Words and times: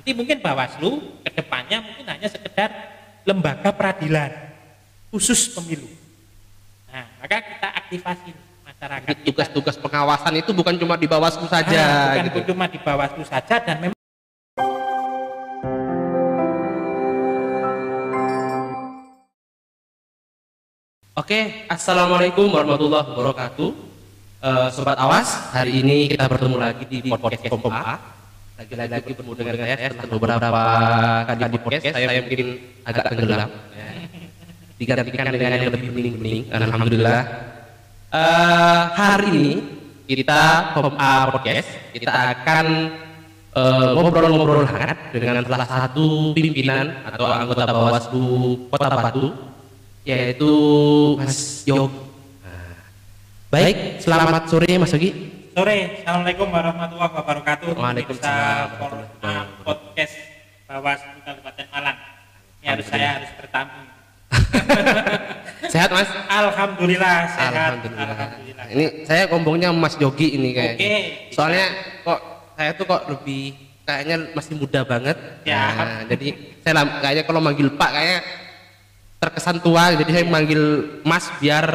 nanti 0.00 0.16
mungkin 0.16 0.40
Bawaslu 0.40 1.20
ke 1.20 1.28
depannya 1.28 1.84
mungkin 1.84 2.08
hanya 2.08 2.24
sekedar 2.24 2.72
lembaga 3.28 3.68
peradilan 3.68 4.32
khusus 5.12 5.52
pemilu. 5.52 5.84
Nah, 6.88 7.04
maka 7.20 7.44
kita 7.44 7.68
aktivasi 7.84 8.32
masyarakat. 8.64 9.12
Tugas-tugas 9.28 9.76
pengawasan 9.76 10.40
itu 10.40 10.56
bukan 10.56 10.72
cuma 10.80 10.96
di 10.96 11.04
Bawaslu 11.04 11.44
saja. 11.52 11.84
Ah, 11.84 12.16
bukan 12.16 12.24
gitu. 12.32 12.56
cuma 12.56 12.64
di 12.64 12.80
Bawaslu 12.80 13.28
saja 13.28 13.60
dan 13.60 13.76
memang 13.76 13.98
Oke, 21.12 21.68
assalamualaikum 21.68 22.48
warahmatullahi 22.48 23.04
wabarakatuh. 23.12 23.70
Eh, 24.40 24.68
Sobat 24.72 24.96
Awas, 24.96 25.52
hari 25.52 25.84
ini 25.84 26.08
kita 26.08 26.24
bertemu 26.24 26.56
lagi 26.56 26.88
di 26.88 27.04
podcast 27.04 27.44
Kompa. 27.52 28.19
Lagi-lagi 28.60 29.16
bertemu 29.16 29.32
dengan 29.40 29.56
saya 29.56 29.88
setelah 29.88 30.10
beberapa 30.20 30.48
kali 31.24 31.48
di 31.48 31.58
podcast 31.64 31.84
saya 31.96 32.20
mungkin 32.20 32.48
agak 32.84 33.04
tenggelam. 33.08 33.48
Ya. 33.72 33.88
Digantikan 34.76 35.24
dengan 35.32 35.50
yang 35.56 35.72
lebih 35.72 35.88
bening-bening. 35.96 36.42
Alhamdulillah. 36.52 37.20
Eh, 38.12 38.80
hari 39.00 39.28
ini 39.32 39.52
kita 40.04 40.76
Kompa 40.76 41.32
Podcast 41.32 41.72
kita 41.96 42.12
akan 42.12 42.66
eh, 43.56 43.88
ngobrol-ngobrol 43.96 44.68
hangat 44.68 45.08
dengan 45.08 45.40
salah 45.48 45.64
satu 45.64 46.36
pimpinan 46.36 47.00
atau 47.08 47.32
anggota 47.32 47.64
Bawaslu 47.64 48.28
Kota 48.68 48.92
Batu 48.92 49.32
yaitu 50.04 50.52
Mas 51.16 51.64
Yogi. 51.64 51.96
Nah, 52.44 52.76
Baik, 53.48 54.04
selamat 54.04 54.52
sore 54.52 54.68
Mas 54.76 54.92
Yogi. 54.92 55.29
Sore. 55.50 55.78
Assalamualaikum 56.02 56.48
warahmatullahi 56.48 57.12
wabarakatuh. 57.18 57.68
Waalaikumsalam 57.74 58.68
podcast 59.66 60.14
Bawaslu 60.70 61.18
Kabupaten 61.26 61.66
Malang. 61.74 61.98
Ini 62.60 62.66
harus 62.70 62.86
saya 62.86 63.08
harus 63.18 63.30
bertamu. 63.34 63.80
Sehat 65.74 65.90
Mas? 65.90 66.10
Alhamdulillah 66.30 67.18
sehat. 67.34 67.50
Alhamdulillah. 67.50 68.10
Alhamdulillah. 68.14 68.66
Ini 68.70 68.84
saya 69.06 69.22
ngomongnya 69.30 69.74
Mas 69.74 69.94
Yogi 69.98 70.38
ini 70.38 70.54
kayak. 70.54 70.74
Oke. 70.78 70.94
Soalnya 71.34 71.66
kok 72.06 72.20
saya 72.54 72.70
tuh 72.74 72.86
kok 72.86 73.02
lebih 73.10 73.54
kayaknya 73.82 74.16
masih 74.34 74.54
muda 74.54 74.80
banget. 74.86 75.18
Ya. 75.46 75.62
Nah, 75.74 76.00
jadi 76.06 76.28
saya 76.62 76.86
kayaknya 77.02 77.24
kalau 77.26 77.40
manggil 77.42 77.68
Pak 77.74 77.90
kayaknya 77.90 78.18
terkesan 79.20 79.58
tua 79.60 79.92
jadi 79.98 80.10
saya 80.10 80.24
manggil 80.26 80.62
Mas 81.04 81.28
biar 81.42 81.66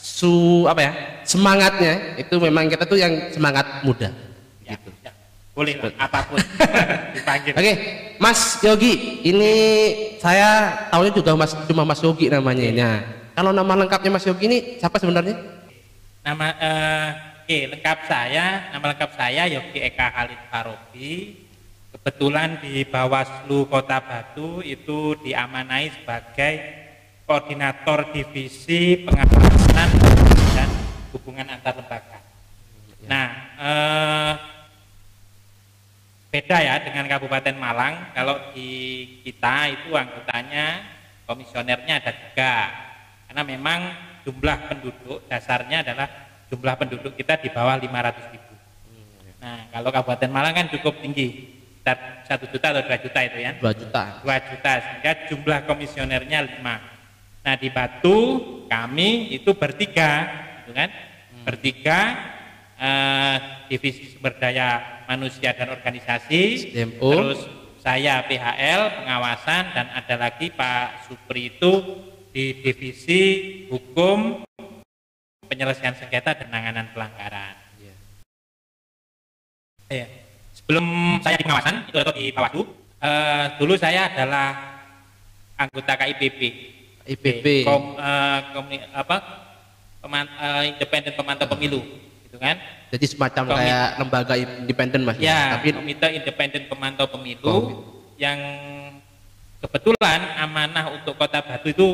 su 0.00 0.64
apa 0.64 0.80
ya 0.80 0.92
semangatnya 1.28 2.16
itu 2.16 2.34
memang 2.40 2.66
kita 2.66 2.88
tuh 2.88 2.96
yang 2.96 3.30
semangat 3.30 3.84
muda. 3.84 4.08
Ya, 4.64 4.74
Gitu. 4.74 4.90
ya. 5.04 5.12
Boleh 5.52 5.74
lah, 5.76 5.92
apa 5.98 6.18
pun 6.24 6.38
dipanggil. 7.16 7.52
Oke, 7.52 7.72
Mas 8.16 8.56
Yogi, 8.64 9.20
ini 9.26 9.52
saya 10.22 10.72
tahunya 10.88 11.12
juga 11.12 11.36
Mas 11.36 11.52
cuma 11.68 11.84
Mas 11.84 12.00
Yogi 12.00 12.30
namanya. 12.30 12.64
Nah, 12.70 12.96
kalau 13.34 13.50
nama 13.52 13.72
lengkapnya 13.84 14.14
Mas 14.14 14.24
Yogi 14.24 14.44
ini 14.46 14.58
siapa 14.78 14.96
sebenarnya? 14.96 15.36
Nama 16.22 16.46
eh, 16.54 17.08
oke, 17.44 17.58
lengkap 17.76 17.98
saya, 18.06 18.70
nama 18.72 18.94
lengkap 18.94 19.10
saya 19.18 19.42
Yogi 19.50 19.78
Eka 19.84 20.06
Khalid 20.14 20.40
Farobi. 20.48 21.12
Kebetulan 21.90 22.62
di 22.62 22.86
Bawaslu 22.86 23.66
Kota 23.66 23.98
Batu 24.00 24.62
itu 24.62 25.18
diamanai 25.20 25.90
sebagai 25.90 26.79
koordinator 27.30 28.10
divisi 28.10 29.06
pengawasan 29.06 29.88
dan 30.50 30.66
hubungan 31.14 31.46
antar 31.46 31.78
lembaga. 31.78 32.18
Nah, 33.06 33.28
eh, 33.54 34.32
beda 36.34 36.58
ya 36.58 36.74
dengan 36.82 37.06
Kabupaten 37.06 37.54
Malang. 37.54 38.10
Kalau 38.18 38.50
di 38.50 38.70
kita 39.22 39.70
itu 39.70 39.94
anggotanya, 39.94 40.82
komisionernya 41.30 42.02
ada 42.02 42.10
tiga. 42.10 42.54
Karena 43.30 43.42
memang 43.46 43.80
jumlah 44.26 44.66
penduduk 44.66 45.22
dasarnya 45.30 45.86
adalah 45.86 46.10
jumlah 46.50 46.74
penduduk 46.82 47.14
kita 47.14 47.38
di 47.38 47.46
bawah 47.54 47.78
500 47.78 48.26
ribu. 48.34 48.54
Nah, 49.38 49.70
kalau 49.70 49.94
Kabupaten 49.94 50.30
Malang 50.34 50.54
kan 50.58 50.66
cukup 50.66 50.98
tinggi, 50.98 51.46
satu 52.26 52.50
juta 52.50 52.74
atau 52.74 52.82
dua 52.82 52.98
juta 52.98 53.20
itu 53.22 53.38
ya. 53.38 53.54
2 53.54 53.70
juta. 53.86 54.02
2 54.26 54.48
juta 54.50 54.72
sehingga 54.82 55.12
jumlah 55.30 55.60
komisionernya 55.70 56.58
5. 56.58 56.89
Nah 57.40 57.54
di 57.56 57.68
Batu 57.72 58.18
kami 58.68 59.32
itu 59.32 59.56
bertiga, 59.56 60.28
gitu 60.62 60.72
kan? 60.76 60.90
Bertiga 61.42 62.00
eh, 62.76 63.36
divisi 63.72 64.12
sumber 64.12 64.36
daya 64.36 65.00
manusia 65.08 65.56
dan 65.56 65.72
organisasi, 65.72 66.72
terus 67.00 67.40
saya 67.80 68.20
PHL 68.28 69.02
pengawasan 69.02 69.62
dan 69.72 69.86
ada 69.96 70.14
lagi 70.20 70.52
Pak 70.52 71.08
Supri 71.08 71.56
itu 71.56 71.72
di 72.30 72.60
divisi 72.60 73.20
hukum 73.72 74.44
penyelesaian 75.48 75.96
sengketa 75.98 76.36
dan 76.36 76.46
penanganan 76.46 76.86
pelanggaran. 76.94 77.56
Iya. 77.80 77.94
Iya. 79.90 80.06
Sebelum 80.54 81.18
saya 81.24 81.34
di 81.40 81.44
pengawasan 81.48 81.90
itu 81.90 81.96
atau 81.98 82.14
di 82.14 82.24
Bawaslu, 82.30 82.62
eh, 83.02 83.44
dulu 83.58 83.74
saya 83.74 84.12
adalah 84.12 84.48
anggota 85.58 85.98
KIPP. 85.98 86.40
IPP. 87.10 87.46
Kom, 87.66 87.98
eh, 87.98 88.38
komi- 88.54 88.86
apa? 88.94 89.16
Peman, 90.00 90.24
eh, 90.30 90.62
independen 90.72 91.12
pemantau 91.12 91.46
pemilu, 91.50 91.80
gitu 92.24 92.38
kan? 92.40 92.56
Jadi 92.90 93.04
semacam 93.06 93.42
Komi- 93.46 93.58
kayak 93.58 93.88
lembaga 93.98 94.34
independen 94.34 95.00
Mas. 95.04 95.16
Ya, 95.20 95.58
Tapi 95.58 95.74
Komite 95.76 96.08
Independen 96.10 96.62
Pemantau 96.66 97.06
Pemilu 97.06 97.46
Komite. 97.46 97.82
yang 98.18 98.38
kebetulan 99.60 100.20
amanah 100.40 100.90
untuk 100.96 101.14
Kota 101.14 101.38
Batu 101.44 101.68
itu 101.70 101.86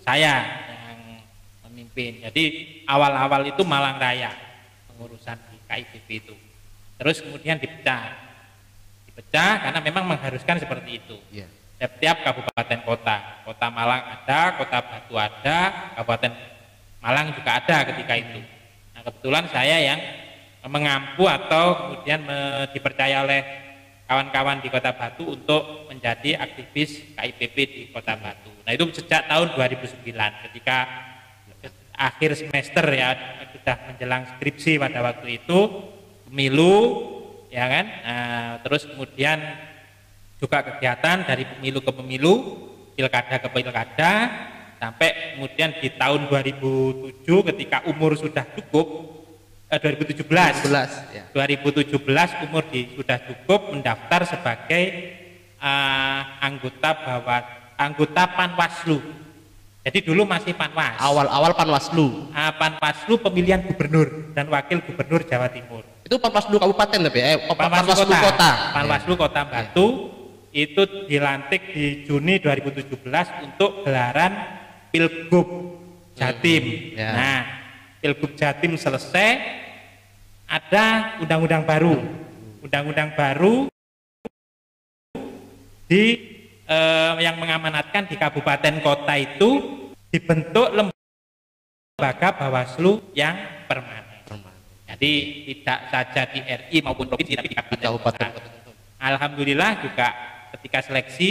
saya 0.00 0.42
yang 0.66 1.20
memimpin. 1.68 2.24
Jadi 2.24 2.42
awal-awal 2.88 3.46
itu 3.46 3.62
Malang 3.62 4.00
Raya 4.00 4.32
pengurusan 4.90 5.36
di 5.52 5.58
KIPP 5.68 6.08
itu. 6.18 6.34
Terus 6.96 7.20
kemudian 7.20 7.60
dipecah. 7.60 8.10
Dipecah 9.06 9.52
karena 9.68 9.80
memang 9.84 10.04
mengharuskan 10.08 10.56
seperti 10.58 10.98
itu. 10.98 11.16
Iya. 11.30 11.46
Setiap 11.80 12.20
kabupaten 12.20 12.80
kota, 12.84 13.40
kota 13.48 13.66
Malang 13.72 14.04
ada, 14.04 14.60
kota 14.60 14.78
Batu 14.84 15.16
ada, 15.16 15.58
kabupaten 15.96 16.32
Malang 17.00 17.32
juga 17.32 17.56
ada 17.56 17.76
ketika 17.88 18.20
itu. 18.20 18.40
Nah 18.92 19.00
kebetulan 19.00 19.48
saya 19.48 19.76
yang 19.80 20.00
mengampu 20.68 21.24
atau 21.24 21.88
kemudian 21.88 22.20
dipercaya 22.76 23.24
oleh 23.24 23.40
kawan-kawan 24.04 24.60
di 24.60 24.68
kota 24.68 24.92
Batu 24.92 25.24
untuk 25.24 25.88
menjadi 25.88 26.36
aktivis 26.36 27.16
KIPP 27.16 27.56
di 27.56 27.82
kota 27.88 28.12
Batu. 28.20 28.52
Nah 28.68 28.76
itu 28.76 28.84
sejak 29.00 29.24
tahun 29.24 29.56
2009 29.56 30.04
ketika 30.44 30.84
akhir 31.96 32.36
semester 32.36 32.84
ya 32.92 33.16
sudah 33.56 33.76
menjelang 33.88 34.24
skripsi 34.36 34.76
pada 34.76 35.00
waktu 35.00 35.40
itu 35.40 35.58
pemilu 36.28 36.76
ya 37.52 37.68
kan 37.68 37.86
Nah, 38.04 38.50
terus 38.64 38.88
kemudian 38.88 39.36
juga 40.40 40.64
kegiatan 40.64 41.28
dari 41.28 41.44
pemilu 41.44 41.84
ke 41.84 41.92
pemilu, 41.92 42.34
pilkada 42.96 43.36
ke 43.36 43.48
pilkada, 43.52 44.12
sampai 44.80 45.36
kemudian 45.36 45.76
di 45.76 45.92
tahun 45.92 46.32
2007 46.32 47.28
ketika 47.52 47.84
umur 47.84 48.16
sudah 48.16 48.48
cukup, 48.56 48.86
eh, 49.68 49.76
2017, 49.76 50.64
11 50.64 50.90
ya. 51.12 51.24
2017 51.36 52.40
umur 52.48 52.64
di, 52.72 52.96
sudah 52.96 53.20
cukup 53.20 53.76
mendaftar 53.76 54.24
sebagai 54.24 54.82
eh, 55.60 56.20
anggota 56.40 56.90
bawah 57.04 57.60
anggota 57.76 58.22
Panwaslu. 58.32 58.98
Jadi 59.80 60.04
dulu 60.04 60.28
masih 60.28 60.52
Panwas. 60.52 61.00
Awal-awal 61.00 61.56
Panwaslu. 61.56 62.28
Ah, 62.36 62.52
Panwaslu 62.52 63.16
pemilihan 63.16 63.64
gubernur 63.64 64.28
dan 64.36 64.44
wakil 64.52 64.84
gubernur 64.84 65.24
Jawa 65.24 65.48
Timur. 65.48 65.80
Itu 66.04 66.20
Panwaslu 66.20 66.60
kabupaten 66.60 67.08
tapi 67.08 67.18
eh 67.24 67.36
Panwaslu 67.48 67.96
Panwaslu 67.96 68.12
Kota. 68.12 68.20
kota. 68.28 68.50
Panwaslu 68.76 69.14
Kota 69.16 69.40
Batu 69.48 69.86
itu 70.50 71.06
dilantik 71.06 71.70
di 71.70 72.02
Juni 72.02 72.42
2017 72.42 72.98
untuk 73.46 73.86
gelaran 73.86 74.32
Pilgub 74.90 75.48
Jatim. 76.18 76.94
Hmm, 76.94 76.98
ya. 76.98 77.10
Nah, 77.14 77.40
Pilgub 78.02 78.34
Jatim 78.34 78.74
selesai, 78.74 79.38
ada 80.50 81.16
undang-undang 81.22 81.62
baru. 81.62 81.94
Undang-undang 82.60 83.14
baru 83.14 83.70
di 85.86 86.04
eh, 86.66 87.12
yang 87.22 87.38
mengamanatkan 87.38 88.10
di 88.10 88.18
kabupaten 88.18 88.82
kota 88.82 89.14
itu 89.16 89.80
dibentuk 90.10 90.70
lembaga 90.74 92.28
Bawaslu 92.34 93.14
yang 93.14 93.64
permanen. 93.70 94.10
Jadi 94.90 95.12
tidak 95.46 95.80
saja 95.86 96.22
di 96.26 96.42
RI 96.42 96.82
maupun 96.82 97.06
provinsi 97.06 97.38
tapi 97.38 97.54
di 97.54 97.56
kabupaten. 97.56 97.86
Kabupaten. 97.86 98.28
kota. 98.34 98.50
Alhamdulillah 99.00 99.80
juga 99.80 100.29
ketika 100.52 100.78
seleksi 100.82 101.30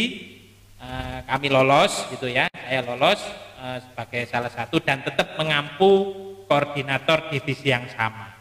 eh, 0.78 1.20
kami 1.24 1.48
lolos 1.48 2.08
gitu 2.10 2.28
ya, 2.28 2.48
saya 2.50 2.82
lolos 2.84 3.20
eh, 3.58 3.78
sebagai 3.82 4.22
salah 4.26 4.52
satu 4.52 4.80
dan 4.80 5.02
tetap 5.02 5.36
mengampu 5.36 6.16
koordinator 6.46 7.30
divisi 7.30 7.70
yang 7.70 7.86
sama. 7.92 8.32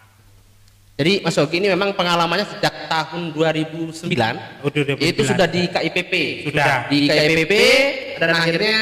Jadi 0.99 1.23
Mas 1.23 1.39
Yogi 1.39 1.63
ini 1.63 1.71
memang 1.71 1.95
pengalamannya 1.95 2.43
sejak 2.49 2.91
tahun 2.91 3.31
2009 3.31 4.11
Oh, 4.67 4.67
2009. 4.67 4.99
itu 4.99 5.23
sudah 5.23 5.47
di 5.47 5.71
KIPP. 5.71 6.15
Sudah. 6.51 6.91
di 6.91 7.07
KIPP 7.07 7.53
dan 8.19 8.29
akhirnya 8.35 8.77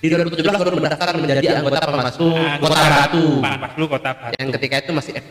di 0.00 0.08
2017 0.08 0.40
baru 0.56 0.72
mendaftar 0.80 1.12
menjadi 1.20 1.60
anggota 1.60 1.84
Panwaslu 1.84 2.32
Kota 2.64 2.80
Batu. 2.80 3.24
Panwaslu 3.44 3.84
Kota 3.92 4.10
Batu. 4.16 4.34
Yang 4.40 4.48
ketika 4.56 4.74
itu 4.80 4.92
masih 4.96 5.12
kan. 5.12 5.24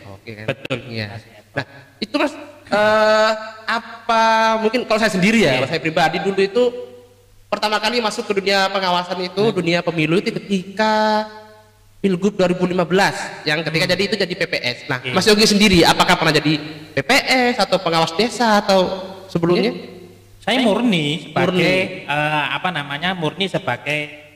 Betul. 0.45 0.77
Iya. 0.85 1.05
Ad 1.09 1.23
hoc. 1.25 1.41
Nah, 1.49 1.65
itu 1.97 2.15
Mas 2.21 2.33
eh, 2.69 3.31
apa 3.65 4.23
mungkin 4.57 4.85
kalau 4.85 4.97
saya 4.97 5.09
sendiri 5.09 5.41
ya, 5.41 5.59
Iya. 5.59 5.67
saya 5.67 5.77
pribadi 5.77 6.17
dulu 6.17 6.39
itu 6.39 6.63
pertama 7.45 7.77
kali 7.77 7.97
masuk 7.99 8.25
ke 8.25 8.33
dunia 8.35 8.69
pengawasan 8.69 9.19
itu, 9.21 9.43
dunia 9.51 9.81
pemilu 9.81 10.17
itu 10.17 10.29
ketika 10.31 11.25
Pilgub 11.99 12.31
2015 12.33 12.71
yang 13.43 13.59
ketika 13.59 13.85
jadi 13.85 14.03
itu 14.05 14.15
jadi 14.15 14.33
PPS. 14.37 14.77
Nah, 14.87 15.03
Iya. 15.03 15.11
Mas 15.11 15.25
Yogi 15.25 15.45
sendiri 15.45 15.83
apakah 15.83 16.15
pernah 16.15 16.31
jadi 16.31 16.55
PPS 16.93 17.59
atau 17.59 17.77
pengawas 17.77 18.15
desa 18.15 18.63
atau 18.63 18.79
sebelumnya? 19.27 19.75
Saya 20.39 20.63
murni 20.63 21.27
sebagai 21.27 21.51
Murni. 21.51 22.07
eh, 22.07 22.45
apa 22.49 22.69
namanya 22.71 23.11
murni 23.11 23.45
sebagai 23.45 24.28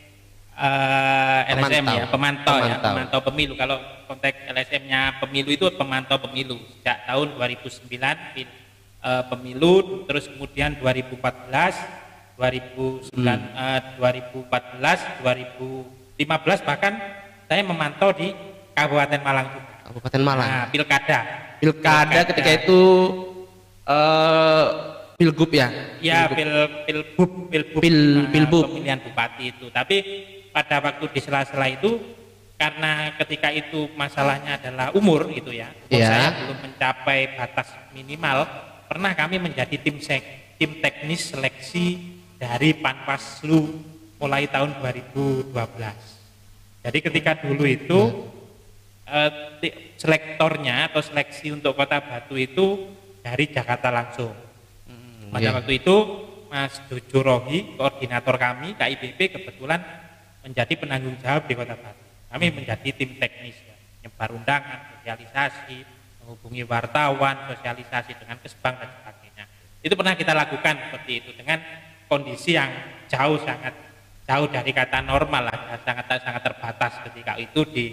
eh, 0.56 1.42
LSM 1.50 1.82
Pemantau. 1.82 1.96
ya 1.96 2.06
pemantau, 2.08 2.56
ya 2.56 2.62
Pemantau. 2.78 2.90
pemantau 2.90 3.20
pemilu. 3.24 3.54
Kalau 3.54 3.78
konteks 4.06 4.38
LSM-nya 4.48 5.02
pemilu 5.18 5.50
itu 5.50 5.66
pemantau 5.72 6.18
pemilu 6.20 6.56
sejak 6.78 7.04
tahun 7.04 7.28
2009 7.34 7.90
pil- 8.32 8.58
eh, 9.00 9.24
pemilu 9.28 9.74
terus 10.06 10.28
kemudian 10.28 10.78
2014 10.78 11.74
2009 12.34 13.14
eh, 13.52 13.80
2014 13.96 15.22
2015 15.22 16.18
bahkan 16.64 16.94
saya 17.46 17.62
memantau 17.62 18.10
di 18.12 18.34
Kabupaten 18.74 19.22
Malang 19.22 19.48
juga. 19.50 19.74
Kabupaten 19.84 20.22
Malang. 20.22 20.48
Nah, 20.48 20.66
pilkada. 20.68 21.20
Pilkada 21.60 22.20
ketika 22.26 22.52
itu 22.56 22.82
eh 23.84 24.68
Pilgub 25.14 25.52
ya. 25.54 25.70
Ya, 26.02 26.26
Pilgub. 26.26 26.36
pil 26.36 26.52
pilbub, 26.84 27.32
pilbub, 27.48 27.82
Pil- 27.82 28.18
nah, 28.18 28.32
pilbub. 28.34 28.64
pemilihan 28.66 29.00
bupati 29.00 29.44
itu. 29.48 29.70
Tapi 29.70 29.98
pada 30.54 30.78
waktu 30.80 31.10
di 31.10 31.20
sela-sela 31.20 31.66
itu 31.68 31.98
karena 32.54 33.12
ketika 33.18 33.50
itu 33.50 33.90
masalahnya 33.98 34.56
adalah 34.56 34.94
umur 34.94 35.28
gitu 35.34 35.52
ya, 35.52 35.68
umur 35.90 36.00
Iya. 36.00 36.08
saya 36.08 36.30
belum 36.40 36.58
mencapai 36.64 37.20
batas 37.36 37.68
minimal, 37.92 38.46
pernah 38.88 39.12
kami 39.12 39.42
menjadi 39.42 39.76
tim 39.82 39.98
sek, 40.00 40.56
tim 40.56 40.80
teknis 40.80 41.34
seleksi 41.34 41.98
dari 42.38 42.78
Panwaslu 42.78 43.82
mulai 44.16 44.48
tahun 44.48 44.78
2012. 44.80 45.52
Jadi 46.86 46.98
ketika 47.02 47.32
dulu 47.42 47.66
itu 47.66 48.00
eh, 49.10 49.32
ti- 49.60 49.76
selektornya 50.00 50.88
atau 50.88 51.02
seleksi 51.04 51.52
untuk 51.52 51.76
Kota 51.76 52.00
Batu 52.00 52.38
itu 52.40 52.96
dari 53.20 53.50
Jakarta 53.52 53.92
langsung. 53.92 54.32
Pada 55.28 55.42
iya. 55.42 55.52
waktu 55.58 55.82
itu 55.82 55.96
Mas 56.48 56.78
Jojo 56.86 57.20
Rohi, 57.26 57.74
koordinator 57.76 58.38
kami 58.38 58.78
KIPP 58.78 59.20
kebetulan 59.42 59.82
menjadi 60.44 60.74
penanggung 60.76 61.16
jawab 61.24 61.48
di 61.48 61.54
Kota 61.56 61.76
Batu. 61.80 62.04
Kami 62.30 62.46
menjadi 62.52 62.90
tim 62.92 63.16
teknis, 63.16 63.56
ya, 63.64 63.76
nyebar 64.06 64.30
undangan, 64.36 64.80
sosialisasi, 65.00 65.86
menghubungi 66.20 66.64
wartawan, 66.68 67.48
sosialisasi 67.48 68.20
dengan 68.20 68.38
kesbang 68.44 68.76
dan 68.76 68.90
sebagainya. 69.00 69.46
Itu 69.80 69.94
pernah 69.96 70.16
kita 70.20 70.34
lakukan 70.36 70.76
seperti 70.90 71.12
itu 71.24 71.30
dengan 71.38 71.64
kondisi 72.12 72.58
yang 72.60 72.72
jauh 73.08 73.40
sangat 73.42 73.74
jauh 74.24 74.48
dari 74.48 74.72
kata 74.72 75.04
normal 75.04 75.52
lah, 75.52 75.58
sangat 75.84 76.06
sangat 76.24 76.42
terbatas 76.44 76.94
ketika 77.08 77.36
itu 77.40 77.62
di 77.70 77.86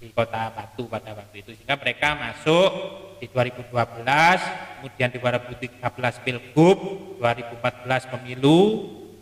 di 0.00 0.08
kota 0.16 0.48
Batu 0.50 0.88
pada 0.88 1.12
waktu 1.12 1.44
itu. 1.44 1.52
Sehingga 1.54 1.76
mereka 1.76 2.16
masuk 2.16 2.70
di 3.20 3.28
2012 3.28 3.68
kemudian 4.80 5.08
di 5.12 5.18
2013 5.20 6.24
pilgub 6.24 6.78
2014 7.20 8.12
pemilu 8.16 8.60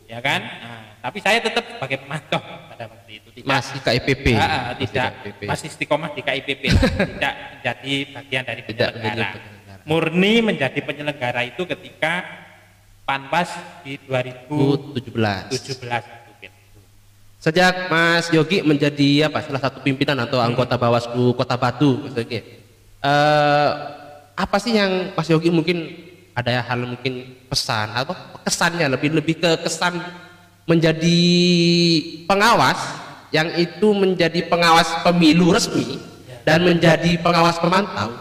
ya 0.06 0.22
kan? 0.22 0.40
Nah, 0.40 0.87
tapi 1.08 1.18
saya 1.24 1.40
tetap 1.40 1.64
sebagai 1.64 2.04
pemantau 2.04 2.36
pada 2.68 2.84
waktu 2.84 3.10
itu 3.16 3.28
tidak 3.32 3.48
Masih 3.48 3.78
KIPP. 3.80 4.26
Ah, 4.30 4.44
ah, 4.44 4.44
Masih 4.44 4.76
tidak 4.84 5.08
KIPP. 5.08 5.40
masih 5.48 5.66
istiqomah 5.72 6.10
di 6.12 6.20
KIPP 6.20 6.62
tidak 7.16 7.34
menjadi 7.56 7.92
bagian 8.12 8.42
dari 8.44 8.60
Tidak 8.60 8.88
penyelenggara 8.92 9.32
penyelenggara. 9.32 9.82
murni 9.88 10.34
menjadi 10.44 10.78
penyelenggara 10.84 11.40
itu 11.48 11.62
ketika 11.64 12.12
Panwas 13.08 13.48
di 13.80 13.96
2017 14.04 15.48
17. 15.48 15.48
itu 15.48 15.72
pilgub. 16.36 16.84
Sejak 17.40 17.88
Mas 17.88 18.28
Yogi 18.28 18.60
menjadi 18.60 19.32
apa 19.32 19.40
salah 19.40 19.64
satu 19.64 19.80
pimpinan 19.80 20.20
atau 20.20 20.36
anggota 20.44 20.76
Bawaslu 20.76 21.32
Kota 21.32 21.56
Batu, 21.56 22.04
Mas 22.04 22.12
Yogi. 22.12 22.44
eh, 23.00 23.70
apa 24.36 24.56
sih 24.60 24.76
yang 24.76 25.16
Mas 25.16 25.24
Yogi 25.32 25.48
mungkin 25.48 25.88
ada 26.36 26.60
hal 26.60 26.84
mungkin 26.84 27.40
pesan 27.48 27.96
atau 27.96 28.12
kesannya 28.44 28.92
lebih 28.92 29.16
lebih 29.16 29.40
ke 29.40 29.50
kesan 29.64 29.96
menjadi 30.68 31.18
pengawas 32.28 32.76
yang 33.32 33.48
itu 33.56 33.88
menjadi 33.96 34.44
pengawas 34.52 34.88
pemilu 35.00 35.56
resmi 35.56 35.96
dan 36.44 36.64
menjadi 36.64 37.16
pengawas 37.24 37.56
pemantau. 37.56 38.12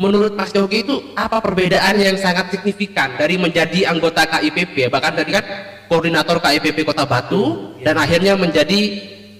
Menurut 0.00 0.32
Mas 0.34 0.50
Yogi 0.56 0.82
itu 0.82 0.96
apa 1.14 1.38
perbedaan 1.38 1.94
yang 2.00 2.16
sangat 2.16 2.48
signifikan 2.50 3.12
dari 3.14 3.36
menjadi 3.36 3.86
anggota 3.92 4.24
KIPP 4.24 4.88
bahkan 4.88 5.14
dari 5.14 5.30
kan 5.30 5.44
koordinator 5.86 6.40
KIPP 6.40 6.82
Kota 6.82 7.04
Batu 7.04 7.76
dan 7.84 8.00
akhirnya 8.00 8.34
menjadi 8.34 8.80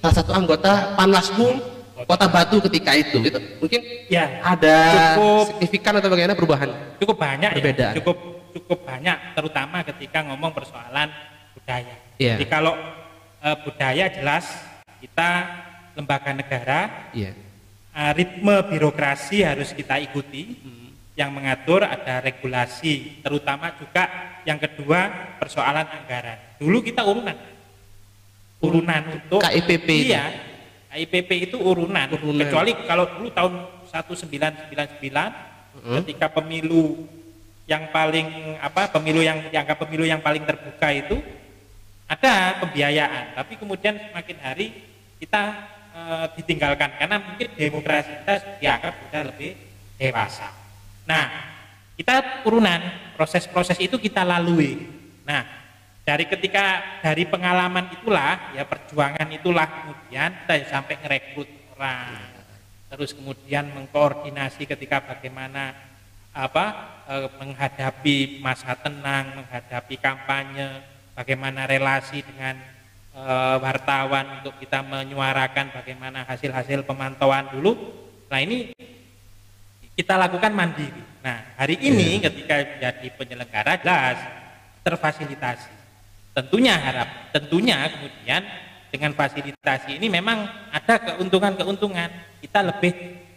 salah 0.05 0.15
satu 0.23 0.31
anggota 0.37 0.93
Panwaslu 0.95 1.57
Kota 2.05 2.29
Batu 2.29 2.61
ketika 2.69 2.93
itu. 2.95 3.25
Itu 3.25 3.41
mungkin 3.59 3.81
ya 4.13 4.29
ada 4.45 4.77
Cukup. 5.17 5.45
signifikan 5.57 5.93
atau 5.99 6.09
bagaimana 6.13 6.37
perubahan? 6.37 6.69
cukup 7.01 7.17
banyak 7.17 7.51
Perbedaan. 7.59 7.93
ya 7.93 7.99
cukup 7.99 8.17
cukup 8.53 8.79
banyak 8.85 9.17
terutama 9.35 9.81
ketika 9.89 10.19
ngomong 10.29 10.53
persoalan 10.53 11.09
budaya 11.57 11.97
Iya. 12.23 12.35
jadi 12.39 12.47
kalau 12.47 12.75
eh, 13.43 13.57
budaya 13.67 14.05
jelas 14.09 14.47
kita 15.03 15.31
lembaga 15.99 16.31
negara 16.31 17.11
Iya. 17.11 17.35
eh, 17.93 18.13
ritme 18.15 18.57
birokrasi 18.71 19.43
harus 19.43 19.75
kita 19.75 19.99
ikuti 19.99 20.57
yang 21.13 21.35
mengatur 21.35 21.85
ada 21.85 22.25
regulasi 22.25 23.21
terutama 23.21 23.75
juga 23.77 24.09
yang 24.49 24.57
kedua 24.57 25.13
persoalan 25.37 25.85
anggaran 25.85 26.39
dulu 26.57 26.81
kita 26.81 27.05
urunan 27.05 27.37
urunan 28.63 29.03
untuk 29.13 29.43
KIPP 29.43 29.89
iya 30.09 30.31
KIPP 30.93 31.49
itu 31.49 31.57
urunan. 31.57 32.05
Urunan. 32.13 32.37
kecuali 32.45 32.77
kalau 32.85 33.09
dulu 33.17 33.33
tahun 33.33 33.53
1999 33.89 35.01
ketika 36.05 36.29
pemilu 36.29 37.09
yang 37.65 37.89
paling 37.89 38.29
apa 38.61 38.93
pemilu 38.93 39.25
yang 39.25 39.41
dianggap 39.49 39.81
pemilu 39.81 40.05
yang 40.05 40.21
paling 40.21 40.45
terbuka 40.45 40.89
itu 40.93 41.17
ada 42.13 42.61
pembiayaan 42.61 43.33
tapi 43.33 43.57
kemudian 43.57 43.97
semakin 43.97 44.39
hari 44.45 44.67
kita 45.17 45.43
eh, 45.97 46.27
ditinggalkan 46.37 46.93
karena 47.01 47.17
mungkin 47.17 47.49
demokrasi 47.57 48.11
kita 48.21 48.35
dianggap 48.61 48.93
sudah 49.01 49.23
lebih 49.33 49.51
dewasa. 49.97 50.49
Nah 51.09 51.25
kita 51.97 52.45
urunan 52.45 52.81
proses-proses 53.17 53.81
itu 53.81 53.97
kita 53.97 54.29
lalui. 54.29 54.77
Nah 55.25 55.41
dari 56.05 56.29
ketika 56.29 57.01
dari 57.01 57.25
pengalaman 57.25 57.89
itulah 57.97 58.53
ya 58.53 58.69
perjuangan 58.69 59.29
itulah 59.33 59.67
kemudian 59.71 60.31
kita 60.45 60.55
sampai 60.69 61.01
ngerekrut 61.01 61.49
orang. 61.79 62.29
Terus 62.93 63.17
kemudian 63.17 63.73
mengkoordinasi 63.73 64.69
ketika 64.69 65.01
bagaimana 65.01 65.73
apa 66.37 66.65
eh, 67.09 67.29
menghadapi 67.41 68.45
masa 68.45 68.77
tenang, 68.77 69.33
menghadapi 69.41 69.97
kampanye, 69.97 70.92
bagaimana 71.13 71.69
relasi 71.69 72.25
dengan 72.25 72.59
eh, 73.17 73.57
wartawan 73.61 74.41
untuk 74.41 74.57
kita 74.61 74.81
menyuarakan 74.85 75.73
bagaimana 75.73 76.25
hasil-hasil 76.27 76.85
pemantauan 76.85 77.53
dulu. 77.53 77.77
Nah 78.29 78.41
ini 78.41 78.73
kita 79.93 80.17
lakukan 80.17 80.53
mandiri. 80.53 81.03
Nah 81.21 81.57
hari 81.57 81.77
ini 81.81 82.21
ketika 82.25 82.65
menjadi 82.65 83.07
penyelenggara 83.17 83.73
jelas 83.81 84.19
terfasilitasi. 84.83 85.73
Tentunya 86.33 86.81
harap, 86.81 87.29
tentunya 87.29 87.93
kemudian 87.93 88.41
dengan 88.89 89.13
fasilitasi 89.13 90.01
ini 90.01 90.09
memang 90.09 90.49
ada 90.73 90.97
keuntungan-keuntungan. 91.13 92.41
Kita 92.41 92.65
lebih 92.65 92.93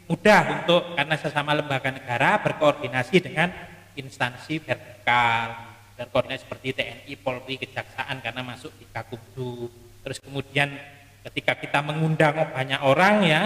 mudah 0.07 0.63
untuk 0.63 0.95
karena 0.95 1.15
sesama 1.19 1.51
lembaga 1.51 1.91
negara 1.91 2.39
berkoordinasi 2.39 3.19
dengan 3.19 3.51
instansi 3.99 4.63
vertikal, 4.63 5.74
berkoordinasi 5.95 6.43
seperti 6.43 6.75
TNI, 6.75 7.13
Polri, 7.17 7.55
Kejaksaan 7.55 8.19
karena 8.19 8.41
masuk 8.43 8.71
di 8.75 8.85
Kakumdu. 8.87 9.71
Terus 10.03 10.19
kemudian 10.19 10.75
ketika 11.23 11.55
kita 11.55 11.79
mengundang 11.81 12.35
banyak 12.51 12.79
orang 12.83 13.23
ya, 13.23 13.41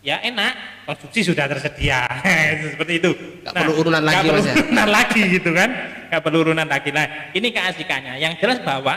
ya 0.00 0.16
enak, 0.24 0.84
konstruksi 0.88 1.30
sudah 1.30 1.46
tersedia, 1.46 2.08
seperti 2.74 2.98
itu. 2.98 3.10
Nggak 3.44 3.54
perlu 3.54 3.72
urunan 3.78 4.02
lagi, 4.02 4.16
nggak 4.16 4.24
perlu 4.26 4.42
ya? 4.42 4.54
urunan 4.56 4.88
lagi 4.90 5.22
gitu 5.30 5.50
kan, 5.52 5.70
nggak 6.10 6.22
perlu 6.24 6.38
urunan 6.42 6.68
lagi. 6.68 6.88
Nah, 6.90 7.06
ini 7.36 7.48
keasikannya. 7.52 8.14
Yang 8.18 8.34
jelas 8.40 8.58
bahwa 8.64 8.94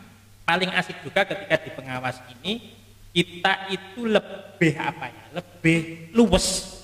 paling 0.48 0.70
asik 0.76 1.00
juga 1.00 1.24
ketika 1.24 1.56
di 1.58 1.70
pengawas 1.72 2.20
ini 2.38 2.76
kita 3.14 3.72
itu 3.72 4.04
lebih 4.04 4.74
apa 4.76 5.06
ya 5.08 5.24
lebih 5.40 6.10
luwes 6.12 6.76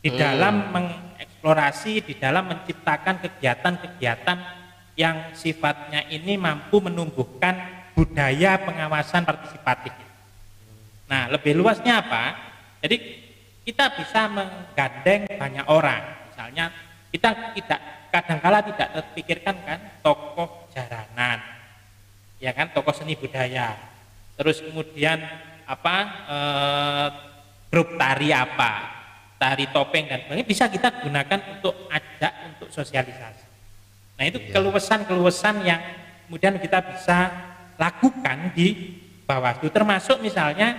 di 0.00 0.08
Hmm. 0.08 0.16
dalam 0.16 0.54
mengeks- 0.70 1.08
mengeksplorasi 1.40 1.92
di 2.04 2.14
dalam 2.16 2.48
menciptakan 2.48 3.16
kegiatan-kegiatan 3.20 4.36
yang 4.98 5.32
sifatnya 5.36 6.06
ini 6.10 6.36
mampu 6.36 6.82
menumbuhkan 6.82 7.56
budaya 7.94 8.56
pengawasan 8.62 9.26
partisipatif. 9.28 9.92
Nah, 11.10 11.26
lebih 11.26 11.58
luasnya 11.58 12.00
apa? 12.00 12.38
Jadi 12.80 12.96
kita 13.66 13.92
bisa 13.98 14.30
menggandeng 14.30 15.26
banyak 15.36 15.66
orang. 15.68 16.30
Misalnya 16.30 16.72
kita 17.10 17.54
tidak 17.58 17.80
kadangkala 18.10 18.62
tidak 18.62 18.88
terpikirkan 18.94 19.56
kan 19.66 19.80
tokoh 20.02 20.70
jaranan, 20.70 21.38
ya 22.38 22.50
kan 22.54 22.70
tokoh 22.70 22.94
seni 22.94 23.18
budaya. 23.18 23.74
Terus 24.38 24.62
kemudian 24.64 25.20
apa 25.66 25.96
eh, 26.30 27.08
grup 27.70 27.94
tari 27.98 28.30
apa, 28.30 28.72
tari 29.38 29.66
topeng 29.70 30.06
dan 30.10 30.24
sebagainya 30.24 30.46
bisa 30.46 30.64
kita 30.70 31.02
gunakan 31.02 31.40
untuk 31.58 31.74
ajak 31.90 32.32
untuk 32.54 32.68
sosialisasi. 32.70 33.49
Nah 34.20 34.28
itu 34.28 34.36
iya. 34.36 34.52
keluasan-keluasan 34.52 35.64
yang 35.64 35.80
kemudian 36.28 36.60
kita 36.60 36.84
bisa 36.92 37.32
lakukan 37.80 38.52
di 38.52 39.00
Bawaslu 39.24 39.72
termasuk 39.72 40.20
misalnya 40.20 40.76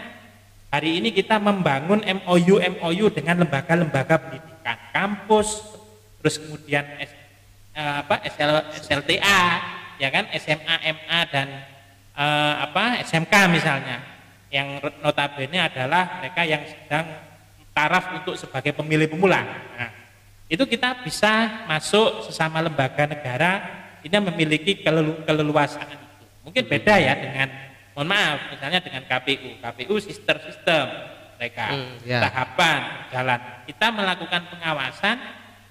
hari 0.69 1.01
ini 1.01 1.09
kita 1.09 1.41
membangun 1.41 2.05
MOU 2.05 2.61
MOU 2.61 3.05
dengan 3.09 3.41
lembaga-lembaga 3.41 4.21
pendidikan, 4.21 4.77
kampus, 4.93 5.73
terus 6.21 6.37
kemudian 6.37 6.85
S, 7.01 7.09
eh, 7.73 7.95
apa 8.05 8.21
SL, 8.29 8.51
SLTA, 8.77 9.41
ya 9.97 10.13
kan 10.13 10.29
SMA, 10.37 10.75
MA 11.01 11.19
dan 11.33 11.47
eh, 12.13 12.53
apa 12.61 13.01
SMK 13.01 13.33
misalnya 13.49 14.05
yang 14.53 14.77
notabene 15.01 15.65
adalah 15.65 16.21
mereka 16.21 16.45
yang 16.45 16.61
sedang 16.61 17.07
taraf 17.73 18.21
untuk 18.21 18.37
sebagai 18.37 18.75
pemilih 18.77 19.09
pemula. 19.09 19.41
Nah, 19.79 20.00
itu 20.51 20.67
kita 20.67 20.99
bisa 21.07 21.63
masuk 21.63 22.27
sesama 22.27 22.59
lembaga 22.59 23.07
negara 23.07 23.51
ini 24.03 24.11
memiliki 24.19 24.83
kelelu, 24.83 25.23
keleluasaan 25.23 25.87
itu. 25.95 26.27
Mungkin 26.43 26.67
beda 26.67 26.99
ya 26.99 27.15
dengan 27.15 27.47
mohon 27.95 28.11
maaf 28.11 28.51
misalnya 28.51 28.83
dengan 28.83 29.07
KPU. 29.07 29.63
KPU 29.63 29.95
sistem-sistem 30.03 30.85
mereka 31.39 31.71
hmm, 31.71 32.03
ya. 32.03 32.19
tahapan 32.27 32.81
jalan. 33.15 33.39
Kita 33.63 33.87
melakukan 33.95 34.41
pengawasan 34.51 35.15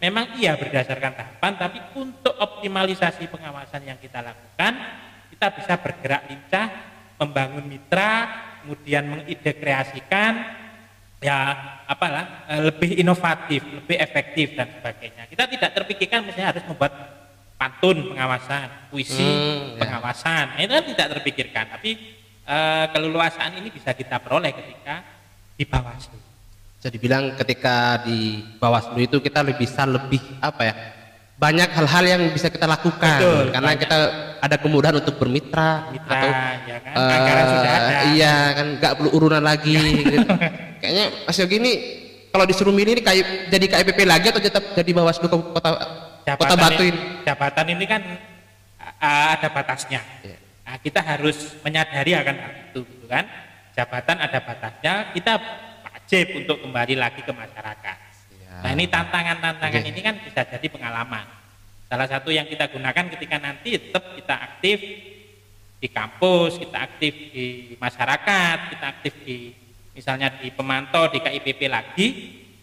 memang 0.00 0.40
iya 0.40 0.56
berdasarkan 0.56 1.12
tahapan 1.12 1.52
tapi 1.60 1.78
untuk 2.00 2.32
optimalisasi 2.40 3.28
pengawasan 3.28 3.84
yang 3.84 4.00
kita 4.00 4.24
lakukan 4.24 4.72
kita 5.28 5.46
bisa 5.60 5.76
bergerak 5.76 6.24
lincah 6.24 6.66
membangun 7.20 7.68
mitra 7.68 8.12
kemudian 8.64 9.04
mengide 9.12 9.52
kreasikan 9.60 10.40
ya 11.20 11.52
apalah 11.90 12.46
eh, 12.46 12.62
lebih 12.70 13.02
inovatif, 13.02 13.66
lebih 13.66 13.96
efektif 13.98 14.54
dan 14.54 14.70
sebagainya. 14.78 15.26
Kita 15.26 15.50
tidak 15.50 15.70
terpikirkan 15.74 16.22
misalnya 16.22 16.54
harus 16.54 16.64
membuat 16.70 16.92
pantun 17.60 18.14
pengawasan, 18.14 18.88
puisi 18.88 19.20
hmm, 19.20 19.76
ya. 19.76 19.84
pengawasan. 19.84 20.56
Nah, 20.56 20.60
itu 20.64 20.72
kan 20.72 20.84
tidak 20.96 21.08
terpikirkan, 21.18 21.64
tapi 21.76 21.90
e, 22.40 22.56
keleluasaan 22.88 23.52
ini 23.60 23.68
bisa 23.68 23.92
kita 23.92 24.16
peroleh 24.16 24.48
ketika 24.56 25.04
di 25.60 25.68
Bawaslu. 25.68 26.16
Jadi 26.80 26.96
bilang 26.96 27.36
ketika 27.36 28.00
di 28.00 28.40
Bawaslu 28.56 28.96
itu 29.04 29.20
kita 29.20 29.44
lebih 29.44 29.68
bisa 29.68 29.84
lebih 29.84 30.24
apa 30.40 30.62
ya? 30.64 30.74
banyak 31.40 31.72
hal-hal 31.72 32.04
yang 32.04 32.22
bisa 32.36 32.52
kita 32.52 32.68
lakukan 32.68 33.16
Betul, 33.16 33.48
karena 33.48 33.72
banyak. 33.72 33.80
kita 33.80 33.96
ada 34.44 34.56
kemudahan 34.60 34.96
untuk 35.00 35.16
bermitra 35.16 35.88
Mitra, 35.88 36.12
atau 36.12 36.30
ya 36.68 36.78
kan? 36.84 36.94
Uh, 37.00 37.44
sudah 37.48 37.72
ada. 37.72 37.96
iya 38.12 38.36
kan 38.52 38.66
nggak 38.76 38.92
perlu 39.00 39.10
urunan 39.16 39.40
lagi 39.40 39.80
gitu. 40.12 40.28
Kayaknya 40.80 41.06
Mas 41.28 41.36
Yogi 41.36 41.56
ini 41.60 41.72
kalau 42.32 42.44
disuruh 42.48 42.74
milih 42.74 42.98
ini 42.98 43.02
kayak 43.04 43.52
jadi 43.52 43.66
KIPP 43.68 44.00
lagi 44.08 44.26
atau 44.32 44.42
tetap 44.42 44.64
jadi 44.74 44.90
Bawaslu 44.96 45.28
kota 45.28 45.70
jabatan 46.24 46.48
kota 46.50 46.54
Batu 46.56 46.82
ini 46.82 47.00
jabatan 47.22 47.66
ini 47.76 47.84
kan 47.84 48.02
uh, 48.80 49.26
ada 49.36 49.48
batasnya 49.52 50.00
yeah. 50.24 50.40
nah, 50.64 50.76
kita 50.80 51.00
harus 51.04 51.60
menyadari 51.62 52.16
akan 52.16 52.34
hal 52.40 52.52
itu 52.72 52.80
gitu 52.88 53.06
kan 53.06 53.28
jabatan 53.76 54.16
ada 54.18 54.38
batasnya 54.40 55.12
kita 55.12 55.32
wajib 55.84 56.26
untuk 56.40 56.56
kembali 56.64 56.94
lagi 56.98 57.20
ke 57.22 57.30
masyarakat 57.30 58.10
Nah 58.60 58.70
ini 58.76 58.84
tantangan-tantangan 58.92 59.82
okay. 59.82 59.90
ini 59.90 60.00
kan 60.04 60.14
bisa 60.20 60.44
jadi 60.44 60.66
pengalaman. 60.68 61.24
Salah 61.88 62.06
satu 62.06 62.30
yang 62.30 62.46
kita 62.46 62.70
gunakan 62.70 63.04
ketika 63.16 63.36
nanti 63.40 63.74
tetap 63.74 64.14
kita 64.14 64.34
aktif 64.36 64.78
di 65.80 65.88
kampus, 65.88 66.60
kita 66.60 66.78
aktif 66.86 67.12
di 67.32 67.74
masyarakat, 67.80 68.56
kita 68.76 68.84
aktif 68.84 69.12
di 69.24 69.56
misalnya 70.00 70.32
di 70.40 70.48
pemantau 70.48 71.12
di 71.12 71.20
KIPP 71.20 71.68
lagi. 71.68 72.06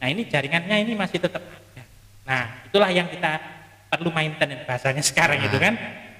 Nah 0.01 0.09
ini 0.09 0.25
jaringannya 0.25 0.81
ini 0.81 0.97
masih 0.97 1.21
tetap 1.21 1.45
ada. 1.45 1.83
Nah 2.25 2.43
itulah 2.65 2.89
yang 2.89 3.05
kita 3.05 3.37
perlu 3.93 4.09
maintenance 4.09 4.65
bahasanya 4.65 5.05
sekarang 5.13 5.37
nah. 5.37 5.45
itu 5.45 5.57
kan 5.61 5.73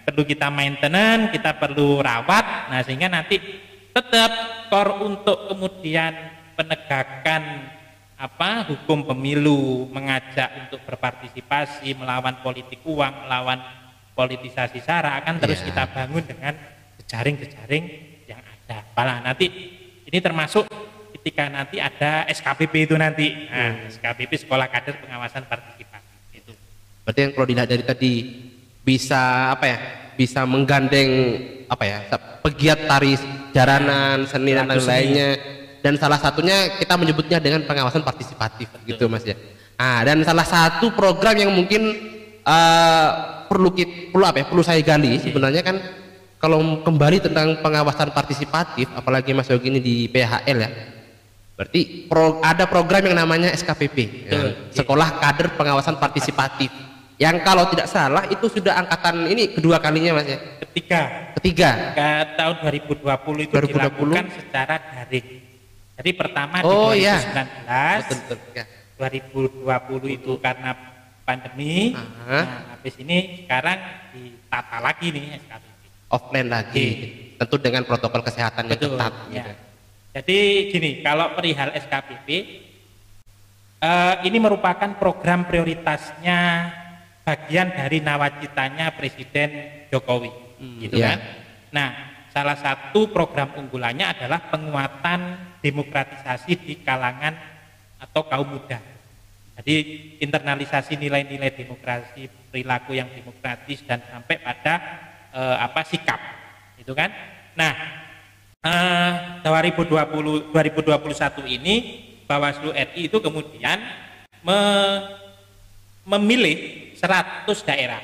perlu 0.06 0.22
kita 0.22 0.54
maintenance, 0.54 1.34
kita 1.34 1.58
perlu 1.58 2.06
rawat. 2.06 2.70
Nah 2.70 2.86
sehingga 2.86 3.10
nanti 3.10 3.42
tetap 3.90 4.30
core 4.70 4.94
untuk 5.02 5.50
kemudian 5.50 6.14
penegakan 6.54 7.74
apa 8.18 8.66
hukum 8.70 9.06
pemilu 9.10 9.90
mengajak 9.90 10.70
untuk 10.70 10.86
berpartisipasi 10.86 11.98
melawan 11.98 12.42
politik 12.42 12.82
uang 12.86 13.26
melawan 13.26 13.62
politisasi 14.14 14.82
sara 14.82 15.22
akan 15.22 15.38
terus 15.38 15.62
yeah. 15.62 15.70
kita 15.70 15.84
bangun 15.94 16.24
dengan 16.26 16.54
jejaring-jejaring 17.02 17.86
yang 18.26 18.42
ada. 18.42 18.86
Malah 18.98 19.18
nanti 19.22 19.46
ini 20.06 20.18
termasuk 20.18 20.66
ketika 21.28 21.52
nanti 21.52 21.84
ada 21.84 22.24
SKPP 22.32 22.88
itu 22.88 22.96
nanti, 22.96 23.36
nah, 23.52 23.76
hmm. 23.76 24.00
SKPP 24.00 24.48
Sekolah 24.48 24.72
Kader 24.72 24.96
Pengawasan 25.04 25.44
Partisipatif 25.44 26.16
itu. 26.32 26.56
Berarti 27.04 27.20
yang 27.20 27.32
kalau 27.36 27.44
dilihat 27.52 27.68
dari 27.68 27.84
tadi 27.84 28.14
bisa 28.80 29.52
apa 29.52 29.68
ya? 29.68 29.78
Bisa 30.16 30.48
menggandeng 30.48 31.12
apa 31.68 31.84
ya? 31.84 32.00
Pegiat 32.48 32.88
tari 32.88 33.20
jaranan, 33.52 34.24
seni 34.24 34.56
dan 34.56 34.72
lain-lainnya 34.72 35.36
dan 35.84 36.00
salah 36.00 36.16
satunya 36.16 36.80
kita 36.80 36.96
menyebutnya 36.96 37.44
dengan 37.44 37.68
pengawasan 37.68 38.08
partisipatif 38.08 38.72
gitu 38.88 39.08
mas 39.08 39.24
ya 39.24 39.38
ah 39.78 40.02
dan 40.02 40.20
salah 40.26 40.44
satu 40.44 40.90
program 40.92 41.38
yang 41.38 41.54
mungkin 41.54 41.94
uh, 42.42 43.10
perlu 43.46 43.72
kita, 43.72 44.10
perlu 44.10 44.26
apa 44.26 44.42
ya 44.42 44.46
perlu 44.50 44.64
saya 44.66 44.82
gali 44.82 45.22
sebenarnya 45.22 45.62
kan 45.62 45.78
kalau 46.42 46.82
kembali 46.82 47.30
tentang 47.30 47.62
pengawasan 47.62 48.10
partisipatif 48.10 48.90
apalagi 48.98 49.32
mas 49.38 49.48
Yogi 49.48 49.70
ini 49.70 49.80
di 49.80 49.96
PHL 50.10 50.58
ya 50.60 50.97
berarti 51.58 52.06
pro, 52.06 52.38
ada 52.46 52.70
program 52.70 53.02
yang 53.10 53.18
namanya 53.18 53.50
SKPP 53.58 53.98
ya, 54.30 54.42
Sekolah 54.70 55.18
Kader 55.18 55.58
Pengawasan 55.58 55.98
Partisipatif 55.98 56.70
yang 57.18 57.42
kalau 57.42 57.66
tidak 57.74 57.90
salah 57.90 58.30
itu 58.30 58.46
sudah 58.46 58.78
angkatan 58.78 59.26
ini 59.26 59.58
kedua 59.58 59.82
kalinya 59.82 60.22
mas 60.22 60.30
ya 60.30 60.38
ketiga 60.62 61.34
ketiga 61.42 61.98
ke 61.98 62.10
tahun 62.38 62.56
2020 62.62 63.50
itu 63.50 63.54
2020. 63.58 63.74
dilakukan 63.74 64.26
secara 64.38 64.76
daring 64.78 65.28
jadi 65.98 66.12
pertama 66.14 66.62
oh, 66.62 66.94
di 66.94 67.02
2019, 67.02 67.02
iya. 67.02 67.18
betul, 68.06 68.18
betul, 68.30 68.38
ya. 68.54 68.66
2020 69.02 70.18
itu 70.22 70.32
karena 70.38 70.72
pandemi. 71.26 71.98
Nah, 71.98 72.78
habis 72.78 72.94
ini 73.02 73.44
sekarang 73.44 73.78
ditata 74.14 74.78
lagi 74.78 75.10
nih 75.10 75.42
SKPP. 75.42 75.82
Offline 76.08 76.50
lagi, 76.54 76.86
Oke. 76.88 77.36
tentu 77.42 77.56
dengan 77.60 77.84
protokol 77.84 78.22
kesehatan 78.24 78.70
yang 78.70 78.80
ketat. 78.80 79.14
Ya. 79.34 79.44
Gitu. 79.44 79.67
Jadi 80.18 80.74
gini, 80.74 81.06
kalau 81.06 81.38
perihal 81.38 81.78
SKPP, 81.78 82.28
eh, 83.78 84.16
ini 84.26 84.38
merupakan 84.42 84.98
program 84.98 85.46
prioritasnya 85.46 86.74
bagian 87.22 87.70
dari 87.70 88.02
nawacitanya 88.02 88.98
Presiden 88.98 89.50
Jokowi, 89.94 90.34
hmm, 90.58 90.78
gitu 90.82 90.98
ya. 90.98 91.14
kan? 91.14 91.20
Nah, 91.70 91.90
salah 92.34 92.58
satu 92.58 93.14
program 93.14 93.54
unggulannya 93.62 94.10
adalah 94.10 94.50
penguatan 94.50 95.38
demokratisasi 95.62 96.66
di 96.66 96.82
kalangan 96.82 97.38
atau 98.02 98.26
kaum 98.26 98.58
muda. 98.58 98.82
Jadi 99.62 99.76
internalisasi 100.18 100.98
nilai-nilai 100.98 101.54
demokrasi, 101.54 102.26
perilaku 102.50 102.98
yang 102.98 103.10
demokratis 103.14 103.86
dan 103.86 104.06
sampai 104.06 104.38
pada 104.38 104.74
e, 105.34 105.42
apa 105.42 105.82
sikap, 105.82 106.22
itu 106.78 106.94
kan? 106.94 107.10
Nah, 107.58 107.74
e, 108.68 109.48
2020 109.48 110.52
2021 110.52 111.58
ini 111.58 111.76
Bawaslu 112.28 112.76
RI 112.76 113.08
itu 113.08 113.18
kemudian 113.24 113.80
me, 114.44 114.60
memilih 116.04 116.92
100 117.00 117.48
daerah. 117.64 118.04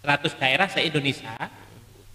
100 0.00 0.40
daerah 0.40 0.68
se-Indonesia 0.72 1.36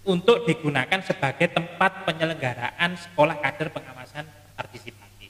untuk 0.04 0.50
digunakan 0.50 1.00
sebagai 1.06 1.54
tempat 1.54 2.10
penyelenggaraan 2.10 2.98
sekolah 2.98 3.38
kader 3.40 3.70
pengawasan 3.70 4.26
partisipatif. 4.58 5.30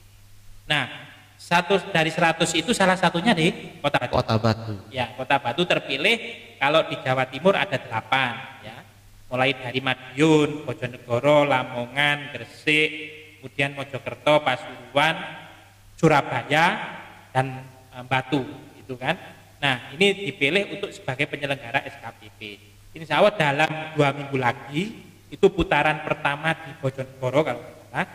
Nah, 0.64 0.88
satu 1.36 1.76
dari 1.92 2.08
seratus 2.08 2.56
itu 2.56 2.72
salah 2.72 2.96
satunya 2.96 3.36
di 3.36 3.76
Kota 3.84 4.00
Batu. 4.00 4.14
Kota 4.16 4.36
Batu. 4.40 4.74
Ya, 4.88 5.12
Kota 5.12 5.36
Batu 5.36 5.62
terpilih 5.68 6.16
kalau 6.56 6.88
di 6.88 6.96
Jawa 7.04 7.28
Timur 7.28 7.52
ada 7.54 7.76
delapan, 7.76 8.32
ya. 8.64 8.76
Mulai 9.34 9.50
dari 9.58 9.82
Madiun, 9.82 10.62
Bojonegoro, 10.62 11.42
Lamongan, 11.42 12.30
Gresik, 12.30 12.90
kemudian 13.42 13.74
Mojokerto, 13.74 14.46
Pasuruan, 14.46 15.18
Surabaya, 15.98 16.66
dan 17.34 17.66
e, 17.90 17.98
Batu, 18.06 18.46
itu 18.78 18.94
kan. 18.94 19.18
Nah, 19.58 19.90
ini 19.90 20.30
dipilih 20.30 20.78
untuk 20.78 20.94
sebagai 20.94 21.26
penyelenggara 21.26 21.82
SKPP. 21.82 22.62
Insya 22.94 23.18
Allah 23.18 23.34
dalam 23.34 23.70
dua 23.98 24.14
minggu 24.14 24.38
lagi 24.38 25.02
itu 25.26 25.46
putaran 25.50 26.06
pertama 26.06 26.54
di 26.54 26.70
Bojonegoro 26.78 27.42
kalau 27.42 27.58
tidak 27.58 27.82
salah 27.90 28.06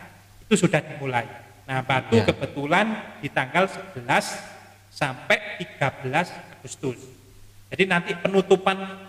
itu 0.47 0.53
sudah 0.55 0.79
dimulai. 0.79 1.27
Nah, 1.67 1.83
Batu 1.83 2.15
Ya. 2.15 2.31
kebetulan 2.31 3.19
di 3.19 3.27
tanggal 3.27 3.67
11 3.67 4.39
sampai 4.87 5.59
13 5.59 6.31
Agustus. 6.55 6.95
Jadi 7.67 7.83
nanti 7.91 8.15
penutupan 8.15 9.08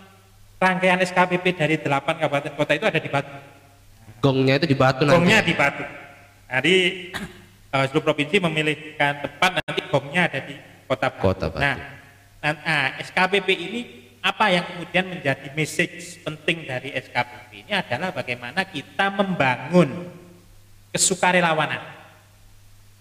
rangkaian 0.61 1.01
SKPP 1.01 1.45
dari 1.57 1.75
8 1.81 2.21
kabupaten 2.21 2.53
kota 2.53 2.77
itu 2.77 2.85
ada 2.85 3.01
di 3.01 3.09
Batu. 3.09 3.33
Gongnya 4.21 4.61
itu 4.61 4.67
di 4.69 4.77
Batu 4.77 5.01
nanti. 5.09 5.17
Gongnya 5.17 5.39
di 5.41 5.53
Batu. 5.57 5.83
Jadi 6.45 6.75
eh, 7.73 7.85
seluruh 7.89 8.05
provinsi 8.05 8.37
memilihkan 8.37 9.25
tempat 9.25 9.57
nanti 9.57 9.81
gongnya 9.89 10.29
ada 10.29 10.39
di 10.45 10.53
Kota 10.85 11.09
Batu. 11.09 11.21
Kota 11.25 11.45
Batu. 11.49 11.65
Nah, 11.65 11.75
nah, 12.45 12.53
nah, 12.61 12.85
SKPP 13.01 13.49
ini 13.49 13.81
apa 14.21 14.53
yang 14.53 14.69
kemudian 14.69 15.05
menjadi 15.09 15.49
message 15.57 16.21
penting 16.21 16.69
dari 16.69 16.93
SKPP 16.93 17.65
ini 17.65 17.73
adalah 17.73 18.13
bagaimana 18.13 18.61
kita 18.69 19.09
membangun 19.09 20.13
kesukarelawanan 20.93 21.81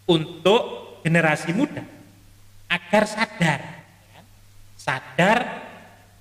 untuk 0.09 0.97
generasi 1.05 1.52
muda 1.52 1.85
agar 2.73 3.05
sadar 3.05 3.61
ya, 4.17 4.21
sadar 4.81 5.38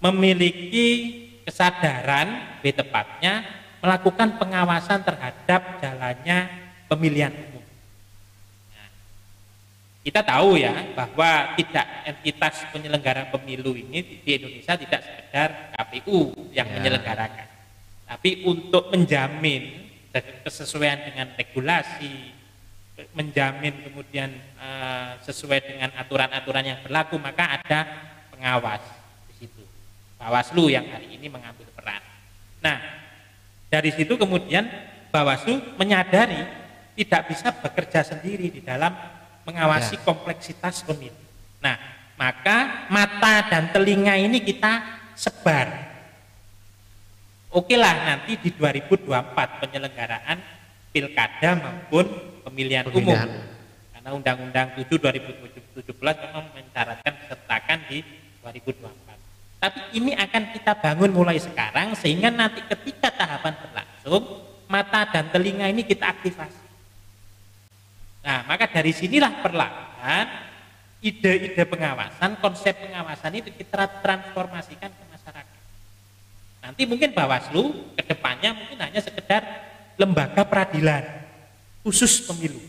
memiliki 0.03 1.28
kesadaran 1.49 2.61
lebih 2.61 2.77
tepatnya 2.85 3.41
melakukan 3.81 4.37
pengawasan 4.37 5.01
terhadap 5.01 5.81
jalannya 5.81 6.45
pemilihan 6.85 7.33
umum. 7.33 7.65
Nah, 8.69 8.89
kita 10.05 10.21
tahu 10.21 10.61
ya 10.61 10.93
bahwa 10.93 11.57
tidak 11.57 11.87
entitas 12.05 12.69
penyelenggara 12.69 13.33
pemilu 13.33 13.73
ini 13.73 14.21
di 14.21 14.29
Indonesia 14.37 14.77
tidak 14.77 15.01
sekedar 15.01 15.49
KPU 15.73 16.37
yang 16.53 16.69
Ya. 16.69 16.75
menyelenggarakan, 16.77 17.47
tapi 18.05 18.45
untuk 18.45 18.93
menjamin 18.93 19.89
kesesuaian 20.45 21.01
dengan 21.09 21.33
regulasi, 21.33 22.35
menjamin 23.15 23.73
kemudian 23.89 24.29
eh, 24.59 25.11
sesuai 25.23 25.59
dengan 25.65 25.89
aturan-aturan 25.95 26.65
yang 26.67 26.79
berlaku 26.83 27.15
maka 27.15 27.57
ada 27.57 27.79
pengawas. 28.35 28.98
Bawaslu 30.19 30.67
yang 30.67 30.83
hari 30.91 31.15
ini 31.15 31.31
mengambil 31.31 31.63
peran. 31.71 32.03
Nah, 32.59 32.77
dari 33.71 33.89
situ 33.95 34.19
kemudian 34.19 34.67
Bawaslu 35.09 35.79
menyadari 35.79 36.43
tidak 36.99 37.31
bisa 37.31 37.55
bekerja 37.55 38.03
sendiri 38.03 38.51
di 38.51 38.59
dalam 38.59 38.91
mengawasi 39.47 39.95
Ya. 39.95 40.03
kompleksitas 40.03 40.83
pemilu. 40.83 41.15
Nah, 41.63 41.79
maka 42.19 42.85
mata 42.91 43.47
dan 43.47 43.71
telinga 43.71 44.19
ini 44.19 44.43
kita 44.43 44.83
sebar. 45.15 45.87
Oke 47.49 47.73
lah 47.79 48.05
nanti 48.05 48.37
di 48.37 48.53
2024 48.53 49.57
penyelenggaraan 49.63 50.37
pilkada 50.93 51.57
maupun 51.57 52.05
pemilihan, 52.45 52.85
umum. 52.91 53.15
Pemilihan. 53.15 53.29
Karena 53.95 54.09
Undang-Undang 54.13 54.67
7 54.77 54.99
2017 54.99 56.15
memang 56.29 56.45
mencaratkan 56.53 57.13
sertakan 57.25 57.79
di 57.89 58.03
2024. 58.43 59.18
Tapi 59.59 59.99
ini 59.99 60.15
akan 60.15 60.55
kita 60.55 60.71
bangun 60.79 61.11
mulai 61.11 61.35
sekarang 61.35 61.91
sehingga 61.91 62.31
nanti 62.31 62.63
ketika 62.63 63.11
tahapan 63.11 63.59
berlangsung 63.59 64.23
mata 64.71 65.03
dan 65.11 65.27
telinga 65.27 65.67
ini 65.67 65.83
kita 65.83 66.07
aktifasi. 66.07 66.63
Nah, 68.23 68.47
maka 68.47 68.71
dari 68.71 68.95
sinilah 68.95 69.43
perlahan 69.43 70.27
ide-ide 71.03 71.63
pengawasan, 71.67 72.39
konsep 72.39 72.71
pengawasan 72.71 73.35
itu 73.35 73.51
kita 73.51 73.99
transformasikan 73.99 74.91
ke 74.91 75.03
masyarakat. 75.11 75.59
Nanti 76.63 76.81
mungkin 76.87 77.11
Bawaslu 77.11 77.95
ke 77.99 78.03
depannya 78.07 78.55
mungkin 78.55 78.79
hanya 78.79 79.03
sekedar 79.03 79.43
lembaga 79.99 80.47
peradilan 80.47 81.03
khusus 81.83 82.23
pemilu. 82.23 82.63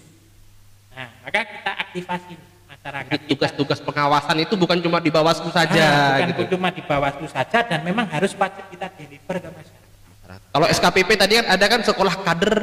Nah, 0.95 1.07
maka 1.23 1.47
kita 1.47 1.73
aktifasi 1.87 2.35
masyarakat. 2.81 3.13
Jadi 3.13 3.25
tugas-tugas 3.29 3.79
pengawasan 3.85 4.37
itu 4.41 4.57
bukan 4.57 4.81
cuma 4.81 4.99
di 5.05 5.13
Bawaslu 5.13 5.53
saja 5.53 5.77
Ah, 5.85 6.17
bukan 6.17 6.29
gitu. 6.33 6.57
cuma 6.57 6.69
di 6.73 6.81
Bawaslu 6.81 7.29
saja 7.29 7.61
dan 7.61 7.85
memang 7.85 8.09
harus 8.09 8.33
wajib 8.33 8.65
kita 8.73 8.89
deliver 8.97 9.37
ke 9.37 9.49
masyarakat. 9.53 10.41
Kalau 10.51 10.67
SKPP 10.67 11.11
tadi 11.21 11.33
kan 11.45 11.47
ada 11.53 11.65
kan 11.69 11.81
sekolah 11.85 12.15
kader 12.25 12.55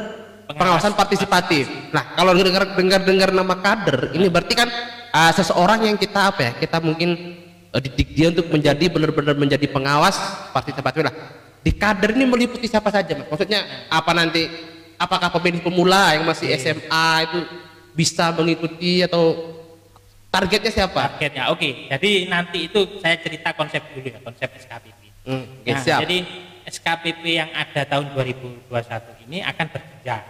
pengawasan 0.50 0.98
partisipatif. 0.98 1.70
Nah, 1.94 2.18
kalau 2.18 2.34
dengar 2.34 2.74
dengar 2.74 3.02
dengar 3.06 3.30
nama 3.30 3.56
kader, 3.62 4.18
ini 4.18 4.26
berarti 4.26 4.58
kan 4.58 4.70
ah, 5.14 5.30
seseorang 5.30 5.86
yang 5.86 6.02
kita 6.02 6.34
apa 6.34 6.42
ya? 6.42 6.52
Kita 6.58 6.82
mungkin 6.82 7.10
eh, 7.70 7.82
didik 7.86 8.10
dia 8.18 8.34
untuk 8.34 8.50
menjadi 8.50 8.90
benar-benar 8.90 9.38
menjadi 9.38 9.70
pengawas 9.70 10.18
partisipatif 10.50 11.06
lah. 11.06 11.14
Di 11.62 11.76
kader 11.78 12.18
ini 12.18 12.26
meliputi 12.26 12.66
siapa 12.66 12.90
saja, 12.90 13.14
Mas? 13.14 13.30
Maksudnya 13.30 13.62
apa 13.94 14.12
nanti? 14.18 14.50
Apakah 14.98 15.30
pemilih 15.30 15.62
pemula 15.62 16.18
yang 16.18 16.26
masih 16.26 16.50
SMA 16.58 17.30
itu 17.30 17.40
bisa 17.94 18.34
mengikuti 18.34 19.06
atau 19.06 19.57
targetnya 20.38 20.72
siapa? 20.72 21.02
Targetnya, 21.18 21.44
oke. 21.50 21.90
Jadi 21.90 22.12
nanti 22.30 22.70
itu 22.70 23.02
saya 23.02 23.18
cerita 23.18 23.58
konsep 23.58 23.82
dulu 23.92 24.06
ya, 24.06 24.20
konsep 24.22 24.50
SKPP. 24.54 25.02
Hmm, 25.26 25.44
oke, 25.66 25.72
Nah, 25.74 25.82
siap. 25.82 26.00
Jadi 26.06 26.18
SKPP 26.68 27.24
yang 27.26 27.50
ada 27.56 27.82
tahun 27.88 28.14
2021 28.14 29.26
ini 29.26 29.42
akan 29.42 29.66
berjenjang. 29.72 30.24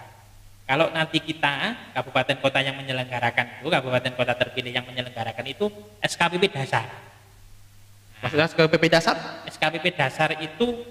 Kalau 0.67 0.91
nanti 0.91 1.23
kita 1.23 1.53
kabupaten 1.95 2.37
kota 2.43 2.59
yang 2.59 2.75
menyelenggarakan 2.75 3.63
itu, 3.63 3.67
kabupaten 3.71 4.11
kota 4.19 4.33
terpilih 4.35 4.71
yang 4.75 4.83
menyelenggarakan 4.83 5.45
itu 5.47 5.71
SKPP 6.03 6.51
dasar. 6.51 6.87
Maksudnya 8.19 8.47
SKPP 8.51 8.83
dasar? 8.91 9.15
SKPP 9.47 9.85
dasar 9.95 10.35
itu 10.43 10.83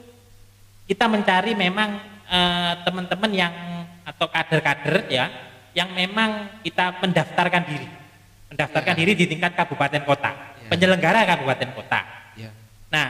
kita 0.88 1.10
mencari 1.10 1.52
memang 1.52 1.98
eh, 2.30 2.72
teman-teman 2.86 3.30
yang 3.34 3.54
atau 4.06 4.30
kader-kader 4.30 5.10
ya 5.10 5.26
yang 5.76 5.92
memang 5.92 6.62
kita 6.64 6.96
mendaftarkan 7.02 7.62
diri. 7.68 7.88
Mendaftarkan 8.46 8.94
Ya. 8.94 8.98
diri 9.02 9.12
di 9.18 9.26
tingkat 9.26 9.52
kabupaten 9.54 10.02
kota. 10.06 10.30
Ya. 10.32 10.68
Penyelenggara 10.70 11.26
kabupaten 11.26 11.70
kota. 11.74 12.00
Ya. 12.38 12.50
Nah, 12.88 13.08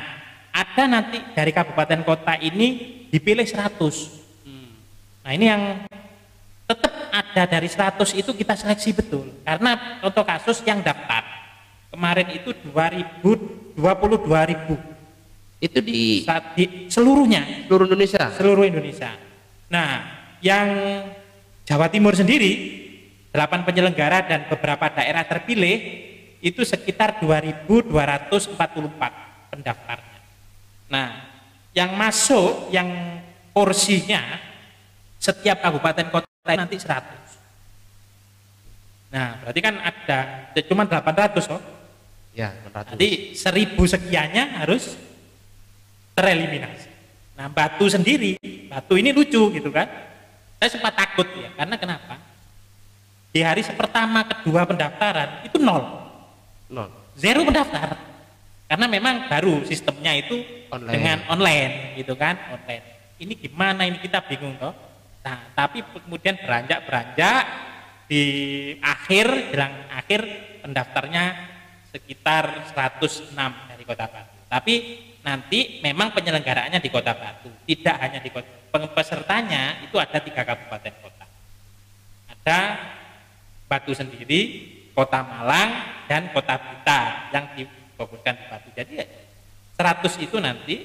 ada 0.50 0.82
nanti 0.88 1.20
dari 1.36 1.52
kabupaten 1.52 2.00
kota 2.02 2.40
ini 2.40 2.68
dipilih 3.12 3.44
100. 3.44 4.24
Nah, 5.20 5.34
ini 5.34 5.44
yang 5.44 5.62
tetap 6.64 6.92
ada 7.12 7.42
dari 7.44 7.68
100 7.68 8.14
itu 8.14 8.30
kita 8.32 8.54
seleksi 8.56 8.94
betul. 8.94 9.28
Karena 9.44 10.00
contoh 10.00 10.24
kasus 10.24 10.62
yang 10.64 10.80
daftar 10.80 11.22
kemarin 11.90 12.28
itu 12.32 12.54
2000 12.72 13.76
22.000 13.76 14.76
Itu 15.56 15.80
di 15.80 16.24
di 16.56 16.64
seluruhnya 16.88 17.64
seluruh 17.68 17.84
Indonesia. 17.88 18.24
seluruh 18.32 18.64
Indonesia. 18.64 19.12
Nah, 19.68 19.88
yang 20.40 20.68
Jawa 21.64 21.88
Timur 21.88 22.12
sendiri 22.12 22.52
delapan 23.36 23.68
penyelenggara 23.68 24.24
dan 24.24 24.48
beberapa 24.48 24.88
daerah 24.96 25.28
terpilih 25.28 25.76
itu 26.40 26.64
sekitar 26.64 27.20
2.244 27.20 27.92
pendaftarnya. 29.52 30.20
Nah, 30.88 31.08
yang 31.76 31.92
masuk 31.92 32.72
yang 32.72 33.20
porsinya 33.52 34.40
setiap 35.20 35.60
kabupaten 35.60 36.08
kota 36.08 36.24
nanti 36.56 36.80
100. 36.80 39.12
Nah, 39.12 39.36
berarti 39.44 39.60
kan 39.60 39.84
ada 39.84 40.20
cuma 40.64 40.88
800 40.88 41.52
oh. 41.52 41.60
Ya, 42.32 42.56
400. 42.72 42.96
Nanti 42.96 43.36
seribu 43.36 43.84
sekiannya 43.84 44.64
harus 44.64 44.96
tereliminasi. 46.16 46.88
Nah, 47.36 47.52
batu 47.52 47.84
sendiri, 47.84 48.40
batu 48.72 48.96
ini 48.96 49.12
lucu 49.12 49.52
gitu 49.52 49.68
kan. 49.68 49.84
Saya 50.56 50.72
sempat 50.72 50.96
takut 50.96 51.28
ya, 51.36 51.52
karena 51.52 51.76
kenapa? 51.76 52.16
Di 53.36 53.44
hari 53.44 53.60
pertama, 53.68 54.24
kedua 54.24 54.64
pendaftaran 54.64 55.44
itu 55.44 55.60
nol, 55.60 55.84
Nol. 56.72 56.88
zero 57.20 57.44
pendaftar. 57.44 57.92
Karena 58.64 58.88
memang 58.88 59.28
baru 59.28 59.60
sistemnya 59.68 60.16
itu 60.16 60.40
Online. 60.72 60.92
dengan 60.96 61.18
online 61.28 62.00
gitu 62.00 62.16
kan, 62.16 62.32
online. 62.48 63.12
Ini 63.20 63.36
gimana 63.36 63.84
ini 63.84 64.00
kita 64.00 64.24
bingung 64.24 64.56
toh. 64.56 64.72
Nah, 65.20 65.52
tapi 65.52 65.84
kemudian 65.84 66.40
beranjak-beranjak 66.40 67.44
di 68.08 68.24
akhir 68.80 69.52
jelang 69.52 69.84
akhir 69.92 70.20
pendaftarnya 70.64 71.24
sekitar 71.92 72.72
106 72.72 73.36
dari 73.36 73.84
Kota 73.84 74.08
Batu. 74.08 74.36
Tapi 74.48 74.74
nanti 75.20 75.84
memang 75.84 76.16
penyelenggaraannya 76.16 76.80
di 76.80 76.88
Kota 76.88 77.12
Batu, 77.12 77.52
tidak 77.68 78.00
hanya 78.00 78.16
di 78.16 78.32
kota, 78.32 78.48
pesertanya 78.96 79.84
itu 79.84 80.00
ada 80.00 80.24
tiga 80.24 80.40
kabupaten 80.40 80.94
kota. 81.04 81.26
Ada 82.32 82.60
Batu 83.66 83.92
sendiri, 83.92 84.40
Kota 84.94 85.26
Malang, 85.26 85.70
dan 86.06 86.30
Kota 86.30 86.54
Blitar 86.56 87.30
yang 87.34 87.50
difokuskan 87.58 88.34
di 88.38 88.44
Batu. 88.46 88.68
Jadi 88.74 88.94
100 89.74 90.24
itu 90.24 90.36
nanti 90.38 90.76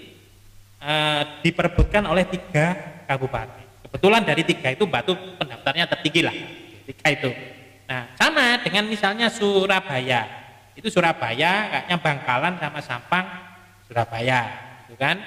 eh, 0.81 1.21
diperebutkan 1.45 2.09
oleh 2.09 2.25
tiga 2.25 2.73
kabupaten. 3.05 3.87
Kebetulan 3.87 4.21
dari 4.25 4.43
tiga 4.43 4.73
itu 4.73 4.83
Batu 4.89 5.13
pendaftarnya 5.37 5.85
tertinggi 5.85 6.21
lah, 6.25 6.35
tiga 6.89 7.07
itu. 7.13 7.29
Nah, 7.85 8.07
sama 8.15 8.59
dengan 8.63 8.87
misalnya 8.87 9.27
Surabaya. 9.27 10.39
itu 10.71 10.87
Surabaya 10.87 11.67
kayaknya 11.67 11.97
Bangkalan 11.99 12.55
sama 12.55 12.79
Sampang 12.79 13.27
Surabaya 13.91 14.47
gitu 14.87 14.95
kan 14.95 15.19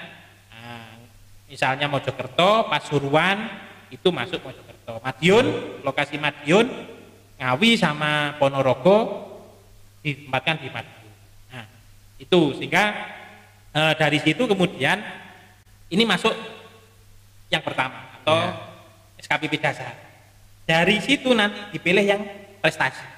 nah, 0.48 0.96
misalnya 1.44 1.84
Mojokerto 1.84 2.72
Pasuruan 2.72 3.52
itu 3.92 4.08
masuk 4.08 4.40
Mojokerto 4.40 5.04
Madiun 5.04 5.46
lokasi 5.84 6.16
Madiun 6.16 6.93
Ngawi 7.40 7.70
sama 7.74 8.38
Ponorogo 8.38 9.26
ditempatkan 10.04 10.60
di 10.60 10.68
Madiun 10.68 11.12
nah 11.50 11.64
itu 12.20 12.40
sehingga 12.60 12.84
e, 13.72 13.80
dari 13.96 14.18
situ 14.20 14.44
kemudian 14.44 15.00
ini 15.90 16.04
masuk 16.04 16.32
yang 17.48 17.64
pertama 17.64 18.20
atau 18.20 18.36
ya. 18.38 18.52
SKPP 19.24 19.58
dasar 19.58 19.94
dari 20.64 21.00
situ 21.00 21.32
nanti 21.32 21.60
dipilih 21.76 22.04
yang 22.04 22.22
prestasi 22.60 23.14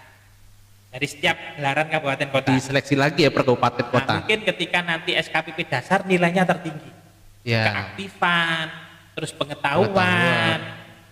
dari 0.96 1.06
setiap 1.12 1.36
gelaran 1.60 1.86
kabupaten 1.92 2.28
kota. 2.32 2.50
Diseleksi 2.56 2.96
lagi 2.96 3.28
ya 3.28 3.30
per 3.30 3.44
kabupaten 3.44 3.84
nah, 3.84 3.92
kota. 3.92 4.12
Nah, 4.16 4.18
mungkin 4.24 4.40
ketika 4.48 4.78
nanti 4.80 5.12
SKPP 5.12 5.58
dasar 5.68 6.08
nilainya 6.08 6.48
tertinggi. 6.48 6.88
Ya. 7.44 7.68
Keaktifan, 7.68 8.72
terus 9.12 9.30
pengetahuan, 9.36 9.92
pengetahuan, 9.92 10.58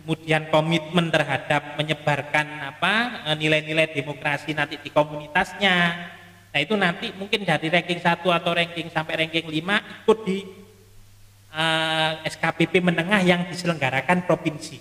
kemudian 0.04 0.52
komitmen 0.52 1.08
terhadap 1.08 1.80
menyebarkan 1.80 2.76
apa 2.76 3.24
e, 3.24 3.40
nilai-nilai 3.40 3.88
demokrasi 3.96 4.52
nanti 4.52 4.76
di 4.76 4.92
komunitasnya. 4.92 5.76
Nah, 6.52 6.60
itu 6.60 6.76
nanti 6.76 7.08
mungkin 7.16 7.48
dari 7.48 7.72
ranking 7.72 8.04
1 8.04 8.20
atau 8.20 8.52
ranking 8.52 8.92
sampai 8.92 9.24
ranking 9.24 9.48
5 9.48 10.04
ikut 10.04 10.18
di 10.28 10.38
uh, 11.56 12.20
e, 12.20 12.28
SKPP 12.28 12.84
menengah 12.84 13.24
yang 13.24 13.48
diselenggarakan 13.48 14.28
provinsi. 14.28 14.76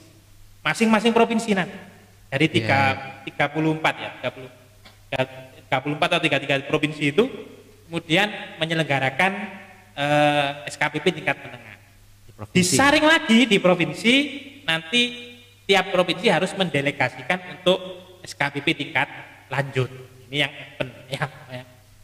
Masing-masing 0.59 1.15
provinsi 1.15 1.55
nanti. 1.55 1.79
Dari 2.27 2.51
tiga, 2.51 2.79
yeah. 3.23 3.47
34 3.47 4.03
ya, 4.03 4.11
30 4.27 4.63
34 5.81 5.97
atau 5.97 6.19
33 6.21 6.69
provinsi 6.69 7.03
itu 7.09 7.25
kemudian 7.89 8.29
menyelenggarakan 8.61 9.31
eh, 9.97 10.49
SKPP 10.69 11.21
tingkat 11.21 11.37
menengah. 11.41 11.77
Di 12.49 12.61
Disaring 12.61 13.05
lagi 13.05 13.45
di 13.45 13.57
provinsi, 13.61 14.15
nanti 14.67 15.33
tiap 15.63 15.91
provinsi 15.91 16.27
harus 16.27 16.51
mendelegasikan 16.55 17.59
untuk 17.59 17.79
SKPP 18.23 18.67
tingkat 18.75 19.07
lanjut. 19.47 19.89
Ini 20.31 20.47
yang 20.47 20.53
open, 20.53 20.87
yang 21.11 21.31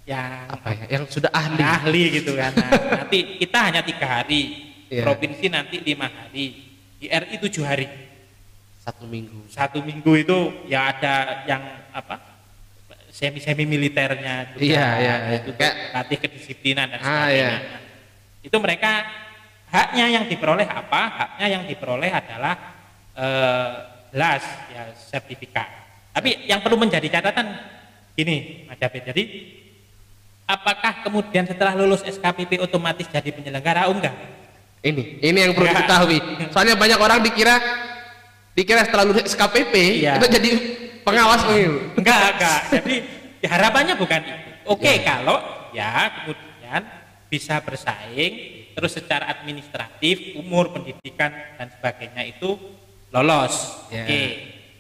yang 0.05 0.29
apa 0.49 0.67
ya? 0.73 0.85
Yang 0.99 1.03
sudah 1.17 1.31
ahli. 1.33 1.61
Ahli 1.61 2.03
gitu 2.21 2.37
kan. 2.37 2.51
Nah, 2.53 3.03
nanti 3.03 3.39
kita 3.41 3.57
hanya 3.69 3.81
tiga 3.81 4.21
hari, 4.21 4.73
yeah. 4.89 5.05
provinsi 5.05 5.45
nanti 5.49 5.81
lima 5.81 6.09
hari, 6.09 6.45
di 6.97 7.05
RI 7.09 7.35
tujuh 7.41 7.63
hari. 7.65 7.87
Satu 8.81 9.05
minggu. 9.05 9.49
Satu 9.49 9.79
minggu 9.85 10.11
itu 10.17 10.37
ya 10.65 10.93
ada 10.93 11.45
yang 11.45 11.61
apa? 11.93 12.29
semi 13.09 13.41
semi 13.41 13.65
militernya 13.65 14.53
juga 14.53 14.63
iya, 14.63 14.87
iya, 15.01 15.15
iya. 15.27 15.37
itu 15.41 15.51
kayak 15.57 15.75
latih 15.97 16.17
kedisiplinan 16.21 16.87
dan 16.93 16.99
ah, 17.01 17.03
sebagainya 17.03 17.25
ah, 17.25 17.59
iya. 17.59 17.77
itu 18.45 18.57
mereka 18.61 18.91
haknya 19.69 20.05
yang 20.19 20.25
diperoleh 20.25 20.67
apa 20.67 21.01
haknya 21.09 21.47
yang 21.57 21.63
diperoleh 21.65 22.11
adalah 22.11 22.53
eh, 23.13 23.71
las 24.17 24.43
ya 24.73 24.89
sertifikat 24.97 25.67
tapi 26.13 26.49
yang 26.49 26.59
perlu 26.65 26.81
menjadi 26.81 27.21
catatan 27.21 27.53
gini 28.17 28.65
Mas 28.65 28.81
David 28.81 29.13
jadi 29.13 29.23
apakah 30.49 31.05
kemudian 31.05 31.45
setelah 31.45 31.77
lulus 31.77 32.01
SKPP 32.01 32.57
otomatis 32.59 33.05
jadi 33.05 33.29
penyelenggara 33.29 33.87
oh 33.87 33.95
enggak 33.95 34.17
ini 34.81 35.21
ini 35.21 35.37
yang 35.37 35.53
perlu 35.53 35.69
ya. 35.69 35.73
diketahui 35.77 36.19
soalnya 36.49 36.75
banyak 36.75 36.99
orang 36.99 37.19
dikira 37.21 37.55
dikira 38.57 38.83
setelah 38.83 39.05
lulus 39.07 39.29
SKPP 39.29 40.03
ya. 40.03 40.17
itu 40.17 40.27
jadi 40.27 40.51
pengawas 41.09 41.41
pemilu. 41.47 41.79
Enggak, 41.97 42.19
enggak. 42.37 42.59
Jadi 42.69 42.95
ya, 43.41 43.49
harapannya 43.49 43.93
bukan 43.97 44.19
itu. 44.21 44.49
Oke, 44.69 44.85
okay, 44.85 44.95
ya. 45.01 45.05
kalau 45.17 45.37
ya 45.73 45.91
kemudian 46.21 46.81
bisa 47.29 47.55
bersaing 47.65 48.58
terus 48.79 48.95
secara 48.95 49.27
administratif, 49.27 50.39
umur, 50.39 50.71
pendidikan 50.71 51.35
dan 51.59 51.67
sebagainya 51.67 52.23
itu 52.23 52.55
lolos. 53.11 53.83
Ya. 53.91 54.07
Oke. 54.07 54.07
Okay. 54.07 54.27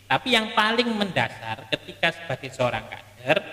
Tapi 0.07 0.27
yang 0.31 0.55
paling 0.55 0.87
mendasar 0.87 1.67
ketika 1.67 2.15
sebagai 2.15 2.49
seorang 2.55 2.87
kader 2.87 3.43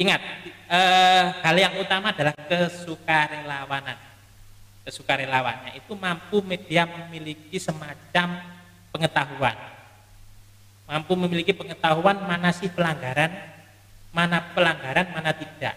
ingat 0.00 0.24
eh, 0.72 1.24
hal 1.44 1.56
yang 1.60 1.76
utama 1.76 2.16
adalah 2.16 2.32
kesukarelawanan. 2.32 4.00
Kesukarelawannya 4.88 5.76
itu 5.76 5.92
mampu 5.92 6.40
media 6.40 6.88
memiliki 6.88 7.60
semacam 7.60 8.40
pengetahuan 8.88 9.74
mampu 10.84 11.12
memiliki 11.16 11.56
pengetahuan 11.56 12.28
mana 12.28 12.52
sih 12.52 12.68
pelanggaran, 12.68 13.32
mana 14.12 14.52
pelanggaran, 14.52 15.16
mana 15.16 15.32
tidak. 15.32 15.74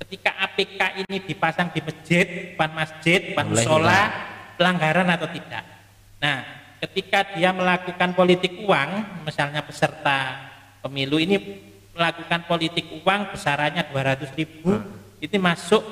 Ketika 0.00 0.30
APK 0.36 0.80
ini 1.06 1.16
dipasang 1.22 1.70
di 1.70 1.80
masjid, 1.80 2.26
depan 2.54 2.70
masjid, 2.74 3.32
depan 3.32 3.46
musola, 3.46 4.00
pelanggaran 4.58 5.08
atau 5.10 5.28
tidak. 5.30 5.64
Nah, 6.18 6.44
ketika 6.82 7.34
dia 7.34 7.54
melakukan 7.54 8.12
politik 8.12 8.62
uang, 8.66 9.22
misalnya 9.24 9.62
peserta 9.62 10.50
pemilu 10.82 11.16
ini 11.22 11.36
melakukan 11.94 12.44
politik 12.50 12.90
uang 13.00 13.32
besarannya 13.32 13.86
200 13.88 14.38
ribu, 14.38 14.74
hmm. 14.76 15.24
itu 15.24 15.34
masuk 15.38 15.82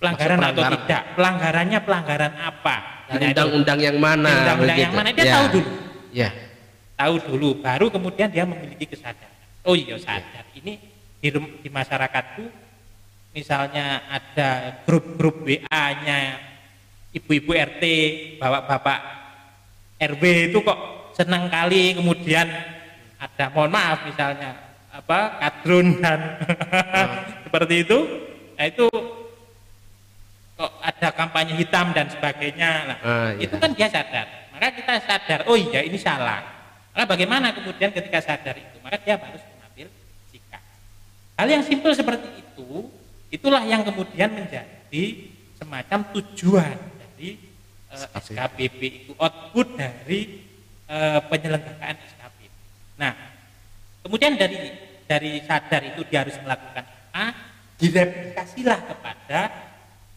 pelanggaran, 0.00 0.40
masuk 0.40 0.42
pelanggaran 0.42 0.42
atau 0.42 0.62
tidak. 0.74 1.02
Pelanggarannya 1.14 1.78
pelanggaran 1.84 2.32
apa? 2.40 2.76
Undang-undang 3.08 3.78
yang 3.80 3.96
mana? 4.00 4.32
Undang-undang 4.32 4.78
yang 4.80 4.94
mana? 4.96 5.08
Dia 5.12 5.24
ya. 5.24 5.34
tahu 5.36 5.46
dulu. 5.60 5.70
Ya 6.08 6.30
tahu 6.98 7.14
dulu 7.22 7.62
baru 7.62 7.86
kemudian 7.94 8.26
dia 8.26 8.42
memiliki 8.42 8.90
kesadaran 8.90 9.30
oh 9.62 9.78
iya 9.78 9.94
sadar 10.02 10.42
ini 10.58 10.82
di, 11.22 11.30
di 11.62 11.70
masyarakatku 11.70 12.42
misalnya 13.32 14.04
ada 14.08 14.82
grup-grup 14.84 15.44
WA-nya 15.44 16.40
ibu-ibu 17.14 17.52
RT 17.54 17.84
bapak-bapak 18.40 19.00
RW 19.98 20.22
itu 20.52 20.58
kok 20.62 20.78
senang 21.16 21.50
kali 21.50 21.98
kemudian 21.98 22.46
ada 23.18 23.44
mohon 23.50 23.74
maaf 23.74 24.06
misalnya 24.06 24.54
apa 24.94 25.42
kadrun 25.42 25.98
dan 25.98 26.38
hmm. 26.42 27.08
seperti 27.48 27.74
itu 27.86 27.98
nah 28.58 28.64
itu 28.66 28.86
kok 30.58 30.72
ada 30.82 31.08
kampanye 31.14 31.54
hitam 31.54 31.94
dan 31.94 32.06
sebagainya 32.10 32.70
nah, 32.86 32.98
uh, 33.02 33.28
iya. 33.38 33.46
itu 33.46 33.54
kan 33.58 33.70
dia 33.74 33.88
sadar 33.90 34.26
maka 34.54 34.66
kita 34.74 34.92
sadar 35.06 35.40
oh 35.46 35.54
iya 35.58 35.86
ini 35.86 35.98
salah 35.98 36.58
maka 36.98 37.14
bagaimana 37.14 37.54
kemudian 37.54 37.94
ketika 37.94 38.18
sadar 38.18 38.58
itu, 38.58 38.74
maka 38.82 38.98
dia 38.98 39.14
harus 39.14 39.38
mengambil 39.38 39.86
sikap. 40.34 40.58
Hal 41.38 41.46
yang 41.46 41.62
simpel 41.62 41.94
seperti 41.94 42.26
itu, 42.42 42.90
itulah 43.28 43.62
yang 43.64 43.84
kemudian 43.84 44.32
menjadi 44.32 45.04
semacam 45.58 46.00
tujuan 46.16 46.76
dari 46.96 47.36
eh, 47.92 48.08
SKPP 48.16 48.80
itu 49.04 49.12
output 49.18 49.76
dari 49.76 50.44
eh, 50.88 51.20
penyelenggaraan 51.26 51.96
SKPP. 51.98 52.52
Nah, 53.00 53.12
kemudian 54.04 54.38
dari 54.38 54.56
dari 55.08 55.40
sadar 55.44 55.82
itu 55.88 56.04
dia 56.08 56.24
harus 56.24 56.36
melakukan 56.44 56.84
apa? 56.84 57.26
Direplikasilah 57.78 58.80
kepada 58.90 59.40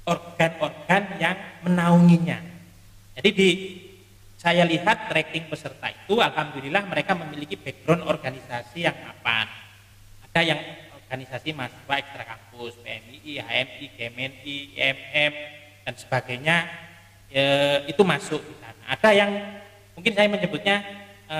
organ-organ 0.10 1.04
yang 1.21 1.38
menaunginya. 1.62 2.39
Jadi 3.15 3.30
di 3.32 3.50
saya 4.41 4.65
lihat 4.65 5.06
tracking 5.13 5.45
peserta 5.45 5.93
itu 5.93 6.17
alhamdulillah 6.17 6.89
mereka 6.89 7.13
memiliki 7.13 7.54
background 7.54 8.10
organisasi 8.10 8.89
yang 8.89 8.97
apa 9.06 9.45
ada 10.26 10.41
yang 10.41 10.58
organisasi 11.12 11.52
mahasiswa 11.52 11.95
ekstra 12.00 12.24
kampus 12.24 12.80
PMI, 12.80 13.43
HMI, 13.43 13.86
GMNI, 14.00 14.58
IMM 14.80 15.34
dan 15.84 15.93
sebagainya 16.00 16.71
e, 17.28 17.43
itu 17.91 18.00
masuk 18.08 18.39
di 18.39 18.56
sana. 18.63 18.80
Ada 18.88 19.10
yang 19.12 19.32
mungkin 19.91 20.15
saya 20.15 20.32
menyebutnya 20.32 20.80
e, 21.28 21.38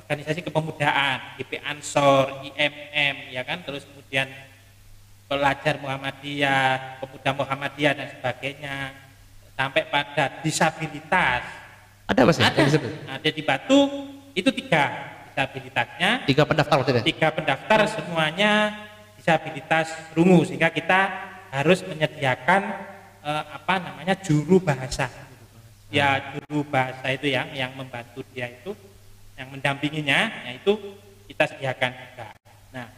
organisasi 0.00 0.40
kepemudaan 0.40 1.36
IP 1.36 1.60
Ansor, 1.60 2.40
IMM 2.48 3.28
ya 3.28 3.44
kan? 3.44 3.60
Terus 3.60 3.84
kemudian 3.84 4.24
pelajar 5.28 5.76
Muhammadiyah, 5.84 7.04
pemuda 7.04 7.30
Muhammadiyah 7.36 7.92
dan 7.92 8.08
sebagainya 8.16 8.96
sampai 9.52 9.84
pada 9.92 10.40
disabilitas. 10.40 11.44
Ada 12.08 12.24
mas? 12.24 12.40
Ada. 12.40 12.64
Ada 13.20 13.28
di 13.36 13.44
Batu 13.44 14.08
itu 14.32 14.48
tiga 14.48 15.12
disabilitasnya. 15.38 16.26
Tiga 16.26 16.42
pendaftar 16.42 16.82
maksudnya? 16.82 17.06
Tiga 17.06 17.30
pendaftar 17.30 17.86
semuanya 17.86 18.74
disabilitas 19.14 19.94
rungu 20.18 20.42
sehingga 20.42 20.74
kita 20.74 21.30
harus 21.54 21.86
menyediakan 21.86 22.62
eh, 23.22 23.44
apa 23.54 23.78
namanya 23.78 24.18
juru 24.18 24.58
bahasa. 24.58 25.06
Ya 25.94 26.34
juru 26.34 26.66
bahasa 26.66 27.06
itu 27.14 27.30
yang 27.30 27.48
yang 27.54 27.70
membantu 27.78 28.26
dia 28.34 28.50
itu 28.50 28.74
yang 29.38 29.54
mendampinginya, 29.54 30.50
yaitu 30.50 30.74
kita 31.30 31.46
sediakan 31.54 31.94
juga. 31.94 32.34
Nah, 32.74 32.90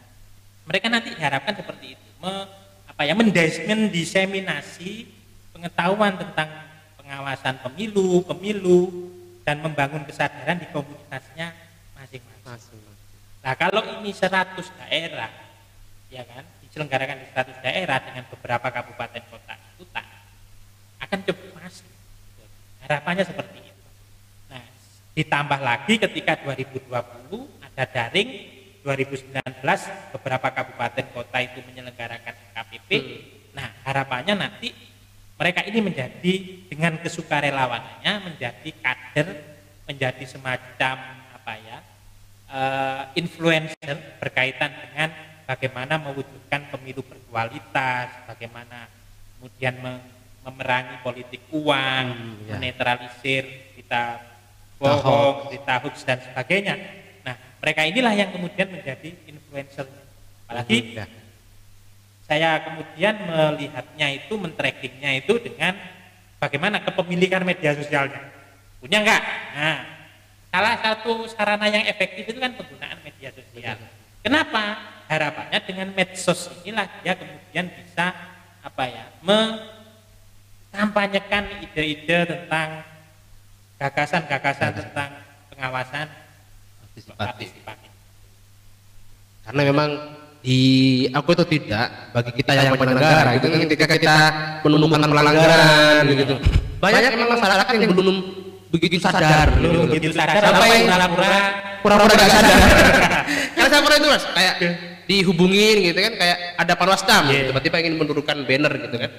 mereka 0.65 0.89
nanti 0.89 1.13
diharapkan 1.13 1.53
seperti 1.53 1.93
itu, 1.93 2.07
me, 2.17 2.49
apa 2.89 3.05
ya 3.05 3.13
mendiseminasi 3.13 5.05
pengetahuan 5.53 6.17
tentang 6.17 6.49
pengawasan 6.97 7.61
pemilu, 7.61 8.25
pemilu 8.25 8.89
dan 9.45 9.61
membangun 9.61 10.01
kesadaran 10.09 10.57
di 10.57 10.65
komunitasnya 10.73 11.53
masing-masing. 12.51 13.19
Nah 13.41 13.53
kalau 13.55 13.81
ini 13.99 14.11
100 14.11 14.59
daerah 14.83 15.31
ya 16.11 16.27
kan 16.27 16.43
diselenggarakan 16.67 17.23
di 17.23 17.27
status 17.31 17.57
daerah 17.63 17.97
dengan 18.03 18.27
beberapa 18.27 18.67
kabupaten 18.67 19.23
kota 19.31 19.55
itu 19.55 19.87
tak 19.95 20.03
akan 20.99 21.19
cepat 21.23 21.49
masuk 21.55 21.87
harapannya 22.83 23.23
seperti 23.23 23.59
itu 23.63 23.87
nah 24.51 24.63
ditambah 25.15 25.59
lagi 25.63 25.93
ketika 26.03 26.35
2020 26.43 26.91
ada 27.63 27.83
daring 27.87 28.29
2019 28.83 29.39
beberapa 30.19 30.47
kabupaten 30.51 31.05
kota 31.15 31.37
itu 31.39 31.63
menyelenggarakan 31.63 32.35
KPP 32.59 32.89
hmm. 32.91 33.19
nah 33.55 33.71
harapannya 33.87 34.35
nanti 34.35 34.75
mereka 35.39 35.63
ini 35.63 35.79
menjadi 35.79 36.33
dengan 36.67 36.99
kesukarelawanannya 36.99 38.13
menjadi 38.19 38.69
kader 38.83 39.27
menjadi 39.87 40.23
semacam 40.27 41.20
uh, 42.51 43.09
influencer 43.15 44.19
berkaitan 44.19 44.69
dengan 44.69 45.09
bagaimana 45.47 45.97
mewujudkan 45.99 46.67
pemilu 46.71 47.01
berkualitas, 47.03 48.11
bagaimana 48.27 48.87
kemudian 49.39 49.75
memerangi 50.45 50.95
politik 51.01 51.41
uang, 51.51 52.05
hmm, 52.13 52.47
ya. 52.47 52.51
menetralisir 52.55 53.43
kita 53.79 54.21
bohong, 54.77 55.53
kita 55.53 55.73
hoax 55.81 55.95
dan 56.05 56.19
sebagainya. 56.21 56.75
Nah, 57.25 57.35
mereka 57.61 57.81
inilah 57.85 58.13
yang 58.13 58.29
kemudian 58.33 58.67
menjadi 58.69 59.09
influencer. 59.29 59.85
Apalagi 60.45 60.97
ya. 60.97 61.05
saya 62.25 62.59
kemudian 62.65 63.15
melihatnya 63.27 64.07
itu, 64.17 64.33
men-trackingnya 64.35 65.21
itu 65.21 65.37
dengan 65.39 65.77
bagaimana 66.41 66.81
kepemilikan 66.81 67.45
media 67.45 67.77
sosialnya. 67.77 68.19
Punya 68.81 69.05
enggak? 69.05 69.21
Nah, 69.53 70.00
salah 70.51 70.75
satu 70.83 71.25
sarana 71.31 71.71
yang 71.71 71.87
efektif 71.87 72.27
itu 72.27 72.37
kan 72.37 72.53
penggunaan 72.53 72.99
media 73.01 73.31
sosial. 73.31 73.79
Kenapa? 74.21 74.91
harapannya 75.11 75.59
dengan 75.67 75.91
medsos 75.91 76.47
inilah 76.63 76.87
dia 77.03 77.19
kemudian 77.19 77.67
bisa 77.67 78.15
apa 78.63 78.83
ya 78.87 79.03
mengkampanyekan 80.71 81.67
ide-ide 81.67 82.31
tentang 82.31 82.87
gagasan-gagasan 83.75 84.71
tentang 84.71 85.11
pengawasan 85.51 86.07
partisipatif. 87.19 87.91
Karena 89.43 89.61
memang 89.67 89.89
di 90.39 90.59
aku 91.11 91.35
itu 91.35 91.59
tidak 91.59 91.91
bagi 92.15 92.31
kita 92.39 92.55
yang 92.55 92.79
penyelenggara 92.79 93.35
itu 93.35 93.51
kan 93.51 93.59
ketika 93.67 93.85
kita 93.99 94.31
menemukan 94.63 95.11
pelanggaran 95.11 96.07
gitu. 96.07 96.39
Banyak 96.79 97.19
memang 97.19 97.35
masyarakat 97.35 97.73
yang 97.83 97.93
belum 97.93 98.40
begitu 98.71 98.95
sadar. 99.03 99.51
begitu 99.59 100.15
sadar. 100.15 100.39
apa 100.55 100.65
yang 100.71 100.87
pura-pura 100.87 101.39
pura-pura 101.83 102.13
gak 102.15 102.29
sadar? 102.31 102.57
karena 103.55 103.67
saya 103.67 103.81
pernah 103.83 103.97
itu 103.99 104.07
mas 104.07 104.25
kayak 104.31 104.55
dihubungin 105.11 105.75
gitu 105.91 105.99
kan 105.99 106.13
kayak 106.15 106.37
ada 106.55 106.73
panwascam 106.79 107.23
yeah. 107.27 107.51
tiba-tiba 107.51 107.75
ingin 107.83 107.95
menurunkan 107.99 108.37
banner 108.47 108.73
gitu 108.87 108.95
kan. 108.95 109.11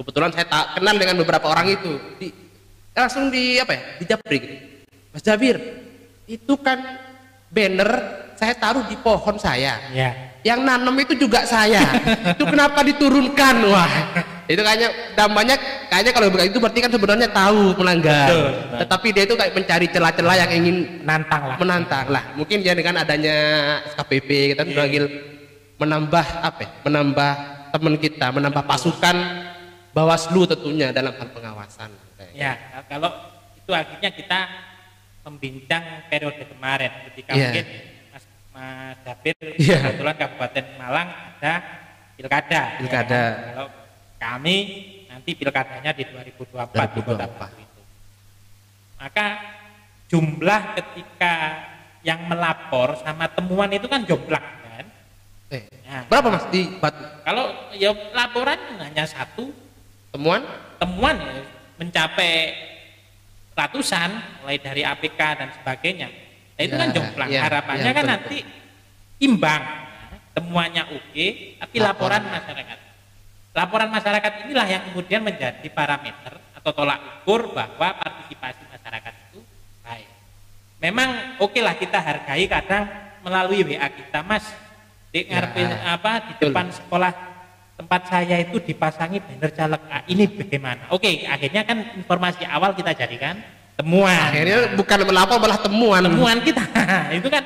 Kebetulan 0.00 0.30
saya 0.32 0.46
tak 0.48 0.80
kenal 0.80 0.96
dengan 0.96 1.16
beberapa 1.20 1.46
orang 1.52 1.76
itu. 1.76 1.92
Di, 2.16 2.32
langsung 2.96 3.28
di 3.28 3.60
apa 3.60 3.72
ya 3.76 3.82
dijabri 4.00 4.36
gitu. 4.40 4.54
Mas 5.10 5.22
Jabir 5.26 5.56
itu 6.24 6.54
kan 6.62 6.78
banner 7.50 7.90
saya 8.38 8.54
taruh 8.56 8.86
di 8.86 8.96
pohon 8.96 9.36
saya. 9.36 9.76
Yeah. 9.90 10.14
yang 10.40 10.64
nanam 10.64 10.96
itu 10.96 11.20
juga 11.20 11.44
saya. 11.44 11.84
Itu 12.32 12.48
kenapa 12.48 12.80
diturunkan? 12.80 13.54
Wah 13.68 13.92
itu 14.50 14.62
kayaknya 14.66 14.88
dampaknya 15.14 15.56
kayaknya 15.86 16.10
kalau 16.10 16.26
itu 16.42 16.58
berarti 16.58 16.78
kan 16.82 16.90
sebenarnya 16.90 17.28
tahu 17.30 17.62
melanggar 17.78 18.26
Betul, 18.26 18.50
tetapi 18.82 19.08
dia 19.14 19.22
itu 19.22 19.34
kayak 19.38 19.52
mencari 19.54 19.86
celah-celah 19.86 20.36
yang 20.42 20.50
ingin 20.58 20.76
menantang 21.06 21.42
lah 21.46 21.56
menantang 21.62 22.06
lah 22.10 22.24
mungkin 22.34 22.58
dia 22.66 22.74
dengan 22.74 22.98
adanya 22.98 23.36
KPP 23.94 24.58
kita 24.58 24.62
yeah. 24.66 25.06
menambah 25.78 26.26
apa 26.42 26.60
ya? 26.66 26.70
menambah 26.82 27.30
teman 27.70 27.94
kita 28.02 28.26
menambah 28.34 28.62
pasukan 28.66 29.16
Bawaslu 29.90 30.46
tentunya 30.46 30.90
dalam 30.90 31.14
hal 31.14 31.28
pengawasan 31.30 31.90
ya 32.34 32.58
kalau 32.90 33.10
itu 33.54 33.70
akhirnya 33.70 34.10
kita 34.10 34.40
membincang 35.22 36.10
periode 36.10 36.42
kemarin 36.42 36.90
ketika 37.10 37.32
yeah. 37.38 37.54
mungkin 37.54 37.66
Mas 38.10 38.24
Mas 38.50 38.96
David 39.06 39.36
yeah. 39.62 39.78
kebetulan 39.86 40.16
Kabupaten 40.18 40.64
Malang 40.74 41.08
ada 41.38 41.54
pilkada 42.18 42.62
pilkada 42.82 43.22
ya, 43.22 43.52
kalau 43.54 43.79
kami 44.20 44.56
nanti 45.08 45.32
pilkadanya 45.32 45.96
di 45.96 46.04
2024 46.04 46.94
di 46.94 47.00
Kota 47.00 47.26
Batu 47.26 47.58
itu 47.58 47.82
maka 49.00 49.26
jumlah 50.12 50.76
ketika 50.76 51.34
yang 52.04 52.28
melapor 52.28 53.00
sama 53.00 53.26
temuan 53.32 53.72
itu 53.72 53.88
kan 53.88 54.04
jomplang 54.04 54.60
Eh, 55.50 55.66
nah, 55.82 56.06
berapa 56.06 56.30
mas 56.30 56.46
di 56.54 56.62
Batu? 56.78 57.02
Kalau 57.26 57.74
ya 57.74 57.90
laporan 58.14 58.58
hanya 58.78 59.02
satu, 59.02 59.50
temuan? 60.14 60.46
Temuan 60.78 61.18
ya, 61.18 61.42
mencapai 61.74 62.54
ratusan, 63.58 64.14
mulai 64.40 64.62
dari 64.62 64.86
APK 64.86 65.18
dan 65.18 65.50
sebagainya. 65.58 66.06
Nah, 66.54 66.62
itu 66.62 66.74
ya, 66.78 66.80
kan 66.86 66.88
jomplang. 66.94 67.28
Ya, 67.34 67.40
Harapannya 67.42 67.90
ya, 67.90 67.98
kan 67.98 68.04
betul, 68.06 68.14
nanti 68.14 68.38
imbang, 69.26 69.62
ya, 69.66 70.16
temuannya 70.38 70.84
oke, 70.86 71.26
tapi 71.58 71.76
laporan 71.82 72.22
masyarakat. 72.30 72.78
Laporan 73.50 73.90
masyarakat 73.90 74.46
inilah 74.46 74.66
yang 74.70 74.82
kemudian 74.90 75.26
menjadi 75.26 75.66
parameter 75.74 76.38
atau 76.54 76.70
tolak 76.70 77.24
ukur 77.24 77.50
bahwa 77.50 77.98
partisipasi 77.98 78.62
masyarakat 78.70 79.14
itu 79.30 79.40
baik. 79.82 80.08
Memang 80.78 81.40
oke 81.42 81.58
lah 81.58 81.74
kita 81.74 81.98
hargai 81.98 82.46
kadang 82.46 82.86
melalui 83.26 83.66
WA 83.66 83.88
kita, 83.90 84.22
Mas, 84.22 84.46
di 85.10 85.26
ngarepin 85.26 85.66
ya. 85.66 85.98
apa 85.98 86.12
di 86.30 86.32
depan 86.38 86.70
sekolah 86.70 87.12
tempat 87.80 88.02
saya 88.06 88.36
itu 88.38 88.60
dipasangi 88.60 89.18
banner 89.18 89.50
caleg 89.50 89.82
A. 89.88 89.98
Ini 90.06 90.24
bagaimana? 90.30 90.82
Oke, 90.94 91.26
akhirnya 91.26 91.66
kan 91.66 91.80
informasi 91.96 92.46
awal 92.46 92.76
kita 92.76 92.92
jadikan 92.92 93.40
temuan. 93.80 94.14
Akhirnya 94.30 94.76
bukan 94.76 94.98
melapor 95.08 95.40
malah 95.40 95.58
temuan. 95.58 96.04
Temuan 96.04 96.38
kita. 96.44 96.60
itu 97.18 97.28
kan 97.32 97.42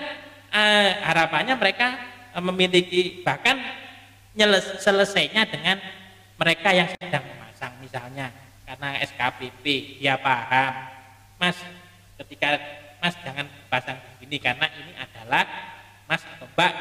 uh, 0.51 0.89
harapannya 1.07 1.55
mereka 1.55 1.87
uh, 2.35 2.43
memiliki 2.43 3.23
bahkan 3.23 3.63
nyeles, 4.35 4.83
selesainya 4.83 5.47
dengan 5.47 5.79
mereka 6.35 6.75
yang 6.75 6.91
sedang 6.99 7.25
memasang 7.25 7.73
misalnya 7.79 8.31
karena 8.67 8.99
SKPP 9.07 9.65
dia 10.03 10.19
paham. 10.19 10.75
Mas, 11.39 11.59
ketika 12.23 12.59
Mas 13.03 13.15
jangan 13.23 13.47
pasang 13.71 13.99
begini 14.15 14.37
karena 14.43 14.67
ini 14.75 14.93
adalah 14.99 15.45
Mas 16.07 16.23
atau 16.25 16.49
Mbak 16.53 16.73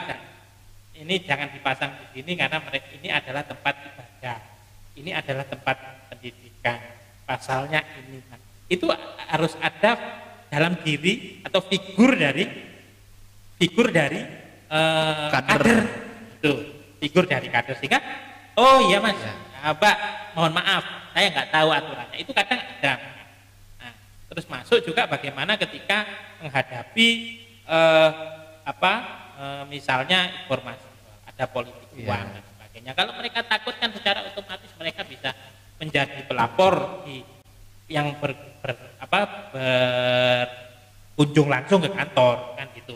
ini 1.04 1.16
jangan 1.26 1.50
dipasang 1.52 1.92
di 2.00 2.06
sini 2.22 2.32
karena 2.38 2.62
mereka 2.62 2.88
ini 2.96 3.10
adalah 3.10 3.44
tempat 3.44 3.76
ibadah 3.76 4.40
ini 4.96 5.12
adalah 5.12 5.46
tempat 5.48 5.78
pendidikan 6.08 6.80
pasalnya 7.26 7.82
ini 8.00 8.22
itu 8.70 8.88
harus 9.28 9.54
ada 9.60 10.00
dalam 10.48 10.78
diri 10.86 11.44
atau 11.44 11.60
figur 11.66 12.14
dari 12.14 12.46
figur 13.58 13.90
dari 13.90 14.22
uh, 14.70 15.30
kader. 15.34 15.60
kader 15.60 15.80
itu 16.40 16.54
figur 17.04 17.28
dari 17.28 17.52
kader 17.52 17.76
sehingga 17.76 18.00
oh 18.56 18.88
iya 18.88 19.04
mas 19.04 19.20
ya. 19.20 19.36
Mbak 19.76 19.98
mohon 20.40 20.56
maaf 20.56 20.84
saya 21.12 21.28
nggak 21.36 21.50
tahu 21.52 21.70
aturannya 21.76 22.18
itu 22.24 22.32
kadang 22.32 22.60
ada 22.64 22.94
nah, 23.84 23.94
terus 24.32 24.46
masuk 24.48 24.80
juga 24.88 25.04
bagaimana 25.12 25.60
ketika 25.60 26.08
menghadapi 26.40 27.08
uh, 27.68 28.12
apa 28.64 28.94
uh, 29.36 29.64
misalnya 29.68 30.32
informasi 30.48 30.88
ada 31.34 31.46
politik 31.50 31.90
iya. 31.98 32.08
uang 32.08 32.28
dan 32.30 32.44
sebagainya. 32.46 32.92
Kalau 32.94 33.12
mereka 33.18 33.42
takut 33.44 33.74
kan 33.82 33.90
secara 33.90 34.22
otomatis 34.22 34.70
mereka 34.78 35.02
bisa 35.04 35.34
menjadi 35.82 36.22
pelapor 36.30 37.04
di 37.10 37.26
yang 37.90 38.14
ber, 38.22 38.38
ber 38.62 38.78
apa 39.02 39.20
berkunjung 41.18 41.50
langsung 41.50 41.82
ke 41.82 41.90
kantor 41.90 42.56
kan 42.56 42.70
gitu. 42.78 42.96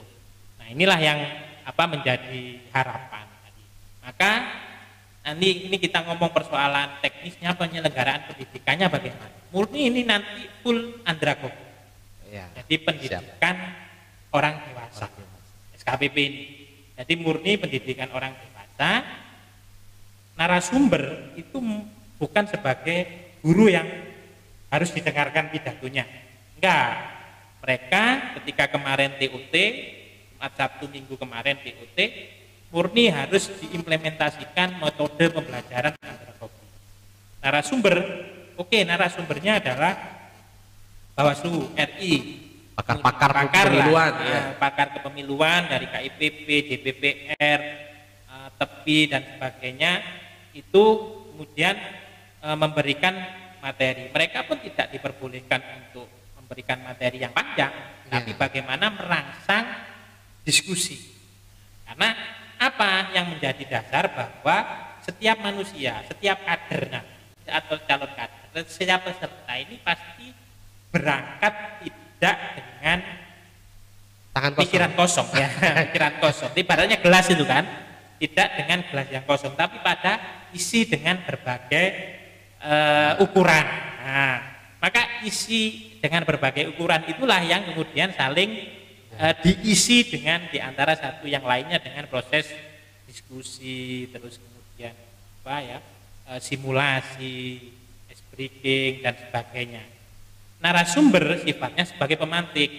Nah 0.62 0.68
inilah 0.70 1.00
yang 1.02 1.20
apa 1.66 1.84
menjadi 1.90 2.62
harapan. 2.72 3.17
Maka 4.18 4.50
nanti 5.22 5.70
ini 5.70 5.78
kita 5.78 6.02
ngomong 6.10 6.34
persoalan 6.34 6.98
teknisnya 7.06 7.54
penyelenggaraan 7.54 8.26
pendidikannya 8.34 8.90
bagaimana. 8.90 9.30
Murni 9.54 9.94
ini 9.94 10.02
nanti 10.02 10.50
full 10.66 11.06
andragogi. 11.06 11.62
Ya, 12.34 12.50
Jadi 12.58 12.82
pendidikan 12.82 13.56
siap. 13.62 14.34
orang 14.34 14.58
dewasa. 14.66 15.06
SKPP 15.78 16.16
ini 16.18 16.42
jadi 16.98 17.14
murni 17.14 17.62
pendidikan 17.62 18.10
orang 18.10 18.34
dewasa, 18.34 19.06
narasumber 20.34 21.38
itu 21.38 21.62
bukan 22.18 22.50
sebagai 22.50 23.06
guru 23.46 23.70
yang 23.70 23.86
harus 24.74 24.90
didengarkan 24.98 25.54
pidatonya. 25.54 26.10
Enggak. 26.58 27.22
Mereka 27.62 28.04
ketika 28.42 28.66
kemarin 28.74 29.14
TUT, 29.22 29.54
Jumat 29.54 30.54
Sabtu 30.58 30.90
Minggu 30.90 31.14
kemarin 31.22 31.62
TUT, 31.62 31.98
murni 32.72 33.08
harus 33.08 33.48
diimplementasikan 33.64 34.80
metode 34.84 35.32
pembelajaran 35.32 35.96
andragogi. 36.04 36.66
Narasumber, 37.40 37.96
oke 38.60 38.68
okay, 38.68 38.82
narasumbernya 38.84 39.64
adalah 39.64 39.94
Bawaslu 41.18 41.74
RI 41.74 42.46
pakar-pakar 42.78 43.50
kepemiluan 43.50 44.14
ya. 44.22 44.42
pakar 44.62 44.88
kepemiluan 44.94 45.66
dari 45.66 45.90
KIPP, 45.90 46.46
DPPR, 46.70 47.62
uh, 48.30 48.50
tepi 48.54 49.10
dan 49.10 49.26
sebagainya 49.26 50.06
itu 50.54 50.86
kemudian 51.38 51.78
e, 52.42 52.50
memberikan 52.58 53.14
materi. 53.62 54.10
Mereka 54.10 54.50
pun 54.50 54.58
tidak 54.58 54.90
diperbolehkan 54.90 55.62
untuk 55.86 56.10
memberikan 56.34 56.82
materi 56.82 57.22
yang 57.22 57.30
panjang, 57.30 57.70
yeah. 57.70 58.10
tapi 58.10 58.34
bagaimana 58.34 58.90
merangsang 58.90 59.70
diskusi. 60.42 60.98
Karena 61.86 62.18
apa 62.58 63.14
yang 63.14 63.32
menjadi 63.32 63.64
dasar 63.66 64.10
bahwa 64.12 64.58
setiap 65.06 65.38
manusia, 65.40 66.04
setiap 66.10 66.42
kadernya 66.44 67.02
atau 67.48 67.80
calon 67.88 68.12
kader, 68.12 68.66
setiap 68.68 69.08
peserta 69.08 69.54
ini 69.56 69.80
pasti 69.80 70.36
berangkat 70.92 71.54
tidak 71.86 72.38
dengan 72.58 73.00
Tangan 74.36 74.52
kosong. 74.54 74.62
pikiran 74.68 74.92
kosong 74.94 75.28
ya, 75.34 75.50
pikiran 75.90 76.14
kosong. 76.22 76.52
Ibaratnya 76.54 76.98
gelas 77.02 77.26
itu 77.32 77.46
kan, 77.48 77.64
tidak 78.22 78.48
dengan 78.58 78.80
gelas 78.90 79.08
yang 79.10 79.26
kosong, 79.26 79.54
tapi 79.58 79.82
pada 79.82 80.20
isi 80.54 80.86
dengan 80.86 81.22
berbagai 81.26 81.86
uh, 82.62 83.24
ukuran. 83.24 83.66
Nah, 84.06 84.38
maka 84.78 85.26
isi 85.26 85.94
dengan 85.98 86.22
berbagai 86.22 86.70
ukuran 86.70 87.02
itulah 87.10 87.42
yang 87.42 87.66
kemudian 87.74 88.14
saling 88.14 88.77
uh, 89.18 89.36
diisi 89.42 90.06
dengan 90.08 90.46
di 90.48 90.62
antara 90.62 90.94
satu 90.94 91.26
yang 91.26 91.44
lainnya 91.44 91.82
dengan 91.82 92.06
proses 92.06 92.48
diskusi 93.10 94.08
terus 94.14 94.38
kemudian 94.38 94.94
apa 95.44 95.58
ya 95.66 95.80
uh, 96.30 96.40
simulasi, 96.40 97.74
breaking 98.38 99.02
dan 99.02 99.18
sebagainya. 99.18 99.84
Narasumber 100.62 101.42
sifatnya 101.42 101.90
sebagai 101.90 102.22
pemantik 102.22 102.70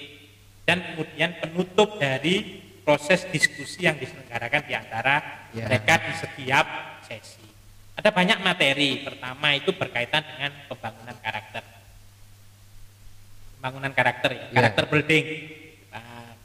dan 0.62 0.94
kemudian 0.94 1.35
penutup 1.42 1.98
dari 1.98 2.62
proses 2.87 3.27
diskusi 3.35 3.85
yang 3.85 3.98
diselenggarakan 3.98 4.62
di 4.64 4.74
antara 4.79 5.16
ya. 5.51 5.66
mereka 5.66 5.98
di 6.07 6.12
setiap 6.14 6.66
sesi. 7.03 7.42
Ada 7.98 8.14
banyak 8.14 8.38
materi. 8.46 9.03
Pertama 9.03 9.59
itu 9.59 9.74
berkaitan 9.74 10.22
dengan 10.22 10.55
pembangunan 10.70 11.18
karakter. 11.18 11.62
Pembangunan 13.59 13.92
karakter 13.92 14.31
ya, 14.31 14.38
ya. 14.38 14.55
karakter 14.55 14.85
building 14.87 15.27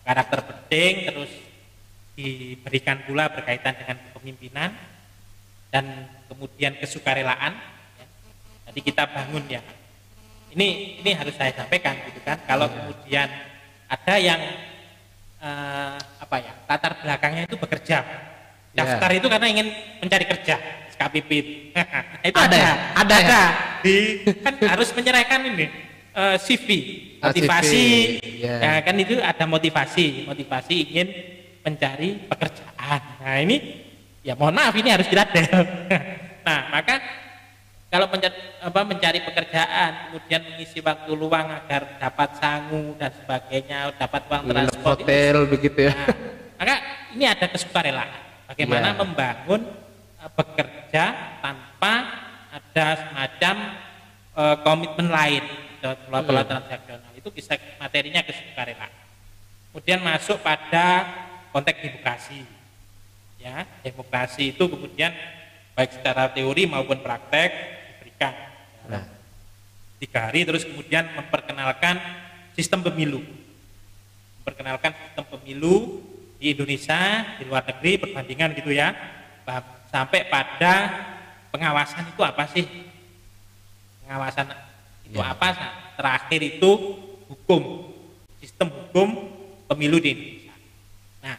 karakter 0.03 0.39
penting 0.43 0.93
terus 1.07 1.31
diberikan 2.13 3.01
pula 3.09 3.31
berkaitan 3.31 3.73
dengan 3.73 3.97
kepemimpinan 4.09 4.69
dan 5.73 6.05
kemudian 6.29 6.77
kesukarelaan 6.77 7.57
ya. 7.97 8.05
jadi 8.69 8.79
kita 8.85 9.03
bangun 9.09 9.43
ya 9.49 9.61
ini 10.53 11.01
ini 11.01 11.11
harus 11.17 11.33
saya 11.33 11.49
sampaikan 11.57 11.97
gitu 12.05 12.21
kan 12.21 12.37
kalau 12.45 12.69
ya. 12.69 12.73
kemudian 12.77 13.27
ada 13.89 14.15
yang 14.21 14.41
eh, 15.41 15.97
apa 15.97 16.35
ya 16.37 16.53
latar 16.69 16.93
belakangnya 17.01 17.49
itu 17.49 17.57
bekerja 17.57 18.05
daftar 18.77 19.09
ya. 19.09 19.17
itu 19.17 19.27
karena 19.31 19.47
ingin 19.49 19.67
mencari 19.97 20.25
kerja 20.29 20.55
SKPP 20.93 21.31
itu 22.29 22.37
ada 22.37 22.53
ada, 22.53 22.71
ada, 22.93 23.15
ada 23.17 23.17
ya? 23.17 23.43
di 23.81 23.95
kan 24.45 24.53
harus 24.61 24.93
menyerahkan 24.93 25.41
ini 25.49 25.92
uh, 26.15 26.34
eh, 26.34 26.38
CV 26.39 26.67
motivasi. 27.19 27.86
Yeah. 28.41 28.60
ya 28.62 28.71
kan 28.86 28.95
itu 28.97 29.19
ada 29.19 29.45
motivasi. 29.49 30.30
Motivasi 30.30 30.73
ingin 30.89 31.08
mencari 31.63 32.23
pekerjaan. 32.28 33.02
Nah 33.23 33.38
ini 33.41 33.58
ya 34.23 34.34
mohon 34.39 34.56
maaf 34.56 34.73
ini 34.80 34.88
harus 34.88 35.06
diladel 35.12 35.43
nah 36.47 36.71
maka 36.71 36.95
kalau 37.91 38.10
mencari, 38.10 38.34
apa, 38.58 38.82
mencari 38.89 39.19
pekerjaan 39.21 39.91
kemudian 40.10 40.41
mengisi 40.49 40.82
waktu 40.82 41.12
luang 41.13 41.45
agar 41.54 42.02
dapat 42.02 42.30
sangu 42.41 42.97
dan 42.97 43.13
sebagainya 43.13 43.93
dapat 44.02 44.26
uang 44.34 44.49
transport 44.49 45.06
hotel 45.06 45.45
ini, 45.45 45.52
begitu 45.54 45.80
ya. 45.86 45.93
Nah, 45.93 46.10
maka 46.58 46.76
ini 47.13 47.26
ada 47.30 47.45
kesukarelaan. 47.54 48.10
Bagaimana 48.49 48.88
yeah. 48.89 48.97
membangun 48.97 49.62
uh, 50.17 50.32
bekerja 50.34 51.04
tanpa 51.38 51.93
ada 52.49 52.88
semacam 52.97 53.56
uh, 54.41 54.56
komitmen 54.65 55.13
lain 55.13 55.45
pola-pola 56.08 56.41
hmm. 56.43 56.50
transaksional 56.50 57.12
itu 57.12 57.30
bisa 57.34 57.60
materinya 57.76 58.24
kesukarelaan. 58.24 58.93
Kemudian 59.74 60.00
masuk 60.00 60.39
pada 60.39 61.04
konteks 61.52 61.84
demokrasi. 61.84 62.39
Ya, 63.43 63.67
demokrasi 63.84 64.56
itu 64.56 64.63
kemudian 64.72 65.12
baik 65.76 66.00
secara 66.00 66.32
teori 66.32 66.63
maupun 66.63 67.04
praktek 67.04 67.52
diberikan. 68.00 68.34
Nah. 68.88 69.04
Tiga 70.00 70.32
hari 70.32 70.48
terus 70.48 70.63
kemudian 70.63 71.12
memperkenalkan 71.15 72.00
sistem 72.56 72.84
pemilu. 72.84 73.19
Memperkenalkan 74.43 74.96
sistem 74.96 75.26
pemilu 75.36 76.00
di 76.39 76.52
Indonesia, 76.56 77.24
di 77.39 77.43
luar 77.48 77.63
negeri, 77.67 78.00
perbandingan 78.00 78.56
gitu 78.60 78.72
ya. 78.72 78.96
Sampai 79.91 80.28
pada 80.28 80.74
pengawasan 81.52 82.08
itu 82.12 82.22
apa 82.24 82.43
sih? 82.52 82.67
Pengawasan 84.04 84.52
itu 85.13 85.21
ya. 85.21 85.30
apa 85.30 85.47
terakhir 85.93 86.41
itu 86.41 86.71
hukum 87.30 87.93
sistem 88.41 88.73
hukum 88.73 89.30
pemilu 89.69 90.02
di 90.02 90.10
Indonesia 90.10 90.56
nah 91.21 91.38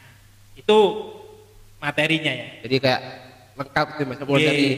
itu 0.55 0.79
materinya 1.83 2.33
ya 2.33 2.49
jadi 2.63 2.77
kayak 2.79 3.01
lengkap 3.59 3.87
tuh 3.99 4.05
mas 4.07 4.19
mulai 4.23 4.47
dari 4.47 4.69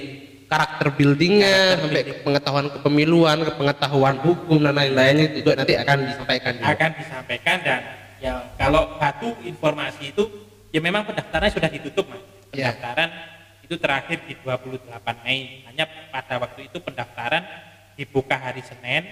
karakter 0.49 0.87
buildingnya 0.97 1.53
karakter 1.53 1.77
sampai 1.77 2.01
building. 2.01 2.25
pengetahuan 2.25 2.67
kepemiluan 2.73 3.39
pengetahuan 3.53 4.17
hukum 4.25 4.59
dan 4.65 4.75
lain-lainnya 4.81 5.27
juga 5.37 5.53
nanti 5.61 5.75
akan 5.77 5.99
disampaikan 6.09 6.53
juga. 6.57 6.73
akan 6.73 6.91
disampaikan 6.97 7.57
dan 7.61 7.81
ya 8.17 8.33
kalau 8.57 8.97
batu 8.97 9.29
informasi 9.45 10.17
itu 10.17 10.25
ya 10.73 10.81
memang 10.81 11.05
pendaftarannya 11.05 11.53
sudah 11.53 11.69
ditutup 11.69 12.09
mas 12.09 12.25
ya. 12.57 12.73
pendaftaran 12.73 13.11
ya. 13.13 13.65
itu 13.69 13.75
terakhir 13.77 14.19
di 14.25 14.35
28 14.41 14.89
Mei 15.27 15.67
hanya 15.69 15.85
pada 16.09 16.41
waktu 16.41 16.73
itu 16.73 16.79
pendaftaran 16.81 17.45
dibuka 17.97 18.37
hari 18.37 18.61
Senin 18.61 19.03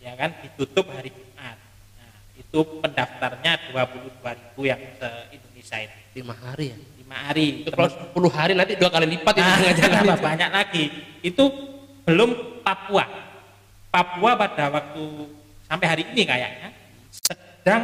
ya 0.00 0.12
kan 0.16 0.32
ditutup 0.40 0.88
hari 0.92 1.12
Jumat. 1.12 1.56
Nah, 1.96 2.14
itu 2.36 2.58
pendaftarnya 2.80 3.52
22 3.72 4.20
ribu 4.20 4.60
yang 4.68 4.80
se 5.00 5.08
Indonesia 5.32 5.76
ini. 5.80 6.00
Lima 6.16 6.34
hari 6.36 6.66
ya? 6.72 6.78
Lima 7.00 7.16
hari. 7.28 7.46
Itu 7.64 7.70
kalau 7.72 7.88
10 7.88 8.36
hari 8.36 8.52
nanti 8.56 8.72
dua 8.76 8.90
kali 8.92 9.06
lipat 9.16 9.34
nah, 9.36 9.60
itu 9.64 9.80
jangan 9.80 10.16
banyak 10.20 10.50
lagi. 10.50 10.84
Itu 11.24 11.44
belum 12.04 12.60
Papua. 12.64 13.04
Papua 13.88 14.30
pada 14.36 14.64
waktu 14.72 15.04
sampai 15.68 15.86
hari 15.86 16.04
ini 16.12 16.22
kayaknya 16.26 16.68
sedang 17.12 17.82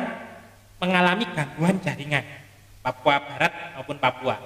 mengalami 0.81 1.24
gangguan 1.37 1.76
jaringan 1.81 2.24
Papua 2.81 3.20
Barat 3.20 3.53
maupun 3.76 3.96
Papua. 4.00 4.37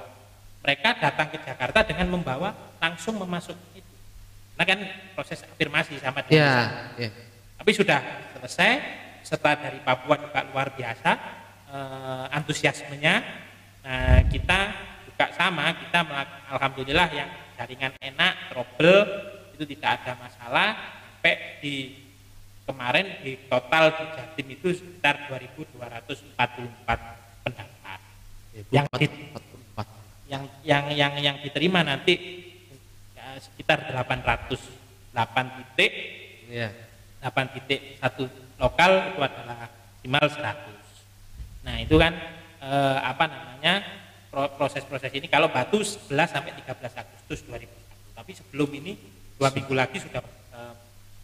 Mereka 0.65 0.97
datang 0.99 1.29
ke 1.31 1.39
Jakarta 1.43 1.87
dengan 1.87 2.09
membawa 2.19 2.55
langsung 2.81 3.21
memasuk 3.21 3.55
Nah 4.55 4.65
kan 4.65 4.79
proses 5.19 5.43
afirmasi 5.43 5.99
sama 5.99 6.23
dengan 6.23 6.95
ya, 6.99 7.09
ya. 7.09 7.11
Tapi 7.59 7.71
sudah 7.75 8.01
selesai 8.39 8.73
setelah 9.25 9.57
dari 9.59 9.81
Papua 9.83 10.21
juga 10.21 10.41
luar 10.53 10.75
biasa 10.75 11.11
eh, 11.73 12.27
antusiasmenya. 12.39 13.15
Nah, 13.85 14.21
kita 14.33 14.61
juga 15.05 15.29
sama, 15.37 15.77
kita 15.77 16.09
alhamdulillah 16.57 17.09
yang 17.13 17.29
jaringan 17.53 17.93
enak, 18.01 18.49
trouble 18.49 19.05
itu 19.55 19.65
tidak 19.77 20.01
ada 20.01 20.13
masalah 20.19 20.69
sampai 21.25 21.57
di 21.65 22.05
kemarin 22.69 23.25
di 23.25 23.49
total 23.49 23.97
di 23.97 24.05
Jatim 24.13 24.47
itu 24.53 24.69
sekitar 24.77 25.25
2.244 25.33 26.37
pendaftar. 27.41 27.99
Yang 28.69 28.87
di, 29.01 29.07
yang 30.29 30.45
yang 30.61 30.85
yang 30.93 31.13
yang 31.17 31.37
diterima 31.41 31.81
nanti 31.81 32.44
sekitar 33.41 33.91
800 33.91 34.59
8 35.15 35.57
titik. 35.59 35.93
Ya. 36.51 36.69
8 37.25 37.55
titik 37.57 37.97
satu 38.03 38.29
lokal 38.61 39.17
itu 39.17 39.21
adalah 39.25 39.57
maksimal 40.05 40.27
100 40.29 41.65
nah 41.65 41.81
itu 41.81 41.97
kan 41.97 42.13
eh, 42.61 42.99
apa 43.01 43.25
namanya 43.25 43.81
proses-proses 44.31 45.09
ini 45.17 45.33
kalau 45.33 45.49
batu 45.49 45.81
11 45.81 46.13
sampai 46.29 46.53
13 46.61 47.01
Agustus 47.01 47.41
2001 47.49 47.65
tapi 48.13 48.31
sebelum 48.37 48.69
ini 48.77 48.93
dua 49.41 49.49
minggu 49.49 49.73
lagi 49.73 49.97
sudah 49.97 50.21
eh, 50.53 50.75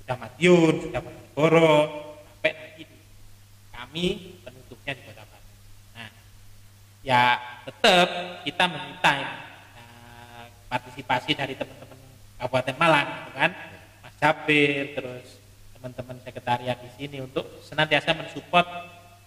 sudah 0.01 0.17
Madiun 0.17 0.75
sudah 0.89 1.01
Bojonegoro 1.05 1.77
sampai 2.25 2.51
nanti 2.57 2.83
di 2.89 2.97
kami 3.69 4.05
penutupnya 4.41 4.93
di 4.97 5.03
Kota 5.05 5.23
Batu. 5.29 5.53
Nah 5.93 6.11
ya 7.05 7.23
tetap 7.69 8.09
kita 8.49 8.65
meminta 8.65 9.13
nah, 9.21 10.45
partisipasi 10.73 11.37
dari 11.37 11.53
teman-teman 11.53 11.90
Kabupaten 12.41 12.77
Malang 12.81 13.09
gitu 13.21 13.31
kan? 13.37 13.51
Mas 14.01 14.15
Jabir 14.17 14.97
terus 14.97 15.27
teman-teman 15.77 16.17
sekretariat 16.25 16.79
di 16.81 16.91
sini 16.97 17.21
untuk 17.21 17.45
senantiasa 17.61 18.17
mensupport 18.17 18.65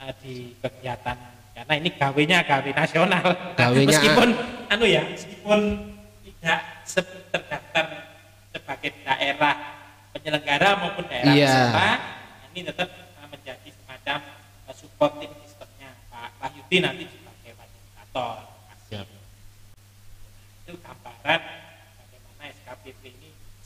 uh, 0.01 0.13
di 0.25 0.57
kegiatan. 0.57 1.17
Karena 1.53 1.73
ini 1.77 1.93
gawenya 1.93 2.41
gawe 2.41 2.71
nasional. 2.73 3.25
Gawenya, 3.53 3.89
meskipun 3.93 4.29
anu 4.73 4.85
ya 4.89 5.05
meskipun 5.05 5.59
tidak 6.25 6.61
terdaftar 7.29 7.85
sebagai 8.49 8.91
daerah 9.05 9.55
penyelenggara 10.17 10.69
maupun 10.81 11.05
daerah 11.05 11.33
iya. 11.37 11.45
peserta 11.45 11.89
ini 12.53 12.59
tetap 12.65 12.89
menjadi 13.29 13.69
semacam 13.69 14.17
uh, 14.65 14.73
supporting 14.73 15.31
sistemnya. 15.45 15.93
Pak 16.09 16.41
Wahyudi 16.41 16.77
nanti 16.81 17.05
sebagai 17.05 17.53
fasilitator 17.53 18.53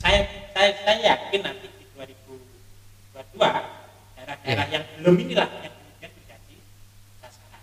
saya 0.08 0.24
saya 0.55 0.72
saya 0.88 0.97
yakin 1.03 1.39
nanti 1.43 1.68
di 1.68 1.84
2022 1.99 3.43
daerah-daerah 4.16 4.66
iya. 4.72 4.76
yang 4.80 4.84
belum 4.95 5.16
inilah 5.20 5.47
yang 5.60 5.74
kemudian 5.76 6.12
menjadi 6.16 6.55
sasaran. 7.20 7.62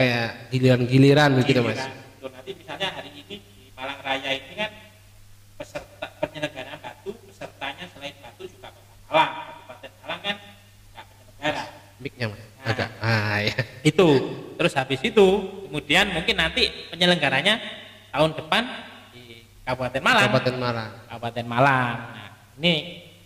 Kayak 0.00 0.28
giliran-giliran 0.48 1.30
begitu 1.36 1.60
mas. 1.60 1.84
Tuh, 2.16 2.32
nanti 2.32 2.50
misalnya 2.56 2.88
hari 2.96 3.12
ini 3.12 3.36
di 3.44 3.68
Malang 3.76 4.00
Raya 4.00 4.30
ini 4.32 4.54
kan 4.56 4.70
peserta 5.60 6.06
penyelenggaraan 6.24 6.78
batu 6.80 7.10
pesertanya 7.28 7.84
selain 7.92 8.16
batu 8.16 8.42
juga 8.48 8.68
Malang. 9.12 9.32
Kabupaten 9.36 9.90
Malang 10.00 10.20
kan 10.24 10.36
nggak 10.96 11.04
penyelenggara. 11.04 11.62
Miknya 12.00 12.26
mas. 12.32 12.40
Nah, 12.40 12.64
agak 12.72 12.90
ah, 13.04 13.36
iya. 13.44 13.60
itu. 13.84 14.08
Terus 14.56 14.72
habis 14.72 15.00
itu 15.04 15.26
kemudian 15.68 16.16
mungkin 16.16 16.32
nanti 16.32 16.72
penyelenggaranya 16.88 17.60
tahun 18.08 18.32
depan 18.40 18.62
di 19.12 19.44
Kabupaten 19.68 20.00
Malang. 20.00 20.24
Kabupaten 20.32 20.56
Malang. 20.56 20.92
Kabupaten 21.18 21.46
Malang 21.50 21.96
nah 22.14 22.28
ini 22.62 22.74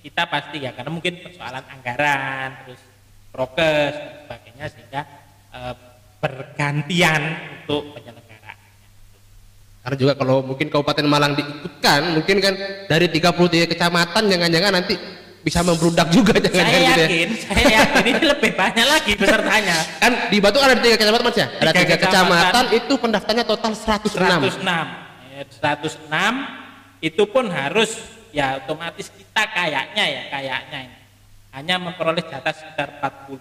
kita 0.01 0.25
pasti 0.27 0.65
ya 0.65 0.73
karena 0.73 0.89
mungkin 0.89 1.21
persoalan 1.21 1.61
anggaran 1.69 2.65
terus 2.65 2.81
prokes 3.29 3.93
dan 3.95 4.15
sebagainya 4.25 4.67
sehingga 4.73 5.03
eh, 5.53 5.75
bergantian 6.19 7.23
untuk 7.61 7.93
penyelenggaraan 7.93 8.57
Karena 9.83 9.97
juga 9.99 10.13
kalau 10.15 10.41
mungkin 10.41 10.71
Kabupaten 10.71 11.03
Malang 11.05 11.35
diikutkan, 11.35 12.15
mungkin 12.15 12.39
kan 12.39 12.55
dari 12.87 13.11
33 13.11 13.67
kecamatan 13.67 14.23
jangan-jangan 14.31 14.73
nanti 14.79 14.95
bisa 15.43 15.59
membludak 15.61 16.07
juga 16.15 16.39
jangan-jangan 16.39 16.71
saya 16.71 16.87
gitu 16.87 17.01
ya. 17.03 17.09
yakin 17.11 17.29
saya 17.35 17.65
yakin 17.83 18.05
ini 18.15 18.25
lebih 18.31 18.51
banyak 18.55 18.87
lagi 18.87 19.13
pesertanya 19.19 19.75
Kan 19.99 20.13
di 20.31 20.39
Batu 20.39 20.63
ada 20.63 20.79
tiga 20.79 20.95
kecamatan 20.95 21.23
mas 21.27 21.35
ya? 21.35 21.47
Ada 21.59 21.71
Tiga 21.75 21.83
tiga 21.83 21.97
kecamatan. 21.99 22.43
kecamatan, 22.47 22.65
itu 22.79 22.95
pendaftarnya 22.95 23.45
total 23.45 23.73
106. 23.75 24.63
106 24.63 24.63
Ya, 25.35 25.43
106 25.51 26.62
itu 27.03 27.23
pun 27.27 27.51
harus 27.51 27.99
ya 28.31 28.63
otomatis 28.63 29.11
kita 29.11 29.43
kayaknya 29.51 30.05
ya 30.07 30.23
kayaknya 30.31 30.79
ini. 30.87 30.99
Hanya 31.53 31.75
memperoleh 31.77 32.25
jatah 32.25 32.55
sekitar 32.55 32.97
40 33.03 33.37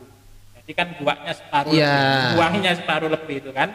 jadi 0.61 0.71
kan 0.77 0.87
buangnya 0.99 1.33
separuh 1.33 1.71
Iya. 1.71 1.89
lebih 1.89 2.27
buangnya 2.35 2.71
separuh 2.75 3.09
lebih 3.09 3.35
itu 3.39 3.51
kan. 3.53 3.69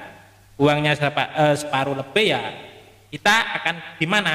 Buangnya 0.57 0.93
sepa- 0.93 1.33
eh, 1.35 1.55
separuh 1.55 1.95
lebih 1.95 2.27
ya 2.31 2.43
kita 3.07 3.35
akan 3.63 3.75
di 3.97 4.07
mana 4.07 4.35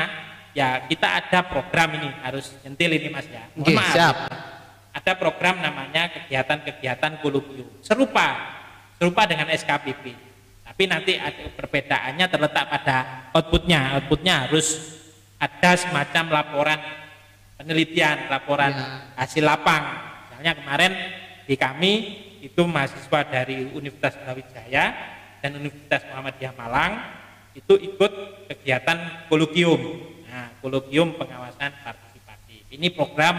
ya 0.51 0.85
kita 0.85 1.07
ada 1.21 1.39
program 1.45 1.95
ini 1.95 2.09
harus 2.23 2.55
nyentil 2.61 2.91
ini 2.91 3.07
mas 3.07 3.27
ya. 3.27 3.45
Mohon 3.53 3.67
Oke, 3.67 3.73
maaf. 3.75 3.93
siap. 3.93 4.15
ada 4.91 5.15
program 5.15 5.55
namanya 5.63 6.11
kegiatan-kegiatan 6.11 7.23
kolubium 7.23 7.79
serupa 7.79 8.35
serupa 8.99 9.23
dengan 9.23 9.47
SKPP 9.47 10.11
tapi 10.61 10.83
nanti 10.83 11.15
ada 11.15 11.47
perbedaannya 11.47 12.25
terletak 12.27 12.65
pada 12.67 12.97
outputnya. 13.31 13.95
Outputnya 13.95 14.47
harus 14.47 14.99
ada 15.41 15.71
semacam 15.73 16.23
laporan 16.29 16.79
penelitian 17.57 18.29
laporan 18.29 18.69
Ya. 18.69 18.85
hasil 19.25 19.41
lapang. 19.41 19.81
Misalnya 20.29 20.53
kemarin 20.61 20.91
di 21.49 21.55
kami 21.57 21.93
itu 22.41 22.61
mahasiswa 22.65 23.19
dari 23.25 23.65
Universitas 23.73 24.17
Brawijaya 24.21 24.85
dan 25.41 25.57
Universitas 25.57 26.05
Muhammadiyah 26.13 26.53
Malang 26.53 26.93
itu 27.57 27.73
ikut 27.77 28.11
kegiatan 28.53 29.27
kolokium. 29.29 29.81
Nah 30.29 30.53
kolokium 30.61 31.17
pengawasan 31.17 31.73
partisipatif. 31.81 32.61
Ini 32.69 32.93
program 32.93 33.37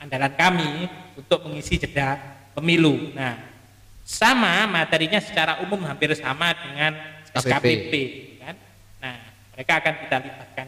andalan 0.00 0.32
kami 0.36 0.70
untuk 1.16 1.44
mengisi 1.44 1.76
jeda 1.76 2.16
pemilu. 2.56 3.12
Nah 3.12 3.52
sama 4.04 4.68
materinya 4.68 5.20
secara 5.20 5.64
umum 5.64 5.80
hampir 5.88 6.12
sama 6.16 6.52
dengan 6.52 6.92
SKPP. 7.32 7.48
SKPP 7.48 7.94
kan? 8.44 8.56
Nah 9.00 9.16
mereka 9.56 9.72
akan 9.80 9.94
kita 10.04 10.16
libatkan 10.20 10.66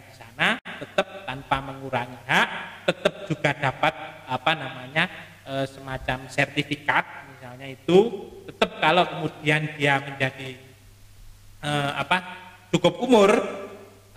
tetap 0.79 1.27
tanpa 1.27 1.57
mengurangi 1.61 2.19
hak 2.29 2.49
tetap 2.87 3.15
juga 3.29 3.51
dapat 3.57 3.95
apa 4.27 4.53
namanya 4.55 5.05
eh, 5.47 5.67
semacam 5.67 6.29
sertifikat 6.29 7.05
misalnya 7.37 7.67
itu 7.73 7.99
tetap 8.47 8.81
kalau 8.81 9.05
kemudian 9.07 9.67
dia 9.77 9.99
menjadi 10.01 10.57
eh, 11.63 11.91
apa 11.97 12.17
cukup 12.71 13.01
umur 13.01 13.31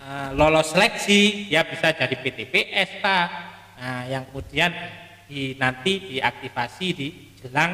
eh, 0.00 0.30
lolos 0.34 0.72
seleksi 0.72 1.48
dia 1.48 1.64
bisa 1.64 1.92
jadi 1.94 2.14
PTPS 2.14 3.02
Pak. 3.02 3.28
nah 3.80 4.04
yang 4.04 4.28
kemudian 4.28 4.68
di, 5.30 5.54
nanti 5.56 6.10
diaktifasi 6.10 6.86
di 6.92 7.08
jelang 7.38 7.72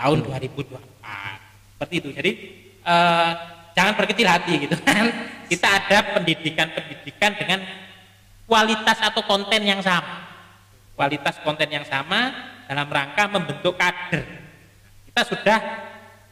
tahun 0.00 0.18
2024 0.24 1.76
seperti 1.76 1.94
itu. 2.00 2.08
Jadi 2.16 2.32
eh, 2.80 3.30
jangan 3.76 3.92
berkecil 4.00 4.26
hati 4.26 4.52
gitu 4.64 4.76
kan. 4.80 5.06
Kita 5.46 5.68
ada 5.68 5.98
pendidikan-pendidikan 6.18 7.32
dengan 7.38 7.60
kualitas 8.46 8.98
atau 9.02 9.22
konten 9.26 9.62
yang 9.66 9.82
sama. 9.82 10.24
Kualitas 10.96 11.36
konten 11.44 11.68
yang 11.68 11.84
sama 11.84 12.32
dalam 12.64 12.88
rangka 12.88 13.28
membentuk 13.28 13.76
kader. 13.76 14.24
Kita 15.12 15.22
sudah 15.28 15.58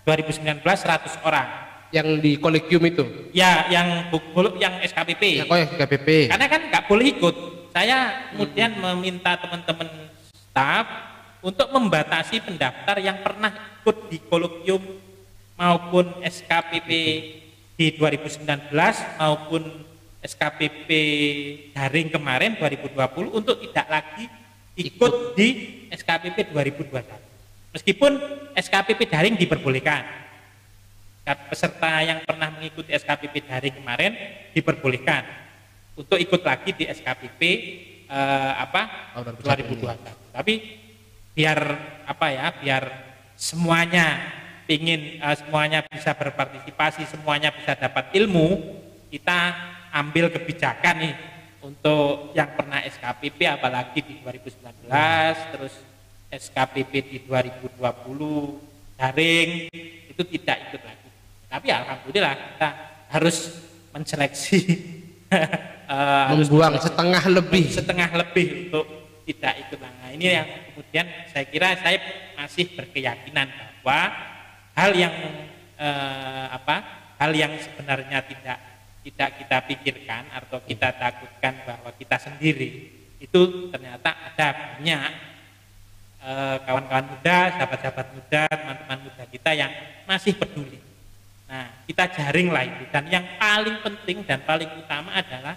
2019 0.09 0.63
100 0.65 1.21
orang. 1.27 1.49
Yang 1.95 2.09
di 2.27 2.33
kolegium 2.43 2.83
itu. 2.91 3.05
ya 3.31 3.71
yang 3.71 4.11
yang 4.59 4.75
SKPP 4.83 5.23
Ya, 5.39 5.45
kok 5.47 5.59
yang 5.63 5.73
KPP. 5.79 6.09
karena 6.27 6.47
kan 6.51 6.61
nggak 6.67 6.85
boleh 6.91 7.07
ikut. 7.15 7.35
Saya 7.71 7.99
kemudian 8.35 8.75
meminta 8.79 9.39
teman-teman 9.39 10.11
staf 10.31 10.87
untuk 11.39 11.71
membatasi 11.71 12.43
pendaftar 12.43 12.99
yang 12.99 13.23
pernah 13.23 13.51
ikut 13.83 14.11
di 14.11 14.19
kolokium 14.27 14.83
maupun 15.55 16.19
SKPP 16.23 16.91
di 17.79 17.87
2019 17.95 18.75
maupun 19.19 19.63
SKPP 20.25 20.89
daring 21.77 22.09
kemarin 22.09 22.57
2020 22.57 22.97
untuk 23.29 23.61
tidak 23.61 23.87
lagi 23.93 24.25
ikut 24.81 25.37
di 25.37 25.49
SKPP 25.93 26.51
2021 26.51 27.77
meskipun 27.77 28.13
SKPP 28.57 29.01
daring 29.07 29.37
diperbolehkan 29.37 30.25
peserta 31.25 32.05
yang 32.05 32.21
pernah 32.25 32.53
mengikuti 32.53 32.93
SKPP 32.93 33.49
daring 33.49 33.75
kemarin 33.81 34.13
diperbolehkan 34.53 35.25
untuk 35.97 36.21
ikut 36.21 36.43
lagi 36.45 36.77
di 36.77 36.85
SKPP 36.85 37.41
eh, 38.11 38.53
apa 38.61 39.15
Tahun 39.17 39.41
2021. 39.41 40.35
Tapi 40.35 40.55
biar 41.33 41.59
apa 42.05 42.27
ya, 42.29 42.47
biar 42.61 42.85
semuanya 43.39 44.21
ingin 44.69 45.23
eh, 45.23 45.37
semuanya 45.39 45.81
bisa 45.87 46.13
berpartisipasi, 46.13 47.09
semuanya 47.09 47.55
bisa 47.55 47.73
dapat 47.79 48.13
ilmu, 48.13 48.61
kita 49.09 49.55
ambil 49.95 50.27
kebijakan 50.35 50.95
nih 50.99 51.15
untuk 51.63 52.35
yang 52.35 52.51
pernah 52.59 52.83
SKPP 52.83 53.47
apalagi 53.47 54.03
di 54.03 54.15
2019 54.21 54.91
terus 55.55 55.75
SKPP 56.29 56.93
di 57.09 57.19
2020 57.25 58.99
daring 58.99 59.71
itu 60.11 60.23
tidak 60.35 60.57
ikut 60.71 60.83
lagi. 60.83 61.09
Tapi 61.47 61.69
alhamdulillah 61.71 62.35
kita 62.35 62.69
harus 63.15 63.37
menseleksi 63.95 64.59
harus 65.87 66.49
Membuang 66.51 66.75
setengah 66.83 67.23
lebih. 67.31 67.65
setengah 67.71 68.11
lebih 68.19 68.47
untuk 68.67 68.87
tidak 69.25 69.55
ikut 69.67 69.79
nah 69.81 70.11
ini 70.13 70.25
yang 70.37 70.49
kemudian 70.69 71.07
saya 71.33 71.45
kira 71.49 71.73
saya 71.81 71.97
masih 72.37 72.69
berkeyakinan 72.77 73.49
bahwa 73.81 74.13
hal 74.77 74.91
yang 74.93 75.15
eh, 75.81 76.47
apa 76.53 76.77
hal 77.17 77.33
yang 77.33 77.57
sebenarnya 77.57 78.21
tidak 78.27 78.74
tidak 79.05 79.45
kita 79.45 79.57
pikirkan 79.69 80.33
atau 80.33 80.65
kita 80.65 80.89
takutkan 80.97 81.55
bahwa 81.69 81.93
kita 81.93 82.17
sendiri 82.17 82.89
itu 83.21 83.69
ternyata 83.69 84.17
ada 84.17 84.49
banyak 84.53 85.11
eh, 86.25 86.57
kawan-kawan 86.65 87.07
muda, 87.13 87.39
sahabat-sahabat 87.57 88.07
muda, 88.17 88.43
teman-teman 88.49 88.99
muda 89.05 89.25
kita 89.29 89.51
yang 89.53 89.73
masih 90.09 90.33
peduli. 90.37 90.81
Nah, 91.45 91.69
kita 91.85 92.09
jaring 92.17 92.49
lah 92.49 92.65
itu. 92.65 92.85
Dan 92.89 93.05
yang 93.13 93.25
paling 93.37 93.85
penting 93.85 94.25
dan 94.25 94.41
paling 94.43 94.69
utama 94.81 95.13
adalah 95.13 95.55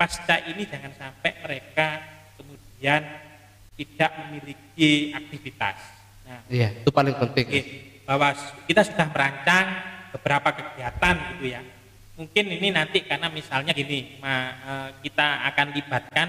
pasca 0.00 0.40
ini 0.48 0.64
jangan 0.64 0.92
sampai 0.96 1.32
mereka 1.44 2.00
kemudian 2.40 3.00
tidak 3.76 4.10
memiliki 4.24 5.12
aktivitas. 5.12 5.76
Nah, 6.24 6.40
Iya, 6.48 6.80
itu 6.80 6.90
paling 6.90 7.16
penting. 7.20 7.46
Bahwa 8.08 8.32
kita 8.64 8.82
sudah 8.88 9.06
merancang 9.12 9.66
beberapa 10.16 10.48
kegiatan 10.56 11.14
gitu 11.36 11.44
ya. 11.52 11.60
Mungkin 12.16 12.44
ini 12.48 12.72
nanti 12.72 13.04
karena 13.04 13.28
misalnya 13.28 13.76
gini, 13.76 14.16
ma- 14.18 14.56
eh, 14.56 14.88
kita 15.04 15.26
akan 15.52 15.66
libatkan 15.70 16.28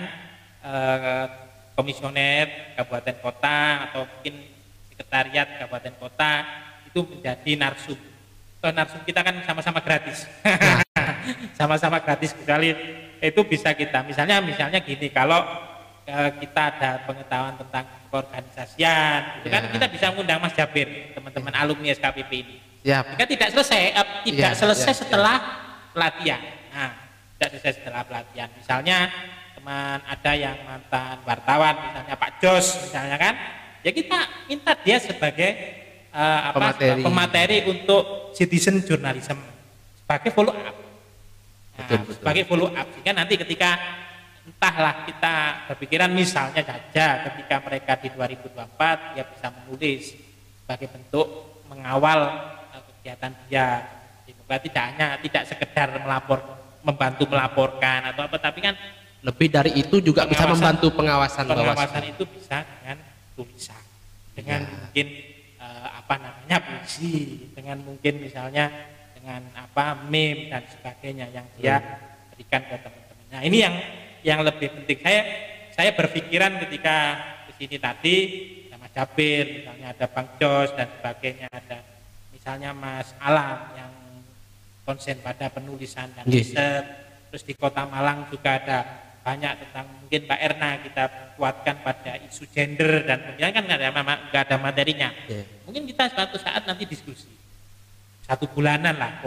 eh, 0.60 1.26
komisioner 1.74 2.76
kabupaten 2.76 3.16
kota 3.24 3.58
atau 3.88 4.04
mungkin 4.04 4.36
sekretariat 4.92 5.48
kabupaten 5.58 5.96
kota 5.96 6.32
itu 6.92 7.00
menjadi 7.08 7.52
narsum. 7.56 7.96
Toh 8.60 8.72
narsum 8.74 9.00
kita 9.08 9.24
kan 9.24 9.40
sama-sama 9.48 9.80
gratis. 9.80 10.28
sama-sama 11.60 12.00
gratis 12.00 12.32
sekali 12.32 12.72
itu 13.20 13.42
bisa 13.44 13.72
kita 13.72 14.04
misalnya 14.04 14.40
misalnya 14.40 14.80
gini 14.80 15.08
kalau 15.08 15.40
eh, 16.04 16.32
kita 16.38 16.62
ada 16.74 16.92
pengetahuan 17.04 17.56
tentang 17.56 17.84
keorganisasian 18.08 19.40
itu 19.40 19.48
kan 19.48 19.62
Ya. 19.68 19.72
kita 19.72 19.86
bisa 19.88 20.06
mengundang 20.12 20.40
Mas 20.40 20.52
Jabir 20.52 20.88
teman-teman 21.12 21.52
alumni 21.54 21.92
SKPP 21.92 22.32
ini 22.34 22.56
jika 22.84 23.26
tidak 23.26 23.50
selesai 23.52 23.82
eh, 23.94 24.08
tidak 24.26 24.52
Iya, 24.54 24.60
selesai 24.60 24.94
iya, 24.94 25.00
setelah 25.04 25.38
pelatihan 25.98 26.42
nah 26.70 26.94
tidak 27.38 27.50
selesai 27.58 27.82
setelah 27.82 28.06
pelatihan 28.06 28.50
misalnya 28.54 29.10
teman 29.58 29.98
ada 30.06 30.32
yang 30.38 30.58
mantan 30.62 31.18
wartawan 31.26 31.74
misalnya 31.90 32.14
Pak 32.14 32.32
Jos 32.38 32.68
misalnya 32.86 33.18
kan 33.18 33.34
ya 33.82 33.90
kita 33.90 34.20
minta 34.46 34.78
dia 34.86 34.98
sebagai 35.02 35.50
uh, 36.14 36.40
apa 36.54 36.58
Pemateri. 36.78 37.02
pemateri 37.02 37.58
untuk 37.66 38.04
citizen 38.38 38.86
journalism 38.86 39.42
sebagai 39.98 40.30
follow 40.32 40.54
up. 40.54 40.76
Nah, 41.78 41.86
Betul, 41.86 41.98
betul. 42.06 42.16
sebagai 42.22 42.44
follow 42.48 42.70
up 42.72 42.88
sehingga 42.94 43.14
nanti 43.18 43.34
ketika 43.38 43.70
entahlah 44.48 45.04
kita 45.04 45.36
berpikiran 45.68 46.10
misalnya 46.16 46.64
saja 46.64 47.28
ketika 47.28 47.56
mereka 47.62 47.94
di 48.00 48.10
2024 48.16 49.14
dia 49.14 49.24
bisa 49.28 49.48
menulis 49.52 50.04
sebagai 50.64 50.88
bentuk 50.90 51.28
mengawal 51.68 52.20
uh, 52.72 52.82
kegiatan 52.88 53.36
dia 53.46 53.97
Sehingga 54.48 54.64
tidak 54.64 54.84
hanya 54.90 55.08
tidak 55.20 55.44
sekedar 55.44 55.92
melapor 56.00 56.40
membantu 56.80 57.28
melaporkan 57.28 58.00
atau 58.10 58.24
apa 58.24 58.40
tapi 58.40 58.64
kan 58.64 58.76
Lebih 59.20 59.50
dari 59.52 59.76
itu 59.76 60.00
juga 60.00 60.24
bisa 60.24 60.48
membantu 60.48 60.88
pengawasan, 60.94 61.44
pengawasan 61.44 62.00
Bawaslu. 62.00 62.14
itu 62.16 62.24
bisa 62.32 62.64
dengan 62.64 62.98
tulisan 63.36 63.84
dengan 64.32 64.60
Ya. 64.64 64.72
mungkin 64.72 65.08
eh, 65.58 65.88
apa 65.92 66.14
namanya 66.16 66.58
puisi 66.64 67.16
dengan 67.52 67.78
mungkin 67.84 68.14
misalnya 68.24 68.72
dengan 69.18 69.42
apa 69.58 70.00
meme 70.08 70.48
dan 70.48 70.64
sebagainya 70.70 71.28
yang 71.34 71.44
dia 71.60 71.76
berikan 72.32 72.62
ke 72.64 72.78
teman-teman 72.80 73.26
nah 73.28 73.42
ini 73.44 73.58
yang 73.60 73.76
yang 74.24 74.40
lebih 74.46 74.72
penting 74.72 75.02
saya 75.04 75.22
saya 75.76 75.92
berpikiran 75.92 76.62
ketika 76.64 77.18
ke 77.50 77.58
sini 77.58 77.76
tadi 77.82 78.18
sama 78.70 78.86
Jabir 78.94 79.66
misalnya 79.66 79.88
ada 79.98 80.06
Bang 80.08 80.30
Jos 80.40 80.70
dan 80.78 80.88
sebagainya 80.94 81.50
ada 81.52 81.78
misalnya 82.32 82.70
Mas 82.72 83.12
Alam 83.20 83.58
yang 83.76 83.92
konsen 84.88 85.20
pada 85.20 85.52
penulisan 85.52 86.08
dan 86.16 86.24
Nggih. 86.24 86.48
riset 86.48 86.86
terus 87.28 87.44
di 87.44 87.52
Kota 87.60 87.84
Malang 87.84 88.32
juga 88.32 88.56
ada 88.56 88.78
banyak 89.20 89.68
tentang 89.68 89.86
mungkin 90.00 90.24
Mbak 90.24 90.40
Erna 90.40 90.70
kita 90.80 91.04
kuatkan 91.36 91.76
pada 91.84 92.16
isu 92.32 92.48
gender 92.48 93.04
dan 93.04 93.20
kemudian 93.20 93.52
kan 93.52 93.64
nggak 93.68 93.80
ada 93.84 93.90
nggak 94.32 94.44
ada 94.48 94.56
materinya 94.56 95.12
Ya. 95.28 95.44
mungkin 95.68 95.84
kita 95.84 96.08
suatu 96.16 96.40
saat 96.40 96.64
nanti 96.64 96.88
diskusi 96.88 97.28
satu 98.24 98.48
bulanan 98.48 98.96
lah 98.96 99.20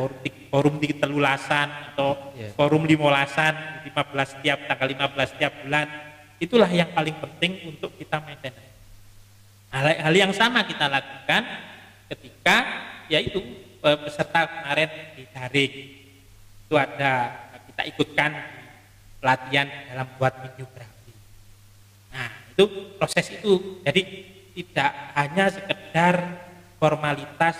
forum 0.48 0.80
di, 0.80 0.96
telulasan 0.96 1.68
atau 1.92 2.16
Ya. 2.32 2.48
forum 2.56 2.88
limolasan 2.88 3.84
15 3.84 4.40
setiap 4.40 4.64
tanggal 4.64 4.88
15 4.88 5.36
setiap 5.36 5.52
bulan 5.60 5.86
itulah 6.40 6.72
yang 6.72 6.88
paling 6.96 7.20
penting 7.20 7.76
untuk 7.76 7.92
kita 8.00 8.16
maintain 8.24 8.56
hal, 9.68 9.84
hal 10.08 10.14
yang 10.16 10.32
sama 10.32 10.64
kita 10.64 10.88
lakukan 10.88 11.44
ketika 12.08 12.56
yaitu 13.12 13.44
peserta 13.80 14.40
kemarin 14.46 14.90
di 15.16 15.24
daring 15.32 15.74
itu 16.68 16.74
ada 16.76 17.12
kita 17.72 17.82
ikutkan 17.96 18.30
pelatihan 19.18 19.66
dalam 19.90 20.06
buat 20.20 20.32
videografi 20.44 21.00
Nah, 22.10 22.30
itu 22.52 22.64
proses 22.98 23.26
itu. 23.30 23.80
Jadi 23.86 24.02
tidak 24.60 24.90
hanya 25.14 25.44
sekedar 25.48 26.14
formalitas 26.82 27.56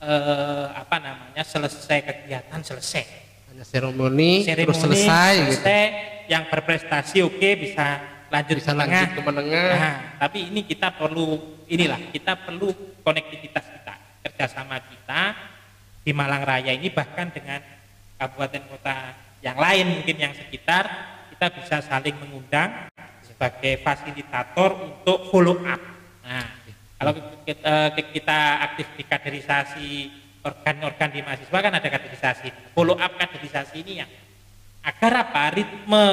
eh, 0.00 0.66
apa 0.76 0.96
namanya 1.00 1.42
selesai 1.42 1.98
kegiatan 2.04 2.60
selesai. 2.60 3.04
Hanya 3.50 3.64
seremoni, 3.66 4.46
terus 4.46 4.78
selesai, 4.78 5.32
gitu. 5.42 5.46
selesai, 5.58 5.82
yang 6.30 6.46
berprestasi 6.46 7.18
oke 7.26 7.48
bisa 7.58 7.98
lanjut 8.30 8.62
Bisa 8.62 8.70
ke 8.70 8.78
lanjut 8.78 8.94
tengah. 9.10 9.16
ke 9.16 9.20
menengah. 9.26 9.70
Nah, 9.74 9.96
tapi 10.22 10.38
ini 10.46 10.60
kita 10.62 10.94
perlu 10.94 11.58
inilah 11.66 11.98
kita 12.14 12.38
perlu 12.38 12.70
konektivitas 13.02 13.79
kerjasama 14.40 14.80
kita 14.80 15.36
di 16.00 16.16
Malang 16.16 16.48
Raya 16.48 16.72
ini 16.72 16.88
bahkan 16.88 17.28
dengan 17.28 17.60
kabupaten 18.16 18.72
kota 18.72 19.12
yang 19.44 19.60
lain 19.60 20.00
mungkin 20.00 20.16
yang 20.16 20.32
sekitar 20.32 20.88
kita 21.28 21.52
bisa 21.60 21.84
saling 21.84 22.16
mengundang 22.16 22.88
sebagai 23.20 23.84
fasilitator 23.84 24.80
untuk 24.80 25.28
follow 25.28 25.60
up. 25.60 25.76
Nah, 26.24 26.48
kalau 26.96 27.12
kita, 27.44 27.92
kita 28.16 28.40
aktif 28.64 28.88
di 28.96 29.04
kaderisasi 29.04 29.88
organ-organ 30.40 31.12
di 31.12 31.20
mahasiswa 31.20 31.58
kan 31.60 31.76
ada 31.76 31.88
kaderisasi. 31.92 32.72
Follow 32.72 32.96
up 32.96 33.20
kaderisasi 33.20 33.84
ini 33.84 34.00
yang 34.00 34.08
agar 34.80 35.28
apa? 35.28 35.52
Ritme 35.52 36.04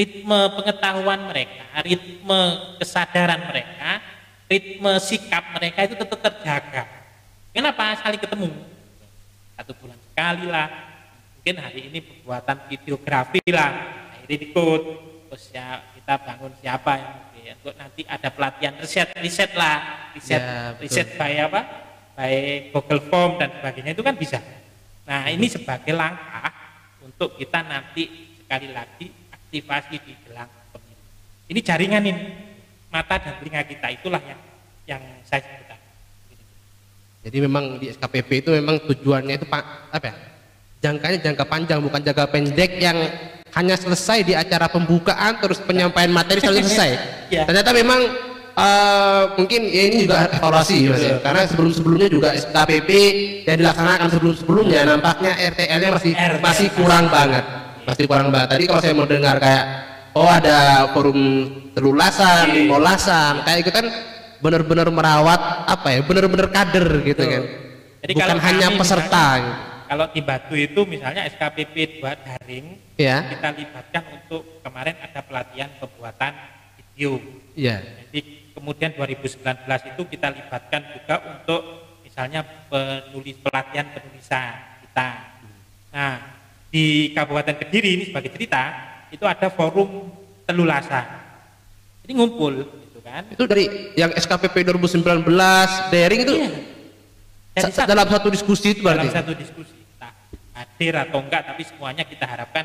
ritme 0.00 0.40
pengetahuan 0.56 1.28
mereka, 1.28 1.84
ritme 1.84 2.40
kesadaran 2.80 3.52
mereka, 3.52 4.00
ritme 4.48 4.96
sikap 4.96 5.52
mereka 5.52 5.84
itu 5.84 6.00
tetap 6.00 6.16
terjaga. 6.24 6.99
Kenapa? 7.50 7.98
Saling 7.98 8.20
ketemu. 8.22 8.48
Satu 9.58 9.72
bulan 9.78 9.98
sekali 9.98 10.46
lah. 10.46 10.68
Mungkin 11.40 11.56
hari 11.56 11.80
ini 11.90 11.98
pembuatan 12.04 12.56
videografi 12.70 13.42
lah. 13.50 13.70
Akhirnya 14.14 14.36
ikut. 14.46 14.82
Terus 15.30 15.44
ya 15.54 15.78
kita 15.94 16.14
bangun 16.26 16.52
siapa 16.58 16.92
yang 16.98 17.14
ya, 17.38 17.52
untuk 17.62 17.74
nanti 17.78 18.02
ada 18.02 18.28
pelatihan 18.34 18.74
riset, 18.82 19.14
riset 19.18 19.50
lah, 19.54 20.10
riset, 20.10 20.42
Ya, 20.42 20.74
betul. 20.74 20.82
riset 20.82 21.08
by 21.14 21.34
apa? 21.38 21.60
By 22.18 22.34
Google 22.74 23.02
Form 23.06 23.38
dan 23.38 23.54
sebagainya 23.54 23.94
itu 23.94 24.02
kan 24.02 24.14
bisa. 24.18 24.42
Nah 25.06 25.30
ini 25.30 25.46
sebagai 25.46 25.94
langkah 25.94 26.50
untuk 27.02 27.38
kita 27.38 27.62
nanti 27.62 28.34
sekali 28.42 28.74
lagi 28.74 29.06
aktivasi 29.30 30.02
di 30.02 30.12
jelang 30.26 30.50
pemilu. 30.74 31.06
Ini 31.46 31.60
jaringan 31.62 32.02
ini 32.02 32.22
mata 32.90 33.22
dan 33.22 33.38
telinga 33.38 33.62
kita 33.62 33.86
itulah 33.94 34.22
yang 34.26 34.40
yang 34.90 35.02
saya 35.22 35.46
sebutkan. 35.46 35.69
Jadi 37.20 37.36
memang 37.44 37.76
di 37.76 37.92
SKPP 37.92 38.30
itu 38.40 38.50
memang 38.56 38.80
tujuannya 38.80 39.36
itu 39.36 39.44
pak 39.44 39.92
apa 39.92 40.04
ya? 40.08 40.14
Jangkanya 40.80 41.18
jangka 41.20 41.44
panjang 41.44 41.78
bukan 41.84 42.00
jangka 42.00 42.24
pendek 42.32 42.80
yang 42.80 42.96
hanya 43.52 43.76
selesai 43.76 44.24
di 44.24 44.32
acara 44.32 44.72
pembukaan 44.72 45.36
terus 45.36 45.60
penyampaian 45.60 46.08
materi 46.08 46.40
selalu 46.40 46.64
selesai. 46.64 46.90
Ya. 47.28 47.44
Ternyata 47.44 47.76
memang 47.76 48.00
eh, 48.56 49.22
mungkin 49.36 49.60
ya 49.68 49.82
ini 49.92 49.96
juga 50.08 50.32
evaluasi 50.32 50.88
mas 50.88 51.02
ya. 51.04 51.20
Karena 51.20 51.44
sebelum-sebelumnya 51.44 52.08
juga 52.08 52.28
SKPP 52.32 52.90
yang 53.44 53.56
dilaksanakan 53.60 54.08
sebelum-sebelumnya 54.16 54.80
nampaknya 54.88 55.32
RTL-nya 55.52 55.90
masih 55.92 56.12
RTL. 56.16 56.40
masih 56.40 56.68
kurang 56.72 57.04
banget. 57.12 57.44
Masih 57.84 58.04
kurang 58.08 58.28
banget. 58.32 58.48
Tadi 58.56 58.64
kalau 58.64 58.80
saya 58.80 58.94
mau 58.96 59.04
dengar 59.04 59.36
kayak 59.36 59.64
oh 60.16 60.30
ada 60.30 60.58
forum 60.96 61.20
telulasan, 61.76 62.48
Iya. 62.48 62.64
molasan, 62.66 63.34
kayak 63.44 63.58
itu 63.62 63.70
kan 63.76 63.84
benar-benar 64.40 64.88
merawat 64.88 65.68
apa 65.68 65.88
ya 65.92 66.00
benar-benar 66.02 66.48
kader 66.48 66.86
gitu 67.04 67.22
kan 67.22 67.44
Jadi 68.00 68.12
bukan 68.16 68.28
kalau 68.32 68.42
hanya 68.48 68.66
kami 68.72 68.78
peserta 68.80 69.24
misalnya, 69.36 69.54
Kalau 69.90 70.06
di 70.08 70.20
Batu 70.24 70.54
itu 70.56 70.80
misalnya 70.88 71.22
SKPP 71.28 72.00
2 72.00 72.24
daring 72.24 72.66
ya 72.96 73.16
kita 73.28 73.48
libatkan 73.52 74.02
untuk 74.16 74.42
kemarin 74.64 74.96
ada 75.04 75.20
pelatihan 75.20 75.68
pembuatan 75.76 76.32
video. 76.80 77.20
ya 77.52 77.84
Jadi 78.08 78.20
kemudian 78.56 78.96
2019 78.96 79.44
itu 79.68 80.02
kita 80.08 80.28
libatkan 80.32 80.80
juga 80.96 81.16
untuk 81.20 81.60
misalnya 82.00 82.40
penulis 82.72 83.36
pelatihan 83.44 83.86
penulisan 83.92 84.56
kita. 84.88 85.10
Nah 85.92 86.14
di 86.72 87.12
Kabupaten 87.12 87.56
Kediri 87.60 88.00
ini 88.00 88.04
sebagai 88.08 88.32
cerita 88.32 88.62
itu 89.12 89.28
ada 89.28 89.52
forum 89.52 90.08
telulasan. 90.48 91.04
Jadi 92.00 92.12
ngumpul 92.16 92.52
gitu 92.64 92.79
kan. 93.10 93.24
itu 93.28 93.44
dari 93.44 93.64
yang 93.94 94.10
SKPP 94.12 94.56
2019 94.64 95.02
daring 95.90 96.20
itu. 96.22 96.34
Iya. 96.36 96.50
Dari 97.50 97.62
sa- 97.66 97.82
satu- 97.82 97.90
dalam 97.90 98.06
satu 98.06 98.28
diskusi 98.30 98.66
itu 98.70 98.80
dalam 98.80 99.02
berarti 99.02 99.10
satu 99.10 99.32
diskusi. 99.34 99.74
Entah 99.74 100.12
hadir 100.54 100.94
atau 100.94 101.18
enggak 101.18 101.42
tapi 101.44 101.62
semuanya 101.62 102.04
kita 102.04 102.24
harapkan 102.24 102.64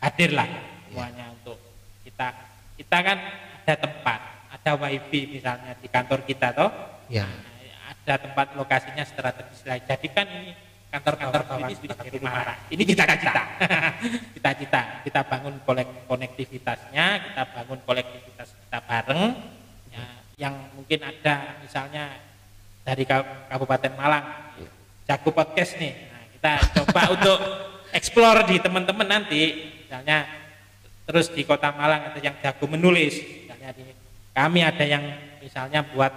hadir 0.00 0.30
lah 0.30 0.48
semuanya 0.84 1.24
untuk 1.32 1.56
kita. 2.02 2.28
Kita 2.74 2.98
kan 2.98 3.18
ada 3.62 3.74
tempat 3.78 4.20
ada 4.50 4.70
wifi 4.76 5.20
misalnya 5.30 5.72
di 5.78 5.86
kantor 5.86 6.20
kita 6.22 6.50
toh? 6.50 6.70
Ya 7.06 7.24
Nah, 7.24 7.90
ada 7.94 8.14
tempat 8.20 8.46
lokasinya 8.52 9.04
strategis 9.04 9.60
lah. 9.64 9.78
Jadikan 9.78 10.26
ini 10.28 10.52
kantor-kantor 10.88 11.42
bawah 11.44 11.68
ini 11.68 12.08
rumah. 12.12 12.54
ini 12.68 12.82
cita-cita. 12.84 13.42
Cita-cita. 14.34 14.80
Kita 15.02 15.20
bangun 15.22 15.54
kolek 15.62 15.88
konektivitasnya 16.06 17.06
kita 17.24 17.42
bangun 17.50 17.78
kolektivitas 17.82 18.48
kita 18.56 18.78
bareng 18.84 19.22
ya, 19.90 20.04
yang 20.38 20.54
mungkin 20.72 20.93
ada 21.12 21.60
misalnya 21.60 22.16
dari 22.84 23.04
Kab- 23.04 23.48
Kabupaten 23.50 23.92
Malang. 23.96 24.26
Jago 25.04 25.36
podcast 25.36 25.76
nih. 25.76 25.92
Nah, 25.92 26.22
kita 26.32 26.52
coba 26.80 27.00
untuk 27.14 27.38
explore 27.92 28.48
di 28.48 28.56
teman-teman 28.60 29.04
nanti. 29.04 29.42
Misalnya 29.84 30.24
terus 31.04 31.28
di 31.28 31.44
kota 31.44 31.68
Malang 31.76 32.12
ada 32.12 32.18
yang 32.20 32.36
jago 32.40 32.64
menulis. 32.64 33.20
Misalnya 33.20 33.70
di 33.76 33.84
kami 34.32 34.60
ada 34.64 34.84
yang 34.84 35.04
misalnya 35.44 35.84
buat 35.84 36.12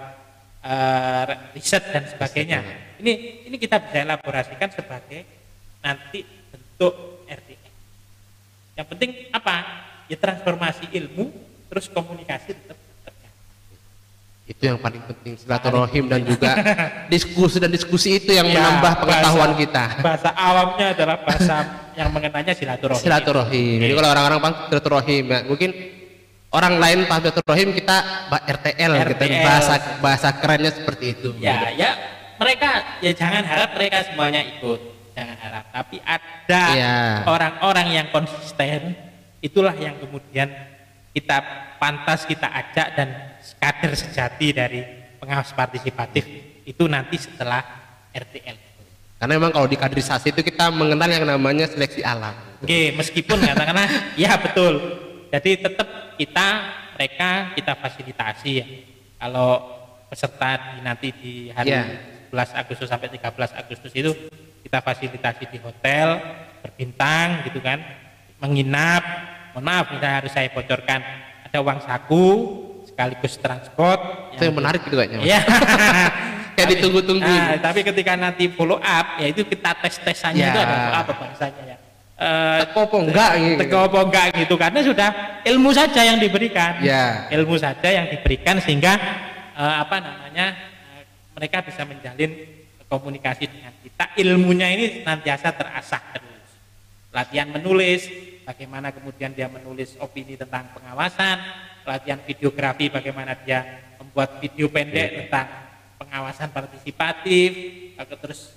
eh, 0.64 1.24
riset 1.52 1.84
dan 1.92 2.08
sebagainya. 2.08 2.60
ini 2.98 3.46
ini 3.46 3.56
kita 3.62 3.78
bisa 3.78 4.02
elaborasikan 4.02 4.72
sebagai 4.74 5.22
nanti 5.78 6.26
bentuk 6.50 7.22
RTN 7.30 7.68
yang 8.78 8.86
penting 8.86 9.10
apa? 9.34 9.82
Ya 10.06 10.14
transformasi 10.14 10.86
ilmu 10.94 11.34
terus 11.66 11.90
komunikasi 11.90 12.54
tetap 12.54 12.78
itu 14.48 14.62
yang 14.64 14.80
paling 14.80 15.04
penting 15.04 15.36
silaturahim 15.36 16.08
dan 16.08 16.24
juga 16.24 16.50
diskusi 17.06 17.60
dan 17.60 17.68
diskusi 17.68 18.16
itu 18.16 18.32
yang 18.32 18.48
Ya, 18.48 18.56
menambah 18.56 18.92
pengetahuan 19.04 19.52
bahasa- 19.52 19.60
kita 19.60 19.84
bahasa 20.00 20.28
awamnya 20.32 20.86
adalah 20.90 21.16
bahasa 21.20 21.56
yang 21.92 22.08
mengenanya 22.08 22.52
silaturahim 22.56 22.98
silaturahim 22.98 23.76
jadi 23.78 23.92
kalau 23.92 24.08
orang-orang 24.08 24.38
bang 24.40 24.54
silaturahim 24.66 25.24
ya 25.26 25.38
mungkin 25.44 25.70
orang 26.48 26.74
lain 26.80 26.98
Pak 27.04 27.16
Abdul 27.20 27.44
Rahim 27.44 27.68
kita 27.70 27.96
Mbak 28.26 28.42
RTL, 28.48 28.90
gitu 28.96 29.04
RTL. 29.12 29.44
bahasa 29.44 29.74
bahasa 30.00 30.28
kerennya 30.32 30.72
seperti 30.72 31.04
itu. 31.12 31.28
Ya, 31.36 31.68
ya 31.70 31.92
mereka 32.40 32.70
ya 33.04 33.12
jangan 33.12 33.44
harap 33.44 33.76
mereka 33.76 34.08
semuanya 34.08 34.40
ikut, 34.40 34.80
jangan 35.12 35.36
harap. 35.36 35.64
Tapi 35.68 36.00
ada 36.00 36.62
Iya. 36.72 36.96
orang-orang 37.28 37.86
yang 37.92 38.06
konsisten, 38.08 38.96
itulah 39.44 39.76
yang 39.76 40.00
kemudian 40.00 40.48
kita 41.12 41.36
pantas 41.76 42.24
kita 42.24 42.48
ajak 42.48 42.96
dan 42.96 43.27
kader 43.58 43.92
sejati 43.94 44.54
dari 44.54 44.80
pengawas 45.18 45.50
partisipatif 45.52 46.24
itu 46.64 46.84
nanti 46.86 47.18
setelah 47.18 47.60
RTL. 48.14 48.56
Karena 49.18 49.34
memang 49.34 49.50
kalau 49.50 49.66
di 49.66 49.74
kaderisasi 49.74 50.30
itu 50.30 50.46
kita 50.46 50.70
mengenal 50.70 51.10
yang 51.10 51.26
namanya 51.26 51.66
seleksi 51.66 52.06
alam. 52.06 52.32
Oke, 52.62 52.94
meskipun 52.94 53.42
katakanlah 53.42 53.90
ya 54.22 54.38
betul. 54.38 54.78
Jadi 55.28 55.50
tetap 55.58 56.14
kita 56.14 56.48
mereka 56.94 57.52
kita 57.58 57.72
fasilitasi 57.74 58.50
ya. 58.62 58.66
Kalau 59.18 59.58
peserta 60.06 60.50
di, 60.56 60.78
nanti 60.86 61.08
di 61.10 61.34
hari 61.50 61.74
Ya. 61.74 61.84
11 62.28 62.60
Agustus 62.60 62.88
sampai 62.92 63.08
13 63.08 63.56
Agustus 63.56 63.92
itu 63.96 64.12
kita 64.60 64.84
fasilitasi 64.84 65.48
di 65.48 65.58
hotel 65.64 66.20
berbintang 66.60 67.42
gitu 67.48 67.58
kan, 67.64 67.80
menginap. 68.38 69.02
Mohon 69.56 69.64
maaf 69.64 69.86
kita 69.96 70.08
harus 70.22 70.30
saya 70.30 70.52
bocorkan 70.52 71.00
ada 71.42 71.58
uang 71.64 71.80
saku 71.82 72.24
sekaligus 72.98 73.38
transport. 73.38 74.34
Itu 74.34 74.42
yang 74.42 74.58
menarik 74.58 74.82
gitu 74.82 74.98
kayaknya. 74.98 75.22
Iya. 75.22 75.40
Kayak 76.58 76.66
Tapi- 76.66 76.74
ditunggu-tungguin. 76.74 77.42
Nah, 77.46 77.58
tapi 77.62 77.80
ketika 77.86 78.12
nanti 78.18 78.50
follow 78.50 78.82
up, 78.82 79.06
ya 79.22 79.30
itu 79.30 79.46
kita 79.46 79.78
tes 79.78 79.94
tesannya 80.02 80.42
Ya. 80.42 80.50
itu 80.50 80.58
ada 80.58 80.74
follow 80.74 80.98
up 80.98 81.06
apa 81.06 81.12
bahasanya 81.14 81.62
ya. 81.62 81.76
Eh, 82.18 82.58
Teko 82.66 82.80
apa 82.82 82.96
enggak 82.98 83.30
gitu. 83.38 83.58
teko 83.62 83.78
apa 83.86 83.98
enggak 84.02 84.26
gitu 84.42 84.54
karena 84.58 84.80
sudah 84.82 85.08
ilmu 85.46 85.70
saja 85.70 86.00
yang 86.02 86.18
diberikan. 86.18 86.82
Ya. 86.82 87.30
Ilmu 87.30 87.54
saja 87.54 87.86
yang 87.86 88.10
diberikan 88.10 88.58
sehingga 88.58 88.98
eh, 89.54 89.74
apa 89.78 90.02
namanya 90.02 90.58
eh, 90.98 91.06
mereka 91.38 91.62
bisa 91.62 91.86
menjalin 91.86 92.34
komunikasi 92.90 93.46
dengan 93.46 93.70
kita. 93.78 94.04
Ilmunya 94.18 94.66
ini 94.74 94.84
senantiasa 94.98 95.54
terasah 95.54 96.02
terus. 96.10 96.50
Latihan 97.14 97.54
menulis, 97.54 98.10
bagaimana 98.42 98.90
kemudian 98.90 99.30
dia 99.30 99.46
menulis 99.46 99.94
opini 100.02 100.34
tentang 100.34 100.74
pengawasan, 100.74 101.38
latihan 101.88 102.20
videografi 102.20 102.92
bagaimana 102.92 103.32
dia 103.40 103.64
membuat 103.96 104.36
video 104.44 104.68
pendek 104.68 105.24
tentang 105.24 105.48
pengawasan 105.96 106.52
partisipatif, 106.52 107.50
lalu 107.96 108.14
terus 108.20 108.52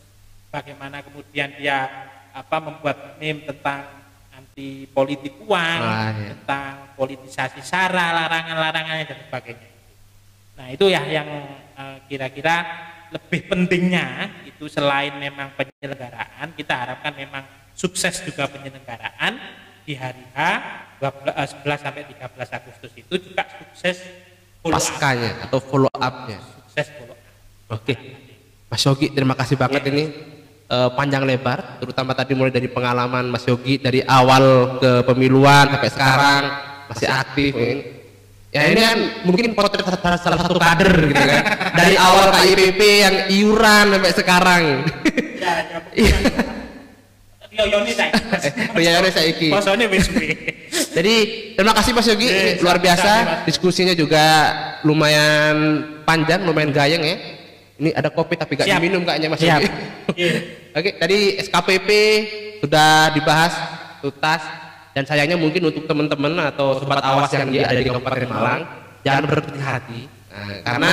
bagaimana 0.52 1.00
kemudian 1.00 1.56
dia 1.56 1.88
apa 2.36 2.58
membuat 2.60 3.16
meme 3.18 3.48
tentang 3.48 3.88
anti 4.36 4.86
politik 4.92 5.40
uang, 5.48 5.80
Ah, 5.80 6.12
iya. 6.12 6.36
tentang 6.36 6.92
politisasi 7.00 7.64
sara, 7.64 8.12
larangan-larangannya 8.12 9.06
dan 9.08 9.20
sebagainya. 9.28 9.70
Nah 10.60 10.68
itu 10.70 10.86
ya 10.92 11.02
yang 11.08 11.28
eh, 11.80 11.98
kira-kira 12.12 12.56
lebih 13.12 13.48
pentingnya 13.48 14.32
itu 14.48 14.68
selain 14.72 15.16
memang 15.20 15.56
penyelenggaraan, 15.56 16.52
kita 16.56 16.74
harapkan 16.76 17.16
memang 17.16 17.44
sukses 17.76 18.22
juga 18.24 18.48
penyelenggaraan 18.48 19.40
di 19.84 19.94
hari 19.98 20.24
H 20.32 20.40
12, 21.02 21.34
eh, 21.34 21.48
11 21.66 21.80
sampai 21.82 22.02
13 22.06 22.50
Agustus 22.54 22.92
itu 22.94 23.14
juga 23.18 23.44
sukses 23.58 23.98
follow 24.62 24.78
up, 24.78 24.82
Paskanya 24.82 25.32
atau 25.50 25.58
follow 25.58 25.92
up-nya. 25.92 26.38
sukses 26.70 26.88
follow 26.94 27.18
up. 27.18 27.76
Oke. 27.82 27.94
Mas 28.70 28.84
Yogi, 28.86 29.08
terima 29.12 29.34
kasih 29.36 29.58
banget 29.58 29.82
ini 29.90 30.04
eh, 30.70 30.90
panjang 30.94 31.26
lebar, 31.26 31.82
terutama 31.82 32.14
tadi 32.14 32.38
mulai 32.38 32.54
dari 32.54 32.70
pengalaman 32.70 33.28
Mas 33.28 33.44
Yogi 33.50 33.82
dari 33.82 34.06
awal 34.06 34.78
ke 34.78 34.92
pemiluan 35.10 35.74
sampai 35.74 35.90
sekarang 35.90 36.44
masih 36.88 37.08
aktif. 37.10 37.52
ini. 37.58 37.74
Ya 38.52 38.68
ini 38.68 38.84
kan 38.84 39.00
mungkin 39.24 39.56
potret 39.56 39.88
salah, 39.88 40.20
salah 40.20 40.40
satu 40.44 40.60
kader 40.60 40.92
gitu 41.08 41.24
kan. 41.24 41.44
Dari 41.72 41.96
awal 41.96 42.36
KIPP 42.36 42.82
yang 42.84 43.16
iuran 43.32 43.96
sampai 43.96 44.12
sekarang. 44.12 44.64
Ya, 45.40 45.54
ya, 45.96 46.18
Yo 47.62 47.66
yo 47.70 47.78
ini 47.86 47.94
saya. 47.94 48.12
Saiki. 49.14 49.54
Posone 49.54 49.86
wis 49.94 50.10
suwe. 50.10 50.34
Jadi 50.92 51.16
terima 51.54 51.74
kasih 51.78 51.92
Mas 51.94 52.08
Yogi, 52.10 52.28
Oke, 52.28 52.66
luar 52.66 52.78
biasa. 52.82 53.12
Mas. 53.22 53.54
Diskusinya 53.54 53.94
juga 53.94 54.26
lumayan 54.82 55.86
panjang, 56.04 56.42
lumayan 56.42 56.74
gayeng 56.74 57.04
ya. 57.06 57.18
Ini 57.82 57.90
ada 57.98 58.10
kopi 58.14 58.38
tapi 58.38 58.58
gak 58.58 58.66
Siap. 58.66 58.78
diminum 58.82 59.06
kayaknya 59.06 59.30
Mas 59.30 59.40
Siap. 59.40 59.62
Yogi. 59.62 59.70
Iya. 60.12 60.44
Oke, 60.76 61.00
tadi 61.00 61.40
SKPP 61.40 61.90
sudah 62.60 63.16
dibahas 63.16 63.56
tuntas 64.04 64.44
dan 64.92 65.08
sayangnya 65.08 65.40
mungkin 65.40 65.72
untuk 65.72 65.88
teman-teman 65.88 66.52
atau 66.52 66.76
sobat 66.84 67.00
awas 67.00 67.32
yang 67.32 67.48
ada 67.48 67.80
di 67.80 67.88
Kabupaten 67.88 68.28
Malang 68.28 68.62
jangan 69.08 69.24
berkecil 69.24 69.64
hati 69.64 70.02
Nah, 70.32 70.64
karena 70.64 70.92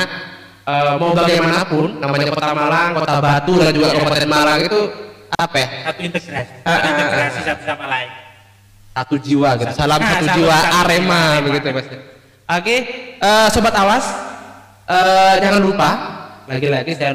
eh, 0.67 0.93
mau 0.99 1.11
bagaimanapun 1.15 1.89
namanya 2.03 2.27
Kota 2.31 2.55
Malang, 2.55 2.91
Kota 2.99 3.17
Batu 3.23 3.55
dan 3.59 3.71
juga 3.75 3.89
Kabupaten 3.95 4.31
Malang 4.31 4.59
itu 4.67 4.81
apa 5.35 5.57
ya? 5.57 5.69
Satu 5.85 6.01
integrasi. 6.01 6.53
Ah, 6.63 6.71
Satu 6.71 6.87
ah, 6.87 6.91
integrasi 6.91 7.41
satu 7.43 7.63
sama 7.63 7.85
lain. 7.87 8.11
Satu 8.91 9.15
jiwa 9.17 9.51
gitu. 9.57 9.73
Salam 9.73 10.01
Ah, 10.01 10.09
satu 10.09 10.25
salam 10.25 10.37
jiwa 10.39 10.57
satu 10.57 10.75
Arema 10.75 10.97
jiwa 10.97 11.19
Arema. 11.21 11.45
begitu 11.45 11.67
Mas. 11.71 11.87
Oke, 12.49 12.77
eh, 13.21 13.49
sobat 13.53 13.75
awas 13.77 14.05
eh, 14.87 15.35
jangan 15.39 15.61
lupa 15.61 15.91
lagi-lagi 16.49 16.93
saya 16.97 17.13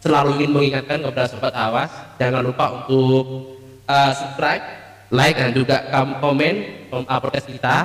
selalu 0.00 0.40
ingin 0.40 0.50
mengingatkan 0.50 0.98
kepada 0.98 1.28
sobat 1.28 1.52
awas 1.52 1.92
jangan 2.16 2.40
lupa 2.40 2.88
untuk 2.88 3.52
eh, 3.84 4.12
subscribe, 4.16 4.64
like 5.12 5.36
dan 5.36 5.52
juga 5.52 5.76
komen 6.18 6.54
kom- 6.88 7.04
uh, 7.04 7.20
podcast 7.20 7.46
kita 7.46 7.76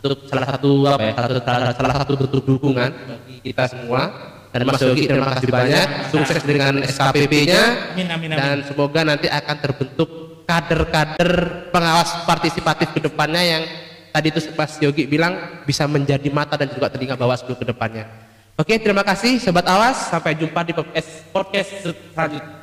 untuk 0.00 0.24
salah 0.24 0.46
satu 0.48 0.70
apa 0.88 1.02
ya 1.02 1.12
salah, 1.12 1.30
salah, 1.44 1.70
salah 1.76 1.94
satu 2.00 2.12
bentuk 2.16 2.42
dukungan 2.44 2.90
bagi 2.96 3.36
kita 3.44 3.64
semua 3.68 4.02
dan 4.56 4.64
Mas 4.64 4.80
Yogi 4.80 5.04
terima 5.04 5.28
kasih 5.36 5.48
banyak 5.52 5.88
sukses 6.08 6.42
dengan 6.48 6.72
SKPP-nya 6.80 7.62
dan 8.32 8.64
semoga 8.64 9.00
nanti 9.04 9.28
akan 9.28 9.56
terbentuk 9.60 10.08
kader-kader 10.48 11.32
pengawas 11.68 12.24
partisipatif 12.24 12.88
ke 12.96 13.00
depannya 13.04 13.42
yang 13.44 13.62
tadi 14.14 14.32
itu 14.32 14.40
Mas 14.56 14.72
Yogi 14.80 15.04
bilang 15.04 15.60
bisa 15.68 15.84
menjadi 15.84 16.32
mata 16.32 16.56
dan 16.56 16.72
juga 16.72 16.88
telinga 16.88 17.20
Bawaslu 17.20 17.52
ke 17.52 17.68
depannya. 17.68 18.08
Oke, 18.56 18.80
terima 18.80 19.04
kasih 19.04 19.36
sobat 19.36 19.68
awas. 19.68 20.08
Sampai 20.08 20.32
jumpa 20.32 20.64
di 20.64 20.72
podcast 20.72 21.28
podcast 21.28 21.92
selanjutnya. 22.16 22.56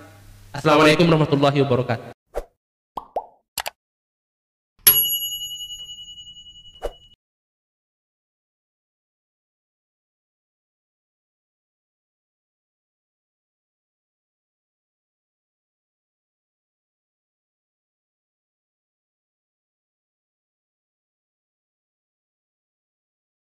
Assalamualaikum 0.50 1.06
warahmatullahi 1.06 1.62
wabarakatuh. 1.62 2.23